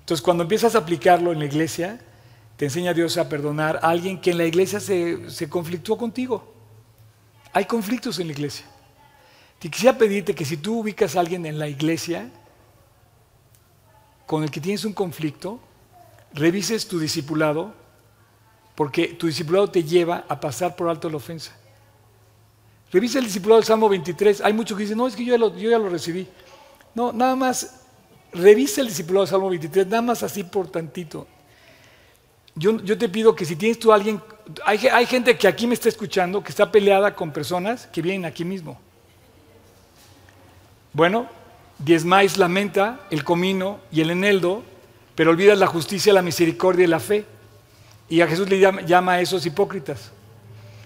Entonces, 0.00 0.22
cuando 0.22 0.42
empiezas 0.42 0.74
a 0.74 0.78
aplicarlo 0.78 1.32
en 1.32 1.38
la 1.38 1.44
iglesia, 1.44 2.00
te 2.56 2.64
enseña 2.64 2.94
Dios 2.94 3.18
a 3.18 3.28
perdonar 3.28 3.78
a 3.82 3.90
alguien 3.90 4.20
que 4.20 4.30
en 4.30 4.38
la 4.38 4.44
iglesia 4.44 4.80
se, 4.80 5.30
se 5.30 5.48
conflictuó 5.48 5.98
contigo. 5.98 6.52
Hay 7.52 7.66
conflictos 7.66 8.18
en 8.18 8.28
la 8.28 8.32
iglesia. 8.32 8.66
Te 9.58 9.70
quisiera 9.70 9.96
pedirte 9.96 10.34
que 10.34 10.44
si 10.44 10.56
tú 10.56 10.80
ubicas 10.80 11.14
a 11.14 11.20
alguien 11.20 11.46
en 11.46 11.58
la 11.58 11.68
iglesia 11.68 12.30
con 14.26 14.42
el 14.42 14.50
que 14.50 14.60
tienes 14.60 14.84
un 14.84 14.94
conflicto, 14.94 15.60
revises 16.34 16.86
tu 16.86 16.98
discipulado, 16.98 17.74
porque 18.74 19.08
tu 19.08 19.26
discipulado 19.26 19.68
te 19.68 19.84
lleva 19.84 20.24
a 20.28 20.40
pasar 20.40 20.76
por 20.76 20.88
alto 20.88 21.08
la 21.10 21.16
ofensa. 21.16 21.52
Revisa 22.92 23.18
el 23.18 23.24
discipulado 23.24 23.60
del 23.60 23.66
Salmo 23.66 23.88
23. 23.88 24.42
Hay 24.42 24.52
muchos 24.52 24.76
que 24.76 24.82
dicen, 24.82 24.98
no, 24.98 25.06
es 25.06 25.16
que 25.16 25.24
yo 25.24 25.36
yo 25.36 25.70
ya 25.70 25.78
lo 25.78 25.88
recibí. 25.88 26.28
No, 26.94 27.10
nada 27.12 27.34
más 27.34 27.82
Revisa 28.32 28.80
el 28.80 28.88
discipulado 28.88 29.26
de 29.26 29.30
Salmo 29.30 29.50
23, 29.50 29.86
nada 29.86 30.02
más 30.02 30.22
así 30.22 30.42
por 30.42 30.68
tantito. 30.68 31.26
Yo, 32.54 32.98
te 32.98 33.08
pido 33.08 33.34
que 33.34 33.44
si 33.44 33.56
tienes 33.56 33.78
tú 33.78 33.92
alguien, 33.92 34.20
hay, 34.64 34.86
hay, 34.86 35.06
gente 35.06 35.36
que 35.38 35.48
aquí 35.48 35.66
me 35.66 35.74
está 35.74 35.88
escuchando, 35.88 36.42
que 36.42 36.50
está 36.50 36.70
peleada 36.70 37.14
con 37.14 37.30
personas 37.30 37.86
que 37.86 38.02
vienen 38.02 38.24
aquí 38.24 38.44
mismo. 38.44 38.78
Bueno, 40.92 41.28
diezmáis 41.78 42.36
la 42.36 42.48
menta, 42.48 43.00
el 43.10 43.24
comino 43.24 43.80
y 43.90 44.02
el 44.02 44.10
eneldo, 44.10 44.62
pero 45.14 45.30
olvidas 45.30 45.58
la 45.58 45.66
justicia, 45.66 46.12
la 46.12 46.22
misericordia 46.22 46.84
y 46.84 46.88
la 46.88 47.00
fe. 47.00 47.24
Y 48.08 48.20
a 48.20 48.26
Jesús 48.26 48.48
le 48.48 48.58
llama, 48.58 49.12
a 49.12 49.20
esos 49.20 49.46
hipócritas. 49.46 50.10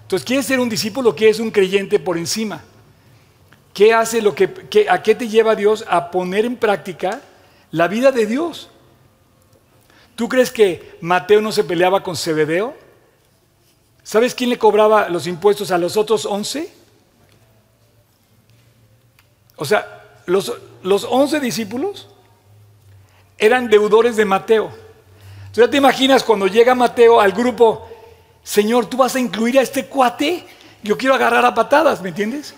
Entonces, 0.02 0.24
¿quieres 0.24 0.46
ser 0.46 0.60
un 0.60 0.68
discípulo? 0.68 1.14
¿Quieres 1.14 1.40
un 1.40 1.50
creyente 1.50 1.98
por 1.98 2.16
encima? 2.16 2.62
¿Qué 3.74 3.92
hace 3.92 4.22
lo 4.22 4.34
que, 4.34 4.86
a 4.88 5.02
qué 5.02 5.14
te 5.14 5.28
lleva 5.28 5.54
Dios 5.54 5.84
a 5.88 6.10
poner 6.10 6.44
en 6.44 6.56
práctica 6.56 7.20
la 7.70 7.88
vida 7.88 8.12
de 8.12 8.26
Dios. 8.26 8.68
¿Tú 10.14 10.28
crees 10.28 10.50
que 10.50 10.96
Mateo 11.00 11.40
no 11.40 11.52
se 11.52 11.64
peleaba 11.64 12.02
con 12.02 12.16
Zebedeo? 12.16 12.74
¿Sabes 14.02 14.34
quién 14.34 14.50
le 14.50 14.58
cobraba 14.58 15.08
los 15.08 15.26
impuestos 15.26 15.70
a 15.70 15.78
los 15.78 15.96
otros 15.96 16.24
once? 16.24 16.72
O 19.56 19.64
sea, 19.64 20.20
los, 20.26 20.52
los 20.82 21.04
once 21.04 21.40
discípulos 21.40 22.08
eran 23.38 23.68
deudores 23.68 24.16
de 24.16 24.24
Mateo. 24.24 24.70
¿Tú 25.52 25.60
ya 25.60 25.70
te 25.70 25.76
imaginas 25.76 26.22
cuando 26.22 26.46
llega 26.46 26.74
Mateo 26.74 27.20
al 27.20 27.32
grupo, 27.32 27.88
Señor, 28.42 28.86
tú 28.86 28.98
vas 28.98 29.14
a 29.14 29.20
incluir 29.20 29.58
a 29.58 29.62
este 29.62 29.86
cuate? 29.86 30.44
Yo 30.82 30.96
quiero 30.96 31.14
agarrar 31.14 31.44
a 31.44 31.54
patadas, 31.54 32.02
¿me 32.02 32.10
entiendes? 32.10 32.54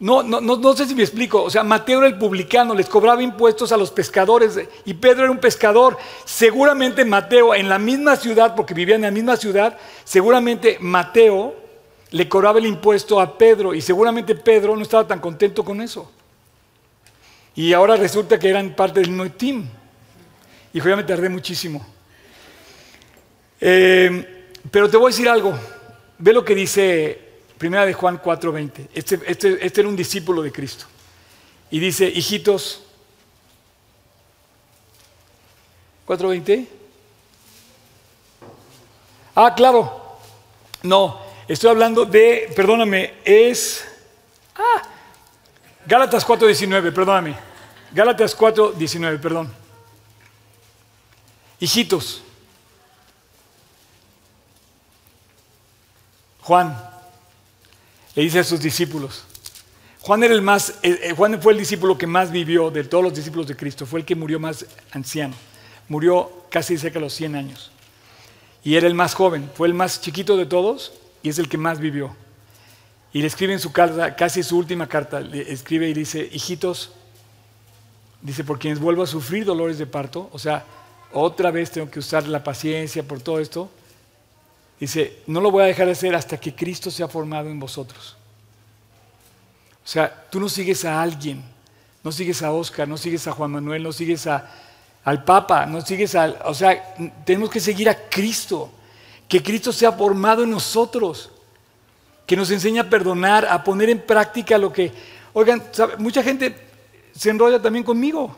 No, 0.00 0.22
no, 0.22 0.40
no, 0.40 0.76
sé 0.76 0.86
si 0.86 0.94
me 0.94 1.02
explico. 1.02 1.42
O 1.42 1.50
sea, 1.50 1.62
Mateo 1.62 1.98
era 1.98 2.08
el 2.08 2.16
publicano, 2.16 2.74
les 2.74 2.88
cobraba 2.88 3.22
impuestos 3.22 3.70
a 3.70 3.76
los 3.76 3.90
pescadores 3.90 4.58
y 4.86 4.94
Pedro 4.94 5.24
era 5.24 5.30
un 5.30 5.38
pescador. 5.38 5.98
Seguramente 6.24 7.04
Mateo, 7.04 7.54
en 7.54 7.68
la 7.68 7.78
misma 7.78 8.16
ciudad, 8.16 8.54
porque 8.54 8.72
vivía 8.72 8.94
en 8.94 9.02
la 9.02 9.10
misma 9.10 9.36
ciudad, 9.36 9.76
seguramente 10.04 10.78
Mateo 10.80 11.54
le 12.12 12.28
cobraba 12.28 12.58
el 12.58 12.66
impuesto 12.66 13.20
a 13.20 13.36
Pedro 13.36 13.74
y 13.74 13.82
seguramente 13.82 14.34
Pedro 14.34 14.74
no 14.74 14.82
estaba 14.82 15.06
tan 15.06 15.20
contento 15.20 15.62
con 15.64 15.82
eso. 15.82 16.10
Y 17.54 17.72
ahora 17.72 17.96
resulta 17.96 18.38
que 18.38 18.48
eran 18.48 18.74
parte 18.74 19.00
del 19.00 19.10
mismo 19.10 19.30
team. 19.32 19.68
Y 20.72 20.80
ya 20.80 20.96
me 20.96 21.04
tardé 21.04 21.28
muchísimo. 21.28 21.84
Eh, 23.60 24.52
pero 24.70 24.88
te 24.88 24.96
voy 24.96 25.10
a 25.10 25.14
decir 25.14 25.28
algo. 25.28 25.58
Ve 26.18 26.32
lo 26.32 26.44
que 26.44 26.54
dice 26.54 27.18
Primera 27.58 27.84
de 27.84 27.92
Juan 27.92 28.22
4:20. 28.22 28.88
Este, 28.94 29.20
este, 29.26 29.66
este, 29.66 29.80
era 29.80 29.88
un 29.88 29.96
discípulo 29.96 30.42
de 30.42 30.52
Cristo. 30.52 30.86
Y 31.70 31.78
dice, 31.78 32.08
hijitos, 32.08 32.82
4:20. 36.06 36.66
Ah, 39.34 39.54
claro. 39.54 40.18
No, 40.82 41.20
estoy 41.46 41.70
hablando 41.70 42.04
de, 42.04 42.50
perdóname, 42.56 43.14
es... 43.24 43.89
Gálatas 45.90 46.24
4:19, 46.24 46.92
perdóname. 46.92 47.34
Gálatas 47.92 48.36
4:19, 48.36 49.18
perdón. 49.18 49.52
Hijitos. 51.58 52.22
Juan 56.42 56.78
le 58.14 58.22
dice 58.22 58.38
a 58.38 58.44
sus 58.44 58.60
discípulos. 58.60 59.24
Juan, 60.02 60.22
era 60.22 60.32
el 60.32 60.42
más, 60.42 60.78
eh, 60.82 60.98
eh, 61.02 61.12
Juan 61.12 61.42
fue 61.42 61.54
el 61.54 61.58
discípulo 61.58 61.98
que 61.98 62.06
más 62.06 62.30
vivió 62.30 62.70
de 62.70 62.84
todos 62.84 63.02
los 63.02 63.12
discípulos 63.12 63.48
de 63.48 63.56
Cristo, 63.56 63.84
fue 63.84 63.98
el 64.00 64.06
que 64.06 64.14
murió 64.14 64.38
más 64.38 64.64
anciano, 64.92 65.34
murió 65.88 66.44
casi 66.50 66.78
cerca 66.78 67.00
de 67.00 67.06
los 67.06 67.14
100 67.14 67.34
años. 67.34 67.72
Y 68.62 68.76
era 68.76 68.86
el 68.86 68.94
más 68.94 69.14
joven, 69.14 69.50
fue 69.56 69.66
el 69.66 69.74
más 69.74 70.00
chiquito 70.00 70.36
de 70.36 70.46
todos 70.46 70.92
y 71.22 71.30
es 71.30 71.38
el 71.40 71.48
que 71.48 71.58
más 71.58 71.80
vivió. 71.80 72.14
Y 73.12 73.20
le 73.20 73.26
escribe 73.26 73.52
en 73.52 73.58
su 73.58 73.72
carta, 73.72 74.14
casi 74.14 74.42
su 74.42 74.56
última 74.56 74.86
carta, 74.86 75.20
le 75.20 75.50
escribe 75.52 75.88
y 75.88 75.94
dice, 75.94 76.28
hijitos, 76.30 76.92
dice, 78.22 78.44
por 78.44 78.58
quienes 78.58 78.78
vuelvo 78.78 79.02
a 79.02 79.06
sufrir 79.06 79.44
dolores 79.44 79.78
de 79.78 79.86
parto, 79.86 80.28
o 80.32 80.38
sea, 80.38 80.64
otra 81.12 81.50
vez 81.50 81.72
tengo 81.72 81.90
que 81.90 81.98
usar 81.98 82.28
la 82.28 82.44
paciencia 82.44 83.02
por 83.02 83.20
todo 83.20 83.40
esto, 83.40 83.68
dice, 84.78 85.18
no 85.26 85.40
lo 85.40 85.50
voy 85.50 85.64
a 85.64 85.66
dejar 85.66 85.86
de 85.86 85.92
hacer 85.92 86.14
hasta 86.14 86.38
que 86.38 86.54
Cristo 86.54 86.90
sea 86.90 87.08
formado 87.08 87.50
en 87.50 87.58
vosotros. 87.58 88.16
O 89.84 89.88
sea, 89.88 90.28
tú 90.30 90.38
no 90.38 90.48
sigues 90.48 90.84
a 90.84 91.02
alguien, 91.02 91.42
no 92.04 92.12
sigues 92.12 92.42
a 92.42 92.52
Oscar, 92.52 92.86
no 92.86 92.96
sigues 92.96 93.26
a 93.26 93.32
Juan 93.32 93.50
Manuel, 93.50 93.82
no 93.82 93.92
sigues 93.92 94.26
al 94.26 95.24
Papa, 95.24 95.66
no 95.66 95.80
sigues 95.80 96.14
al... 96.14 96.38
O 96.44 96.54
sea, 96.54 96.94
tenemos 97.24 97.50
que 97.50 97.58
seguir 97.58 97.88
a 97.88 98.08
Cristo, 98.08 98.70
que 99.26 99.42
Cristo 99.42 99.72
sea 99.72 99.90
formado 99.90 100.44
en 100.44 100.50
nosotros 100.50 101.32
que 102.30 102.36
nos 102.36 102.52
enseña 102.52 102.82
a 102.82 102.88
perdonar, 102.88 103.44
a 103.44 103.64
poner 103.64 103.90
en 103.90 103.98
práctica 103.98 104.56
lo 104.56 104.72
que... 104.72 104.92
Oigan, 105.32 105.64
mucha 105.98 106.22
gente 106.22 106.54
se 107.12 107.28
enrolla 107.28 107.60
también 107.60 107.84
conmigo. 107.84 108.36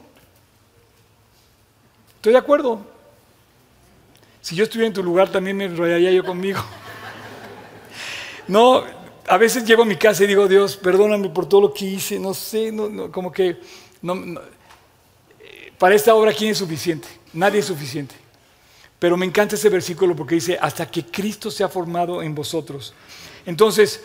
Estoy 2.17 2.33
de 2.33 2.39
acuerdo. 2.39 2.81
Si 4.41 4.57
yo 4.57 4.65
estuviera 4.65 4.87
en 4.87 4.95
tu 4.95 5.03
lugar, 5.03 5.29
también 5.29 5.59
me 5.59 5.67
enrollaría 5.67 6.11
yo 6.11 6.25
conmigo. 6.25 6.59
No, 8.49 8.83
a 9.29 9.37
veces 9.37 9.67
llego 9.67 9.83
a 9.83 9.85
mi 9.85 9.97
casa 9.97 10.25
y 10.25 10.29
digo, 10.29 10.49
Dios, 10.49 10.75
perdóname 10.75 11.29
por 11.29 11.47
todo 11.47 11.61
lo 11.61 11.75
que 11.75 11.85
hice, 11.85 12.19
no 12.19 12.33
sé, 12.33 12.75
como 13.11 13.31
que 13.31 13.61
para 15.77 15.95
esta 15.95 16.15
obra, 16.15 16.33
¿quién 16.33 16.53
es 16.53 16.57
suficiente? 16.57 17.09
Nadie 17.35 17.61
es 17.61 17.67
suficiente. 17.67 18.15
Pero 18.99 19.19
me 19.19 19.27
encanta 19.27 19.55
ese 19.55 19.69
versículo 19.69 20.17
porque 20.17 20.37
dice, 20.37 20.59
hasta 20.59 20.91
que 20.91 21.05
Cristo 21.05 21.51
sea 21.51 21.69
formado 21.69 22.23
en 22.23 22.35
vosotros. 22.35 22.95
Entonces, 23.47 24.03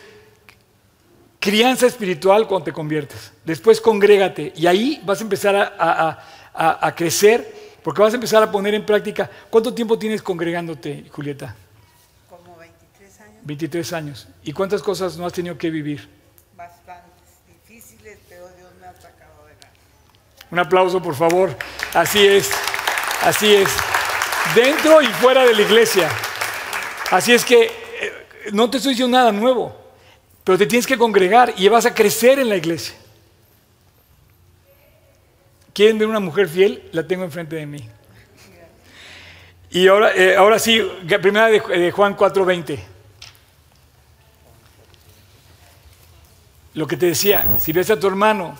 crianza 1.39 1.87
espiritual 1.87 2.47
cuando 2.47 2.65
te 2.65 2.73
conviertes. 2.73 3.31
Después 3.45 3.79
congrégate 3.79 4.51
y 4.55 4.67
ahí 4.67 5.01
vas 5.05 5.19
a 5.19 5.23
empezar 5.23 5.55
a, 5.55 6.93
crecer 6.95 7.55
porque 7.83 8.01
vas 8.01 8.11
a 8.11 8.15
empezar 8.15 8.43
a 8.43 8.51
poner 8.51 8.73
en 8.73 8.85
práctica. 8.85 9.29
¿Cuánto 9.49 9.73
tiempo 9.73 9.97
tienes 9.97 10.21
congregándote, 10.21 11.05
Julieta? 11.09 11.55
Como 12.29 12.57
23 12.57 13.21
años. 13.21 13.39
23 13.43 13.93
años. 13.93 14.27
¿Y 14.43 14.51
cuántas 14.51 14.81
cosas 14.81 15.17
no 15.17 15.25
has 15.25 15.33
tenido 15.33 15.57
que 15.57 15.69
vivir? 15.69 16.09
Bastantes, 16.55 17.13
difíciles, 17.47 18.17
pero 18.27 18.49
Dios 18.57 18.69
me 18.81 18.87
ha 18.87 18.93
sacado 18.93 19.43
adelante. 19.43 19.67
Un 20.51 20.59
aplauso, 20.59 21.01
por 21.01 21.15
favor. 21.15 21.55
Así 21.93 22.25
es, 22.25 22.51
así 23.21 23.53
es. 23.53 23.69
Dentro 24.53 25.01
y 25.01 25.07
fuera 25.07 25.45
de 25.45 25.53
la 25.53 25.61
iglesia. 25.61 26.09
Así 27.09 27.33
es 27.33 27.45
que 27.45 27.86
no 28.51 28.69
te 28.69 28.77
estoy 28.77 28.93
diciendo 28.93 29.17
nada 29.17 29.31
nuevo, 29.31 29.75
pero 30.43 30.57
te 30.57 30.65
tienes 30.65 30.87
que 30.87 30.97
congregar 30.97 31.53
y 31.57 31.67
vas 31.67 31.85
a 31.85 31.93
crecer 31.93 32.39
en 32.39 32.49
la 32.49 32.55
iglesia. 32.55 32.95
¿Quieren 35.73 35.99
ver 35.99 36.07
una 36.07 36.19
mujer 36.19 36.49
fiel? 36.49 36.89
La 36.91 37.05
tengo 37.05 37.23
enfrente 37.23 37.55
de 37.55 37.65
mí. 37.65 37.87
Y 39.69 39.87
ahora, 39.87 40.15
eh, 40.15 40.35
ahora 40.35 40.57
sí, 40.57 40.81
primera 41.21 41.47
de, 41.47 41.59
de 41.59 41.91
Juan 41.91 42.15
4:20. 42.15 42.79
Lo 46.73 46.87
que 46.87 46.97
te 46.97 47.07
decía, 47.07 47.45
si 47.59 47.73
ves 47.73 47.89
a 47.89 47.99
tu 47.99 48.07
hermano 48.07 48.57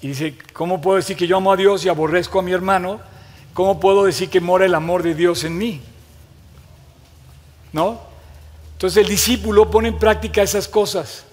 y 0.00 0.08
dice, 0.08 0.36
¿cómo 0.52 0.80
puedo 0.80 0.96
decir 0.96 1.16
que 1.16 1.26
yo 1.26 1.36
amo 1.36 1.52
a 1.52 1.56
Dios 1.56 1.84
y 1.84 1.88
aborrezco 1.88 2.38
a 2.38 2.42
mi 2.42 2.52
hermano? 2.52 3.00
¿Cómo 3.52 3.80
puedo 3.80 4.04
decir 4.04 4.30
que 4.30 4.40
mora 4.40 4.64
el 4.64 4.74
amor 4.74 5.02
de 5.02 5.14
Dios 5.14 5.44
en 5.44 5.58
mí? 5.58 5.80
¿No? 7.72 8.00
Entonces 8.72 9.02
el 9.02 9.08
discípulo 9.10 9.70
pone 9.70 9.88
en 9.88 9.98
práctica 9.98 10.42
esas 10.42 10.66
cosas. 10.66 11.24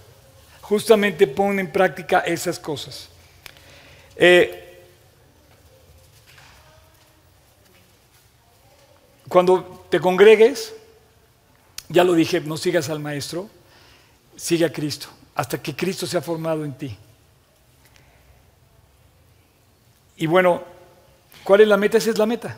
Justamente 0.61 1.27
pone 1.27 1.61
en 1.61 1.71
práctica 1.71 2.19
esas 2.19 2.59
cosas. 2.59 3.07
Eh, 4.17 4.83
cuando 9.29 9.85
te 9.89 9.99
congregues, 9.99 10.73
ya 11.89 12.03
lo 12.03 12.13
dije, 12.13 12.41
no 12.41 12.57
sigas 12.57 12.89
al 12.89 12.99
maestro, 12.99 13.49
sigue 14.35 14.65
a 14.65 14.73
Cristo, 14.73 15.07
hasta 15.35 15.61
que 15.61 15.75
Cristo 15.75 16.05
se 16.05 16.17
ha 16.17 16.21
formado 16.21 16.65
en 16.65 16.73
ti. 16.73 16.97
Y 20.17 20.25
bueno, 20.25 20.63
¿cuál 21.43 21.61
es 21.61 21.67
la 21.67 21.77
meta? 21.77 21.97
Esa 21.97 22.09
es 22.09 22.17
la 22.17 22.25
meta, 22.25 22.57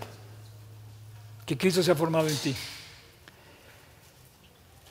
que 1.46 1.58
Cristo 1.58 1.84
se 1.84 1.92
ha 1.92 1.96
formado 1.96 2.28
en 2.28 2.38
ti. 2.38 2.56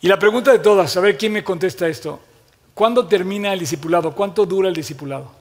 Y 0.00 0.08
la 0.08 0.18
pregunta 0.18 0.52
de 0.52 0.60
todas, 0.60 0.96
a 0.96 1.00
ver 1.00 1.16
quién 1.18 1.32
me 1.32 1.42
contesta 1.42 1.88
esto. 1.88 2.20
¿Cuándo 2.74 3.06
termina 3.06 3.52
el 3.52 3.58
discipulado? 3.58 4.14
¿Cuánto 4.14 4.46
dura 4.46 4.68
el 4.68 4.74
discipulado? 4.74 5.32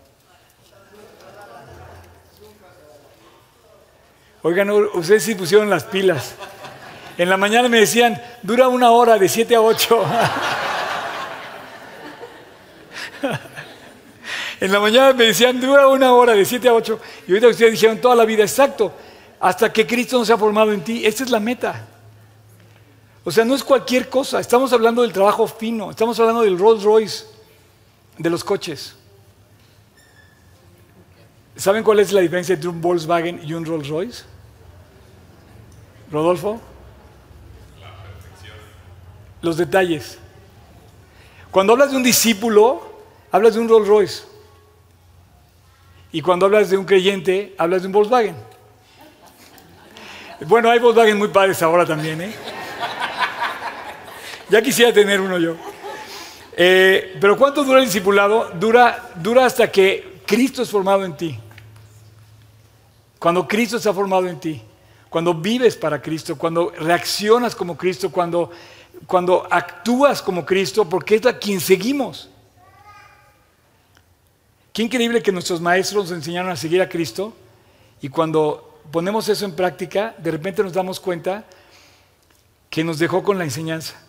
Oigan, 4.41 4.71
ustedes 4.71 5.23
sí 5.23 5.35
pusieron 5.35 5.69
las 5.69 5.83
pilas. 5.83 6.33
En 7.17 7.29
la 7.29 7.37
mañana 7.37 7.69
me 7.69 7.79
decían, 7.79 8.21
dura 8.41 8.67
una 8.67 8.91
hora 8.91 9.17
de 9.19 9.29
7 9.29 9.55
a 9.55 9.61
8. 9.61 10.05
en 14.61 14.71
la 14.71 14.79
mañana 14.79 15.13
me 15.13 15.25
decían, 15.25 15.59
dura 15.59 15.87
una 15.87 16.13
hora 16.13 16.33
de 16.33 16.45
7 16.45 16.67
a 16.69 16.73
8. 16.73 16.99
Y 17.27 17.31
ahorita 17.31 17.49
ustedes 17.49 17.71
dijeron 17.73 17.99
toda 17.99 18.15
la 18.15 18.25
vida, 18.25 18.43
exacto, 18.43 18.91
hasta 19.39 19.71
que 19.71 19.85
Cristo 19.85 20.17
no 20.17 20.25
se 20.25 20.33
ha 20.33 20.37
formado 20.37 20.71
en 20.71 20.81
ti. 20.81 21.05
Esa 21.05 21.23
es 21.23 21.29
la 21.29 21.39
meta. 21.39 21.96
O 23.27 23.31
sea, 23.31 23.43
no 23.43 23.55
es 23.55 23.61
cualquier 23.61 24.07
cosa. 24.07 24.39
Estamos 24.39 24.71
hablando 24.71 25.01
del 25.01 25.11
trabajo 25.11 25.47
fino. 25.47 25.91
Estamos 25.91 26.17
hablando 26.17 26.43
del 26.43 26.57
Rolls 26.57 26.81
Royce, 26.81 27.25
de 28.17 28.29
los 28.29 28.41
coches. 28.41 28.95
¿Saben 31.57 31.83
cuál 31.83 31.99
es 31.99 32.13
la 32.13 32.21
diferencia 32.21 32.55
entre 32.55 32.69
un 32.69 32.79
Volkswagen 32.79 33.41
y 33.43 33.53
un 33.53 33.65
Rolls 33.65 33.89
Royce? 33.89 34.23
Rodolfo. 36.09 36.61
Los 39.41 39.57
detalles. 39.57 40.19
Cuando 41.51 41.73
hablas 41.73 41.91
de 41.91 41.97
un 41.97 42.03
discípulo, 42.03 42.81
hablas 43.29 43.55
de 43.55 43.59
un 43.59 43.67
Rolls 43.67 43.89
Royce. 43.89 44.23
Y 46.13 46.21
cuando 46.21 46.45
hablas 46.45 46.69
de 46.69 46.77
un 46.77 46.85
creyente, 46.85 47.53
hablas 47.57 47.81
de 47.81 47.87
un 47.87 47.91
Volkswagen. 47.91 48.37
Bueno, 50.45 50.71
hay 50.71 50.79
Volkswagen 50.79 51.17
muy 51.17 51.27
padres 51.27 51.61
ahora 51.61 51.85
también, 51.85 52.21
¿eh? 52.21 52.56
Ya 54.49 54.61
quisiera 54.61 54.93
tener 54.93 55.19
uno 55.19 55.37
yo. 55.37 55.55
Eh, 56.55 57.17
pero 57.19 57.37
¿cuánto 57.37 57.63
dura 57.63 57.79
el 57.79 57.85
discipulado? 57.85 58.49
Dura, 58.51 59.45
hasta 59.45 59.69
que 59.69 60.21
Cristo 60.25 60.63
es 60.63 60.69
formado 60.69 61.03
en 61.03 61.15
ti. 61.17 61.37
Cuando 63.19 63.47
Cristo 63.47 63.77
ha 63.77 63.93
formado 63.93 64.27
en 64.27 64.39
ti. 64.39 64.61
Cuando 65.09 65.33
vives 65.33 65.75
para 65.75 66.01
Cristo, 66.01 66.37
cuando 66.37 66.71
reaccionas 66.71 67.55
como 67.55 67.77
Cristo, 67.77 68.11
cuando, 68.11 68.51
cuando 69.05 69.47
actúas 69.49 70.21
como 70.21 70.45
Cristo, 70.45 70.87
porque 70.87 71.15
es 71.15 71.25
a 71.25 71.37
quien 71.37 71.59
seguimos. 71.59 72.29
Qué 74.71 74.83
increíble 74.83 75.21
que 75.21 75.31
nuestros 75.31 75.59
maestros 75.59 76.05
nos 76.05 76.17
enseñaron 76.17 76.51
a 76.51 76.55
seguir 76.55 76.81
a 76.81 76.89
Cristo 76.89 77.33
y 78.01 78.09
cuando 78.09 78.79
ponemos 78.91 79.27
eso 79.27 79.45
en 79.45 79.55
práctica, 79.55 80.13
de 80.17 80.31
repente 80.31 80.61
nos 80.63 80.73
damos 80.73 80.99
cuenta 80.99 81.45
que 82.69 82.83
nos 82.83 82.99
dejó 82.99 83.23
con 83.23 83.37
la 83.37 83.43
enseñanza. 83.43 84.06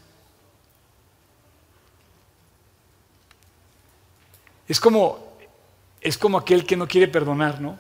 Es 4.68 4.78
como, 4.78 5.18
es 6.00 6.18
como 6.18 6.38
aquel 6.38 6.64
que 6.66 6.76
no 6.76 6.86
quiere 6.86 7.08
perdonar, 7.08 7.60
¿no? 7.60 7.78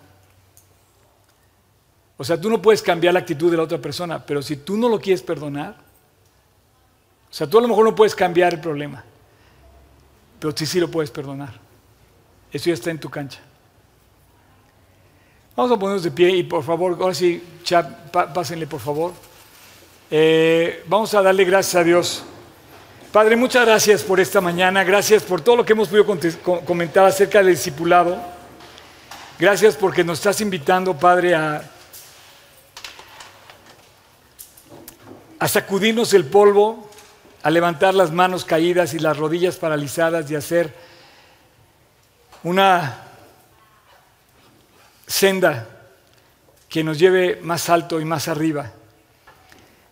O 2.16 2.24
sea, 2.24 2.40
tú 2.40 2.50
no 2.50 2.60
puedes 2.60 2.82
cambiar 2.82 3.14
la 3.14 3.20
actitud 3.20 3.50
de 3.50 3.56
la 3.56 3.62
otra 3.62 3.78
persona, 3.78 4.24
pero 4.24 4.42
si 4.42 4.56
tú 4.56 4.76
no 4.76 4.88
lo 4.88 4.98
quieres 4.98 5.22
perdonar, 5.22 5.76
o 7.30 7.32
sea, 7.32 7.46
tú 7.46 7.58
a 7.58 7.62
lo 7.62 7.68
mejor 7.68 7.84
no 7.84 7.94
puedes 7.94 8.14
cambiar 8.14 8.54
el 8.54 8.60
problema, 8.60 9.04
pero 10.40 10.56
sí 10.56 10.66
sí 10.66 10.80
lo 10.80 10.90
puedes 10.90 11.10
perdonar. 11.10 11.52
Eso 12.50 12.66
ya 12.66 12.74
está 12.74 12.90
en 12.90 12.98
tu 12.98 13.08
cancha. 13.08 13.40
Vamos 15.54 15.72
a 15.72 15.78
ponernos 15.78 16.02
de 16.02 16.10
pie 16.10 16.30
y 16.30 16.42
por 16.42 16.64
favor, 16.64 16.96
ahora 17.00 17.14
sí, 17.14 17.42
chat, 17.62 18.10
pásenle 18.10 18.66
por 18.66 18.80
favor. 18.80 19.12
Eh, 20.10 20.82
vamos 20.86 21.12
a 21.14 21.22
darle 21.22 21.44
gracias 21.44 21.74
a 21.74 21.84
Dios. 21.84 22.24
Padre, 23.12 23.36
muchas 23.36 23.64
gracias 23.64 24.02
por 24.02 24.20
esta 24.20 24.42
mañana, 24.42 24.84
gracias 24.84 25.22
por 25.22 25.40
todo 25.40 25.56
lo 25.56 25.64
que 25.64 25.72
hemos 25.72 25.88
podido 25.88 26.04
comentar 26.66 27.06
acerca 27.06 27.38
del 27.38 27.54
discipulado. 27.54 28.20
Gracias 29.38 29.76
porque 29.76 30.04
nos 30.04 30.18
estás 30.18 30.42
invitando, 30.42 30.94
Padre, 30.94 31.34
a, 31.34 31.62
a 35.38 35.48
sacudirnos 35.48 36.12
el 36.12 36.26
polvo, 36.26 36.90
a 37.42 37.50
levantar 37.50 37.94
las 37.94 38.12
manos 38.12 38.44
caídas 38.44 38.92
y 38.92 38.98
las 38.98 39.16
rodillas 39.16 39.56
paralizadas 39.56 40.30
y 40.30 40.36
hacer 40.36 40.74
una 42.42 43.04
senda 45.06 45.66
que 46.68 46.84
nos 46.84 46.98
lleve 46.98 47.38
más 47.40 47.70
alto 47.70 48.02
y 48.02 48.04
más 48.04 48.28
arriba. 48.28 48.70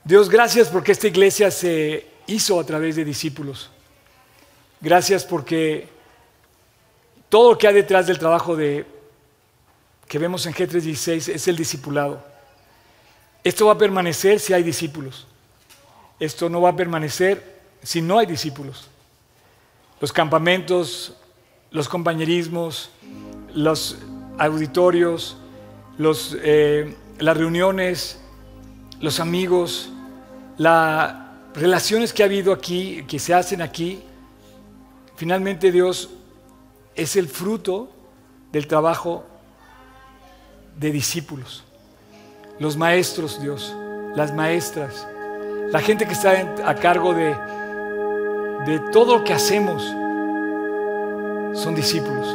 Dios, 0.05 0.29
gracias 0.29 0.69
porque 0.69 0.93
esta 0.93 1.07
iglesia 1.07 1.51
se 1.51 2.16
hizo 2.27 2.59
a 2.61 2.65
través 2.65 2.97
de 2.97 3.05
discípulos. 3.05 3.71
Gracias 4.81 5.25
porque 5.25 5.89
todo 7.29 7.53
lo 7.53 7.59
que 7.59 7.69
hay 7.69 7.75
detrás 7.75 8.07
del 8.07 8.19
trabajo 8.19 8.57
de, 8.57 8.87
que 10.09 10.19
vemos 10.19 10.47
en 10.47 10.55
G316 10.55 11.33
es 11.35 11.49
el 11.49 11.57
discipulado. 11.57 12.25
Esto 13.43 13.67
va 13.67 13.73
a 13.73 13.79
permanecer 13.79 14.41
si 14.41 14.53
hay 14.53 14.63
discípulos. 14.63 15.27
Esto 16.19 16.49
no 16.49 16.61
va 16.61 16.71
a 16.71 16.77
permanecer 16.77 17.61
si 17.83 18.03
no 18.03 18.19
hay 18.19 18.27
discípulos. 18.27 18.89
Los 20.01 20.13
campamentos, 20.13 21.15
los 21.71 21.89
compañerismos, 21.89 22.91
los 23.55 23.99
auditorios, 24.39 25.37
los, 25.99 26.37
eh, 26.43 26.95
las 27.19 27.37
reuniones, 27.37 28.19
los 29.01 29.21
amigos, 29.21 29.91
las 30.59 31.26
relaciones 31.57 32.13
que 32.13 32.23
ha 32.23 32.27
habido 32.27 32.53
aquí, 32.53 33.05
que 33.09 33.19
se 33.19 33.33
hacen 33.33 33.63
aquí, 33.63 34.03
finalmente 35.17 35.73
Dios 35.73 36.11
es 36.95 37.17
el 37.17 37.29
fruto 37.29 37.89
del 38.53 38.67
trabajo 38.67 39.25
de 40.79 40.91
discípulos. 40.91 41.65
Los 42.59 42.77
maestros, 42.77 43.41
Dios, 43.41 43.75
las 44.15 44.35
maestras, 44.35 45.07
la 45.71 45.81
gente 45.81 46.07
que 46.07 46.13
está 46.13 46.55
a 46.65 46.75
cargo 46.75 47.15
de, 47.15 47.35
de 48.67 48.79
todo 48.93 49.19
lo 49.19 49.25
que 49.25 49.33
hacemos, 49.33 49.83
son 51.59 51.75
discípulos. 51.75 52.27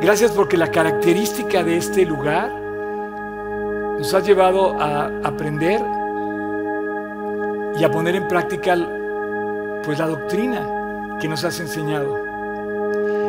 Gracias 0.00 0.32
porque 0.32 0.56
la 0.56 0.70
característica 0.70 1.62
de 1.62 1.76
este 1.76 2.04
lugar 2.04 2.50
nos 2.50 4.12
ha 4.12 4.20
llevado 4.20 4.80
a 4.80 5.06
aprender 5.22 5.80
y 7.76 7.84
a 7.84 7.90
poner 7.90 8.16
en 8.16 8.28
práctica 8.28 8.76
pues 9.84 9.98
la 9.98 10.06
doctrina 10.06 11.18
que 11.20 11.28
nos 11.28 11.44
has 11.44 11.60
enseñado. 11.60 12.24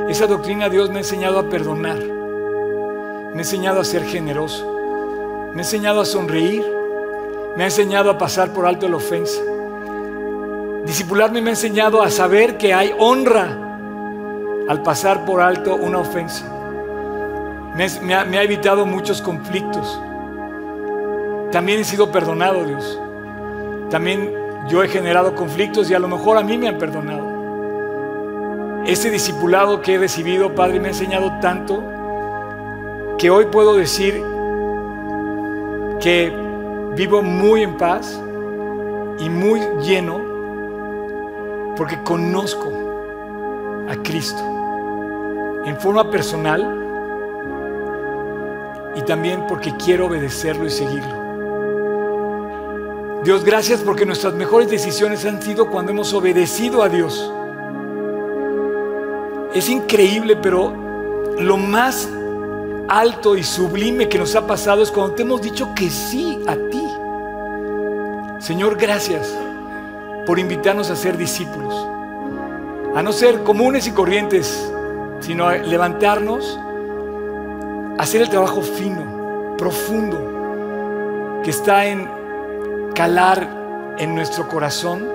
Esa 0.10 0.28
doctrina 0.28 0.70
Dios 0.70 0.90
me 0.90 0.98
ha 0.98 1.00
enseñado 1.00 1.40
a 1.40 1.50
perdonar, 1.50 1.98
me 1.98 3.38
ha 3.38 3.40
enseñado 3.40 3.82
a 3.82 3.86
ser 3.86 4.04
generoso, 4.04 4.66
me 5.54 5.62
ha 5.62 5.66
enseñado 5.66 6.02
a 6.02 6.06
sonreír, 6.06 6.66
me 7.56 7.64
ha 7.64 7.68
enseñado 7.68 8.12
a 8.12 8.18
pasar 8.18 8.54
por 8.54 8.66
alto 8.66 8.88
la 8.88 8.98
ofensa. 8.98 9.42
Discipularme 10.86 11.42
me 11.42 11.50
ha 11.50 11.54
enseñado 11.54 12.04
a 12.04 12.12
saber 12.12 12.58
que 12.58 12.74
hay 12.74 12.94
honra 13.00 13.66
al 14.68 14.84
pasar 14.84 15.26
por 15.26 15.42
alto 15.42 15.76
una 15.76 16.00
ofensa. 16.00 16.52
Me, 17.76 18.14
ha, 18.14 18.44
evitado 18.44 18.86
muchos 18.86 19.22
conflictos. 19.22 20.00
También 21.52 21.80
he 21.80 21.84
sido 21.84 22.12
perdonado, 22.12 22.64
Dios. 22.64 23.00
También 23.90 24.34
yo 24.68 24.84
he 24.84 24.88
generado 24.88 25.36
conflictos 25.36 25.90
y 25.90 25.94
a 25.94 26.00
lo 26.00 26.08
mejor 26.08 26.38
a 26.38 26.44
mí 26.44 26.58
me 26.58 26.68
han 26.68 26.78
perdonado. 26.78 27.36
Ese 28.86 29.10
discipulado 29.10 29.82
que 29.82 29.96
he 29.96 29.98
recibido, 29.98 30.54
Padre, 30.54 30.80
me 30.80 30.88
ha 30.88 30.92
enseñado 30.92 31.32
tanto 31.42 31.84
que 33.18 33.30
hoy 33.30 33.46
puedo 33.46 33.76
decir 33.76 34.24
que 36.00 36.32
vivo 36.96 37.22
muy 37.22 37.64
en 37.64 37.78
paz 37.78 38.22
y 39.20 39.30
muy 39.30 39.62
lleno 39.82 40.22
porque 41.78 42.02
conozco 42.04 42.72
a 43.90 43.96
Cristo 44.04 44.42
en 45.66 45.78
forma 45.80 46.10
personal 46.10 46.82
y 48.96 49.02
también 49.02 49.46
porque 49.48 49.74
quiero 49.78 50.08
obedecerlo 50.08 50.66
y 50.66 50.70
seguirlo. 50.70 51.25
Dios, 53.26 53.44
gracias 53.44 53.82
porque 53.82 54.06
nuestras 54.06 54.36
mejores 54.36 54.70
decisiones 54.70 55.26
han 55.26 55.42
sido 55.42 55.72
cuando 55.72 55.92
hemos 55.92 56.14
obedecido 56.14 56.84
a 56.84 56.90
Dios. 56.90 57.34
Es 59.56 59.68
increíble, 59.68 60.36
pero 60.36 60.72
lo 61.40 61.58
más 61.58 62.08
alto 62.88 63.36
y 63.36 63.42
sublime 63.42 64.10
que 64.10 64.20
nos 64.20 64.36
ha 64.36 64.46
pasado 64.46 64.84
es 64.84 64.92
cuando 64.92 65.16
te 65.16 65.24
hemos 65.24 65.42
dicho 65.42 65.74
que 65.74 65.90
sí 65.90 66.40
a 66.46 66.56
ti. 66.70 66.88
Señor, 68.46 68.78
gracias 68.78 69.36
por 70.28 70.38
invitarnos 70.38 70.92
a 70.92 70.96
ser 70.96 71.18
discípulos, 71.18 71.74
a 72.96 73.02
no 73.02 73.12
ser 73.12 73.42
comunes 73.42 73.88
y 73.88 73.92
corrientes, 73.92 74.72
sino 75.22 75.48
a 75.48 75.56
levantarnos 75.58 76.60
hacer 77.98 78.22
el 78.22 78.30
trabajo 78.30 78.62
fino, 78.62 79.56
profundo, 79.58 81.42
que 81.44 81.50
está 81.50 81.88
en 81.88 82.15
calar 82.96 83.96
en 84.00 84.16
nuestro 84.16 84.48
corazón 84.48 85.06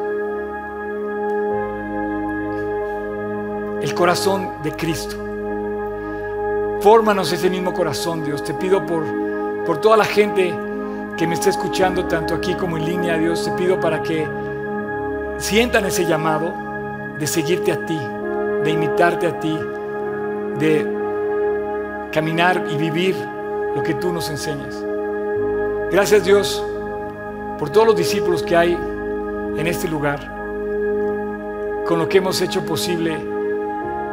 el 3.83 3.95
corazón 3.95 4.51
de 4.63 4.73
Cristo. 4.73 5.17
Fórmanos 6.81 7.33
ese 7.33 7.49
mismo 7.49 7.73
corazón, 7.73 8.23
Dios. 8.23 8.45
Te 8.45 8.53
pido 8.55 8.85
por, 8.85 9.05
por 9.65 9.81
toda 9.81 9.97
la 9.97 10.05
gente 10.05 10.55
que 11.17 11.27
me 11.27 11.35
está 11.35 11.51
escuchando, 11.51 12.07
tanto 12.07 12.35
aquí 12.35 12.55
como 12.55 12.77
en 12.77 12.85
línea, 12.85 13.17
Dios, 13.17 13.45
te 13.45 13.51
pido 13.53 13.81
para 13.81 14.03
que 14.03 14.29
sientan 15.39 15.87
ese 15.87 16.05
llamado 16.05 16.53
de 17.19 17.27
seguirte 17.27 17.73
a 17.73 17.85
ti, 17.87 17.99
de 18.65 18.71
imitarte 18.71 19.27
a 19.27 19.41
ti, 19.41 19.59
de 20.59 20.87
caminar 22.13 22.65
y 22.71 22.77
vivir 22.77 23.17
lo 23.75 23.83
que 23.83 23.95
tú 23.95 24.13
nos 24.13 24.29
enseñas. 24.29 24.85
Gracias 25.91 26.25
Dios 26.25 26.65
por 27.61 27.69
todos 27.69 27.89
los 27.89 27.97
discípulos 27.97 28.43
que 28.43 28.57
hay 28.57 28.73
en 28.73 29.67
este 29.67 29.87
lugar, 29.87 30.19
con 31.87 31.99
lo 31.99 32.09
que 32.09 32.17
hemos 32.17 32.41
hecho 32.41 32.65
posible, 32.65 33.19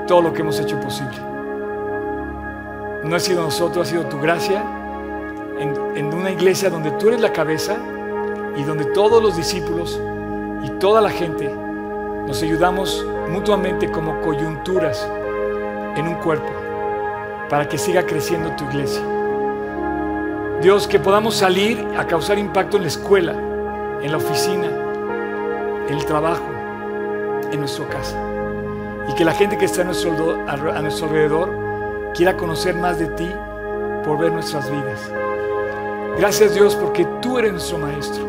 todo 0.06 0.22
lo 0.22 0.34
que 0.34 0.42
hemos 0.42 0.60
hecho 0.60 0.78
posible. 0.82 1.18
No 3.06 3.16
ha 3.16 3.20
sido 3.22 3.44
nosotros, 3.44 3.88
ha 3.88 3.90
sido 3.90 4.06
tu 4.08 4.20
gracia 4.20 4.66
en, 5.60 6.14
una 6.14 6.30
iglesia 6.30 6.70
donde 6.70 6.92
tú 6.92 7.08
eres 7.08 7.22
la 7.22 7.32
cabeza 7.32 7.78
y 8.58 8.64
donde 8.64 8.84
todos 8.88 9.24
los 9.24 9.38
discípulos 9.38 9.98
y 10.64 10.70
toda 10.72 11.00
la 11.00 11.10
gente 11.10 11.50
nos 12.28 12.44
ayudamos 12.44 13.06
mutuamente 13.30 13.90
como 13.90 14.20
coyunturas 14.20 15.10
en 15.96 16.06
un 16.06 16.16
cuerpo 16.16 16.52
para 17.50 17.70
que 17.70 17.78
siga 17.78 18.06
creciendo 18.06 18.52
tu 18.58 18.66
iglesia. 18.66 19.17
Dios, 20.62 20.88
que 20.88 21.00
podamos 21.00 21.36
salir 21.36 21.86
a 21.98 22.08
causar 22.08 22.40
impacto 22.40 22.78
en 22.78 22.84
la 22.84 22.88
escuela, 22.88 23.34
en 24.02 24.12
la 24.12 24.18
oficina, 24.18 24.68
en 25.88 25.94
el 25.94 26.06
trabajo, 26.06 26.46
en 27.52 27.60
nuestra 27.60 27.88
casa. 27.88 28.18
Y 29.10 29.14
que 29.14 29.24
la 29.24 29.34
gente 29.34 29.58
que 29.58 29.66
está 29.66 29.82
a 29.82 29.86
nuestro, 29.86 30.46
alrededor 30.48 31.50
quiera 32.14 32.36
conocer 32.36 32.76
más 32.76 33.00
de 33.00 33.08
ti 33.08 33.30
por 34.04 34.18
ver 34.18 34.32
nuestras 34.32 34.70
vidas. 34.70 35.12
Gracias 36.18 36.56
Dios 36.56 36.76
porque 36.76 37.06
tú 37.22 37.38
eres 37.38 37.52
nuestro 37.52 37.78
maestro, 37.78 38.26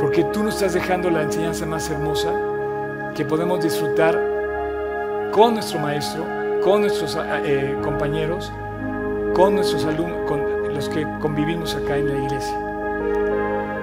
porque 0.00 0.24
tú 0.32 0.44
nos 0.44 0.54
estás 0.54 0.74
dejando 0.74 1.10
la 1.10 1.22
enseñanza 1.22 1.66
más 1.66 1.90
hermosa 1.90 2.32
que 3.14 3.24
podemos 3.24 3.62
disfrutar 3.62 4.14
con 5.32 5.54
nuestro 5.54 5.80
maestro 5.80 6.36
con 6.66 6.80
nuestros 6.80 7.16
eh, 7.44 7.76
compañeros, 7.80 8.52
con 9.34 9.54
nuestros 9.54 9.84
alumnos, 9.84 10.18
los 10.76 10.88
que 10.88 11.06
convivimos 11.20 11.74
acá 11.74 11.96
en 11.96 12.08
la 12.08 12.24
iglesia. 12.24 12.56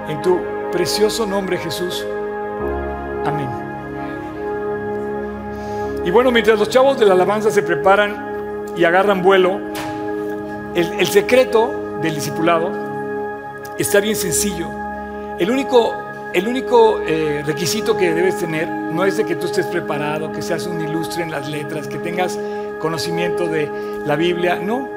En 0.08 0.22
tu 0.22 0.39
precioso 0.72 1.26
nombre 1.26 1.58
Jesús. 1.58 2.06
Amén. 3.26 3.50
Y 6.06 6.12
bueno, 6.12 6.32
mientras 6.32 6.60
los 6.60 6.70
chavos 6.70 7.00
de 7.00 7.06
la 7.06 7.14
alabanza 7.14 7.50
se 7.50 7.64
preparan 7.64 8.66
y 8.76 8.84
agarran 8.84 9.22
vuelo, 9.22 9.60
el, 10.76 11.08
secreto 11.08 12.00
del 12.02 12.16
discipulado 12.16 12.72
está 13.78 14.00
bien 14.00 14.16
sencillo. 14.16 14.68
El 15.39 15.50
único 15.52 15.96
el 16.34 16.48
único 16.48 17.00
eh, 17.02 17.44
requisito 17.46 17.96
que 17.96 18.12
debes 18.12 18.39
tener 18.39 18.68
no 18.68 19.06
es 19.06 19.18
de 19.18 19.24
que 19.24 19.36
tú 19.36 19.46
estés 19.46 19.68
preparado, 19.68 20.32
que 20.32 20.41
seas 20.41 20.66
un 20.66 20.82
ilustre 20.82 21.22
en 21.22 21.30
las 21.30 21.48
letras, 21.48 21.88
que 21.88 22.00
tengas 22.00 22.39
conocimiento 22.80 23.48
de 23.48 23.70
la 24.06 24.16
Biblia, 24.16 24.56
no. 24.56 24.89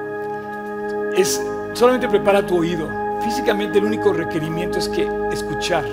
Es 1.14 1.40
solamente 1.76 2.08
prepara 2.08 2.44
tu 2.44 2.58
oído. 2.58 2.88
Físicamente 3.22 3.78
el 3.78 3.84
único 3.84 4.12
requerimiento 4.12 4.78
es 4.78 4.88
que 4.88 5.08
escuchar, 5.30 5.84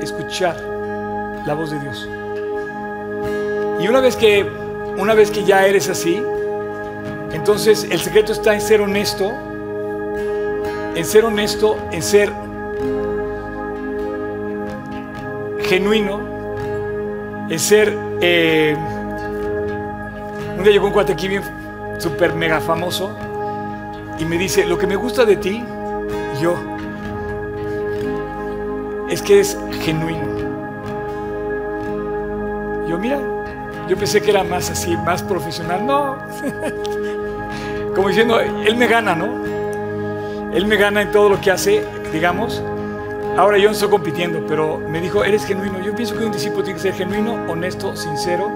escuchar 0.00 0.56
la 1.44 1.54
voz 1.54 1.70
de 1.70 1.80
Dios. 1.80 2.08
Y 3.80 3.88
una 3.88 4.00
vez 4.00 4.16
que 4.16 4.46
una 4.96 5.12
vez 5.14 5.30
que 5.30 5.44
ya 5.44 5.66
eres 5.66 5.90
así, 5.90 6.22
entonces 7.32 7.86
el 7.90 8.00
secreto 8.00 8.32
está 8.32 8.54
en 8.54 8.60
ser 8.60 8.80
honesto, 8.80 9.30
en 10.94 11.04
ser 11.04 11.24
honesto, 11.24 11.76
en 11.92 12.02
ser 12.02 12.32
genuino, 15.64 16.20
en 17.50 17.58
ser 17.58 17.94
eh, 18.20 18.76
un 20.56 20.62
día 20.62 20.72
llegó 20.72 20.86
un 20.86 20.92
cuate 20.92 21.12
aquí 21.12 21.28
bien 21.28 21.42
súper 21.98 22.34
mega 22.34 22.60
famoso 22.60 23.25
y 24.18 24.24
me 24.24 24.38
dice, 24.38 24.64
lo 24.66 24.78
que 24.78 24.86
me 24.86 24.96
gusta 24.96 25.24
de 25.24 25.36
ti, 25.36 25.62
yo, 26.40 26.56
es 29.08 29.22
que 29.22 29.40
es 29.40 29.58
genuino. 29.82 30.36
Yo, 32.88 32.98
mira, 32.98 33.18
Yo 33.88 33.96
pensé 33.96 34.20
que 34.20 34.30
era 34.30 34.42
más 34.42 34.68
así, 34.68 34.96
más 34.96 35.22
profesional. 35.22 35.86
No. 35.86 36.18
Como 37.94 38.08
diciendo, 38.08 38.40
él 38.40 38.76
me 38.76 38.88
gana, 38.88 39.14
¿no? 39.14 39.44
Él 40.52 40.66
me 40.66 40.76
gana 40.76 41.02
en 41.02 41.12
todo 41.12 41.28
lo 41.28 41.40
que 41.40 41.52
hace, 41.52 41.84
digamos. 42.12 42.62
Ahora 43.36 43.58
yo 43.58 43.66
no 43.66 43.72
estoy 43.72 43.90
compitiendo, 43.90 44.44
pero 44.48 44.78
me 44.78 45.00
dijo, 45.00 45.22
eres 45.22 45.44
genuino. 45.44 45.80
Yo 45.80 45.94
pienso 45.94 46.16
que 46.16 46.24
un 46.24 46.32
discípulo 46.32 46.64
tiene 46.64 46.78
que 46.78 46.82
ser 46.82 46.94
genuino, 46.94 47.34
honesto, 47.48 47.94
sincero 47.94 48.50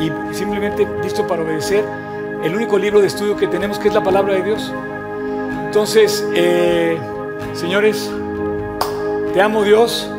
y 0.00 0.10
simplemente 0.34 0.86
listo 1.02 1.26
para 1.26 1.42
obedecer 1.42 1.84
el 2.42 2.54
único 2.54 2.78
libro 2.78 3.00
de 3.00 3.06
estudio 3.06 3.36
que 3.36 3.46
tenemos, 3.46 3.78
que 3.78 3.88
es 3.88 3.94
la 3.94 4.02
palabra 4.02 4.34
de 4.34 4.42
Dios. 4.42 4.72
Entonces, 5.66 6.26
eh, 6.34 6.98
señores, 7.54 8.10
te 9.32 9.40
amo 9.40 9.64
Dios, 9.64 10.10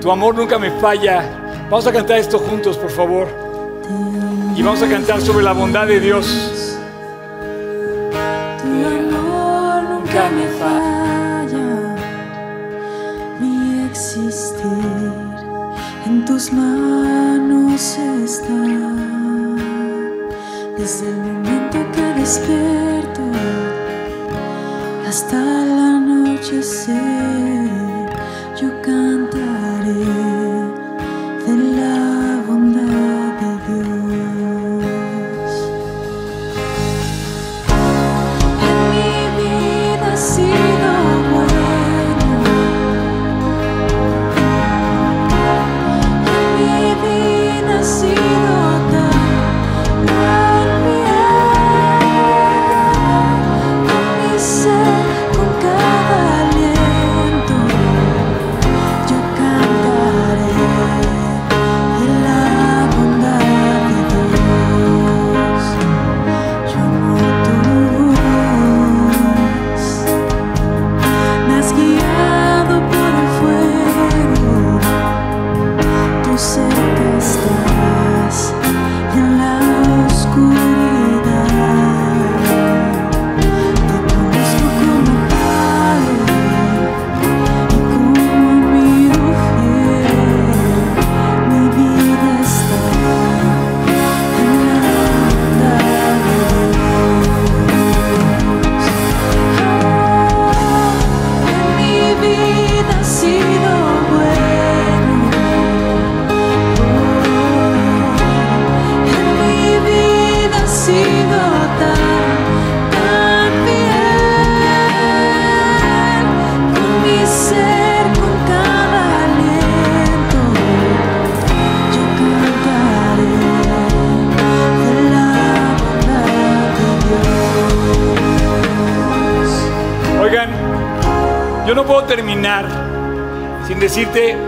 tu 0.00 0.10
amor 0.10 0.34
nunca 0.34 0.58
me 0.58 0.70
falla. 0.72 1.24
Vamos 1.70 1.86
a 1.86 1.92
cantar 1.92 2.18
esto 2.18 2.38
juntos, 2.38 2.76
por 2.76 2.90
favor. 2.90 3.28
Y 4.56 4.62
vamos 4.62 4.82
a 4.82 4.88
cantar 4.88 5.20
sobre 5.20 5.44
la 5.44 5.52
bondad 5.52 5.86
de 5.86 6.00
Dios. 6.00 6.78
Tu 8.62 8.86
amor 8.86 9.82
nunca 9.84 10.28
me 10.30 10.46
falla, 10.58 11.96
mi 13.40 13.84
existir 13.84 15.20
en 16.06 16.24
tus 16.24 16.52
manos 16.52 17.98
está. 17.98 18.52
Desde 20.76 21.08
el 21.08 21.39
despierto. 22.20 23.22
Hasta 25.08 25.38
el 25.62 25.72
anochecer, 25.96 27.59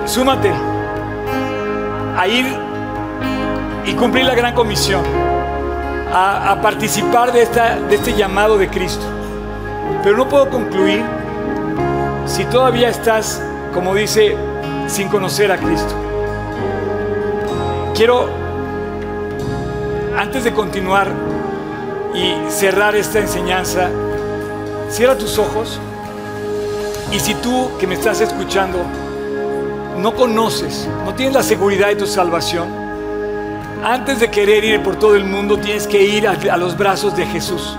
súmate 0.07 0.51
a 2.17 2.27
ir 2.29 2.47
y 3.85 3.93
cumplir 3.95 4.25
la 4.25 4.35
gran 4.35 4.55
comisión, 4.55 5.03
a, 6.13 6.59
participar 6.63 7.33
de 7.33 7.43
este 7.43 8.15
llamado 8.15 8.59
de 8.59 8.69
Cristo. 8.69 9.05
Pero 10.03 10.17
no 10.17 10.29
puedo 10.29 10.49
concluir 10.51 11.03
si 12.27 12.45
todavía 12.45 12.89
estás, 12.89 13.43
como 13.73 13.95
dice, 13.95 14.37
sin 14.87 15.09
conocer 15.09 15.51
a 15.51 15.57
Cristo. 15.57 15.95
Quiero, 17.95 18.29
antes 20.17 20.45
de 20.45 20.53
continuar 20.53 21.09
y 22.15 22.51
cerrar 22.51 22.95
esta 22.95 23.19
enseñanza, 23.19 23.89
Cierra 24.93 25.17
tus 25.17 25.39
ojos 25.39 25.81
y 27.11 27.19
si 27.19 27.35
tú 27.37 27.71
que 27.81 27.87
me 27.87 27.95
estás 27.95 28.21
escuchando 28.21 28.85
no 30.03 30.15
conoces, 30.15 30.89
no 31.05 31.15
tienes 31.15 31.35
la 31.35 31.43
seguridad 31.43 31.89
de 31.89 31.97
tu 31.97 32.07
salvación, 32.07 32.69
antes 33.85 34.21
de 34.21 34.31
querer 34.31 34.65
ir 34.65 34.83
por 34.83 34.97
todo 34.97 35.17
el 35.17 35.25
mundo 35.25 35.59
tienes 35.59 35.87
que 35.87 36.03
ir 36.03 36.29
a, 36.29 36.57
los 36.57 36.77
brazos 36.77 37.17
de 37.17 37.27
Jesús. 37.27 37.77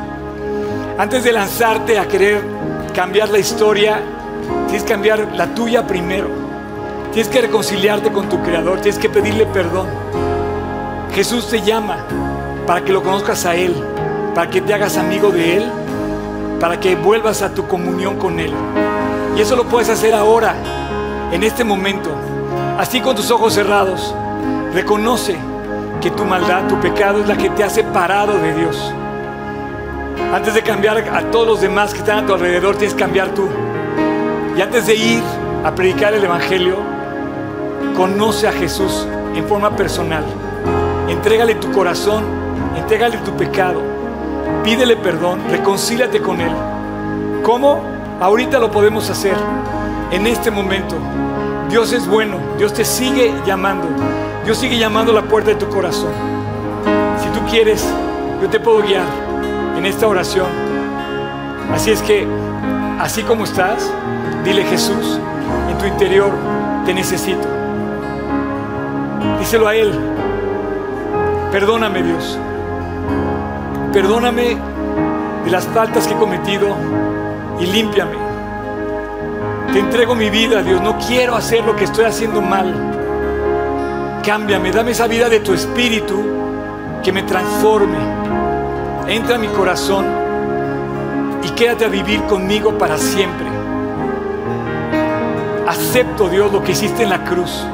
Antes 0.98 1.24
de 1.24 1.32
lanzarte 1.32 2.00
a 2.00 2.08
querer 2.08 2.42
cambiar 2.94 3.30
la 3.30 3.40
historia, 3.40 4.02
tienes 4.68 4.84
que 4.84 4.92
cambiar 4.92 5.32
la 5.36 5.54
tuya 5.54 5.88
primero. 5.88 6.30
Tienes 7.14 7.30
que 7.30 7.42
reconciliarte 7.42 8.12
con 8.12 8.28
tu 8.28 8.42
Creador, 8.42 8.82
tienes 8.82 9.00
que 9.00 9.10
pedirle 9.10 9.46
perdón. 9.46 9.88
Jesús 11.14 11.48
te 11.50 11.62
llama 11.62 12.06
para 12.66 12.84
que 12.84 12.92
lo 12.92 13.04
conozcas 13.04 13.46
a 13.46 13.56
Él, 13.56 13.74
para 14.34 14.50
que 14.50 14.62
te 14.62 14.74
hagas 14.74 14.98
amigo 14.98 15.30
de 15.30 15.58
Él 15.58 15.72
para 16.64 16.80
que 16.80 16.96
vuelvas 16.96 17.42
a 17.42 17.54
tu 17.54 17.68
comunión 17.68 18.18
con 18.18 18.40
Él. 18.40 18.54
Y 19.36 19.42
eso 19.42 19.58
lo 19.58 19.66
puedes 19.66 19.90
hacer 19.90 20.14
ahora, 20.14 20.56
en 21.34 21.44
este 21.44 21.64
momento, 21.64 22.12
así 22.78 23.02
con 23.02 23.16
tus 23.16 23.32
ojos 23.32 23.54
cerrados. 23.54 24.16
Reconoce 24.74 25.36
que 26.02 26.12
tu 26.12 26.24
maldad, 26.26 26.68
tu 26.68 26.80
pecado 26.80 27.22
es 27.22 27.28
la 27.28 27.36
que 27.36 27.50
te 27.50 27.64
ha 27.64 27.70
separado 27.70 28.38
de 28.40 28.54
Dios. 28.54 28.94
Antes 30.34 30.54
de 30.54 30.62
cambiar 30.62 30.98
a 30.98 31.32
todos 31.32 31.48
los 31.48 31.62
demás 31.62 31.94
que 31.94 32.00
están 32.00 32.24
a 32.24 32.26
tu 32.26 32.34
alrededor, 32.34 32.76
tienes 32.76 32.94
que 32.94 33.02
cambiar 33.02 33.30
tú. 33.30 33.48
Y 34.58 34.62
antes 34.62 34.88
de 34.88 34.96
ir 34.96 35.24
a 35.64 35.74
predicar 35.76 36.14
el 36.14 36.24
Evangelio, 36.24 36.78
conoce 37.98 38.48
a 38.48 38.52
Jesús 38.52 39.08
en 39.36 39.46
forma 39.46 39.76
personal. 39.76 40.24
Entrégale 41.10 41.56
tu 41.56 41.72
corazón, 41.72 42.24
entrégale 42.78 43.18
tu 43.18 43.32
pecado 43.34 43.94
pídele 44.64 44.96
perdón, 44.96 45.42
reconcíliate 45.50 46.22
con 46.22 46.40
Él. 46.40 46.52
¿Cómo? 47.44 47.82
Ahorita 48.20 48.60
lo 48.60 48.72
podemos 48.72 49.10
hacer, 49.10 49.36
en 50.14 50.28
este 50.28 50.52
momento. 50.52 50.96
Dios 51.70 51.92
es 51.92 52.08
bueno, 52.08 52.38
Dios 52.58 52.72
te 52.74 52.86
sigue 52.86 53.34
llamando, 53.48 53.88
Dios 54.46 54.60
sigue 54.60 54.78
llamando 54.78 55.12
a 55.12 55.16
la 55.16 55.24
puerta 55.24 55.50
de 55.50 55.56
tu 55.56 55.68
corazón. 55.70 56.12
Si 57.20 57.28
tú 57.30 57.44
quieres, 57.50 57.84
yo 58.40 58.48
te 58.48 58.60
puedo 58.60 58.84
guiar 58.84 59.06
en 59.76 59.86
esta 59.86 60.08
oración. 60.08 60.48
Así 61.74 61.90
es 61.90 62.02
que, 62.04 62.28
así 63.00 63.24
como 63.24 63.44
estás, 63.44 63.92
dile 64.46 64.64
Jesús, 64.66 65.20
en 65.70 65.78
tu 65.80 65.86
interior 65.86 66.32
te 66.86 66.94
necesito. 66.94 67.48
Díselo 69.40 69.68
a 69.68 69.76
Él. 69.76 69.92
Perdóname 71.52 72.04
Dios. 72.04 72.38
Perdóname 73.92 74.58
de 75.44 75.52
las 75.52 75.66
faltas 75.66 76.08
que 76.08 76.14
he 76.14 76.18
cometido 76.18 76.76
y 77.60 77.66
límpiame. 77.66 78.33
Te 79.74 79.80
entrego 79.80 80.14
mi 80.14 80.30
vida, 80.30 80.62
Dios. 80.62 80.80
No 80.84 81.00
quiero 81.00 81.36
hacer 81.36 81.66
lo 81.66 81.76
que 81.76 81.86
estoy 81.86 82.06
haciendo 82.06 82.44
mal. 82.44 82.72
Cámbiame, 84.24 84.72
dame 84.72 84.92
esa 84.92 85.08
vida 85.08 85.30
de 85.30 85.40
tu 85.40 85.52
espíritu 85.52 86.24
que 87.04 87.12
me 87.12 87.24
transforme. 87.24 87.98
Entra 89.08 89.36
a 89.36 89.40
mi 89.40 89.48
corazón 89.48 90.06
y 91.44 91.50
quédate 91.50 91.86
a 91.86 91.88
vivir 91.88 92.22
conmigo 92.26 92.78
para 92.78 93.00
siempre. 93.00 93.48
Acepto, 95.68 96.30
Dios, 96.30 96.54
lo 96.54 96.64
que 96.64 96.74
hiciste 96.74 97.02
en 97.02 97.10
la 97.10 97.24
cruz. 97.24 97.66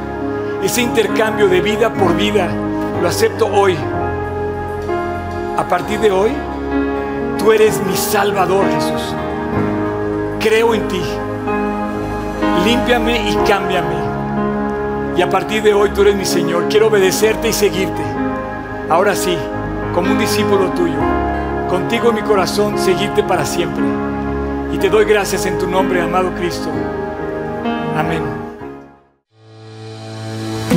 Ese 0.63 0.81
intercambio 0.81 1.49
de 1.49 1.59
vida 1.59 1.91
por 1.91 2.15
vida, 2.15 2.47
lo 3.01 3.09
acepto 3.09 3.45
hoy. 3.47 3.75
A 5.57 5.67
partir 5.67 5.99
de 5.99 6.11
hoy, 6.11 6.31
tú 7.37 7.51
eres 7.51 7.77
mi 7.85 7.97
Salvador, 7.97 8.63
Jesús. 8.71 9.13
Creo 10.39 10.73
en 10.73 10.87
ti. 10.87 11.01
Límpiame 12.65 13.29
y 13.29 13.35
cámbiame. 13.47 13.95
Y 15.17 15.21
a 15.21 15.29
partir 15.29 15.61
de 15.63 15.73
hoy 15.73 15.89
tú 15.89 16.01
eres 16.01 16.15
mi 16.15 16.25
Señor. 16.25 16.67
Quiero 16.69 16.87
obedecerte 16.87 17.49
y 17.49 17.53
seguirte. 17.53 18.01
Ahora 18.89 19.15
sí, 19.15 19.37
como 19.93 20.11
un 20.11 20.19
discípulo 20.19 20.71
tuyo, 20.71 20.99
contigo 21.69 22.09
en 22.09 22.15
mi 22.15 22.21
corazón, 22.21 22.77
seguirte 22.77 23.23
para 23.23 23.45
siempre. 23.45 23.83
Y 24.73 24.77
te 24.77 24.89
doy 24.89 25.05
gracias 25.05 25.45
en 25.45 25.57
tu 25.57 25.67
nombre, 25.67 26.01
amado 26.01 26.33
Cristo. 26.35 26.69
Amén. 27.95 28.48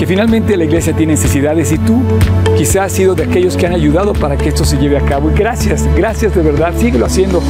que 0.00 0.06
finalmente 0.06 0.56
la 0.56 0.64
iglesia 0.64 0.94
tiene 0.94 1.12
necesidades 1.12 1.70
y 1.72 1.76
tú 1.76 2.00
quizás 2.56 2.86
has 2.86 2.92
sido 2.92 3.14
de 3.14 3.24
aquellos 3.24 3.54
que 3.54 3.66
han 3.66 3.74
ayudado 3.74 4.14
para 4.14 4.34
que 4.34 4.48
esto 4.48 4.64
se 4.64 4.78
lleve 4.78 4.96
a 4.96 5.02
cabo. 5.02 5.30
Y 5.30 5.34
gracias, 5.34 5.86
gracias 5.94 6.34
de 6.34 6.40
verdad, 6.40 6.72
síguelo 6.74 7.04
haciendo. 7.04 7.42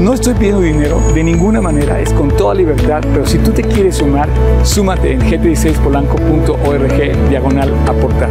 No 0.00 0.12
estoy 0.12 0.34
pidiendo 0.34 0.62
dinero 0.62 1.00
de 1.14 1.22
ninguna 1.22 1.60
manera, 1.60 2.00
es 2.00 2.12
con 2.12 2.36
toda 2.36 2.54
libertad, 2.54 3.04
pero 3.12 3.24
si 3.24 3.38
tú 3.38 3.52
te 3.52 3.62
quieres 3.62 3.98
sumar, 3.98 4.28
súmate 4.64 5.12
en 5.12 5.20
gt16polanco.org 5.20 7.28
diagonal 7.28 7.72
aportar. 7.86 8.30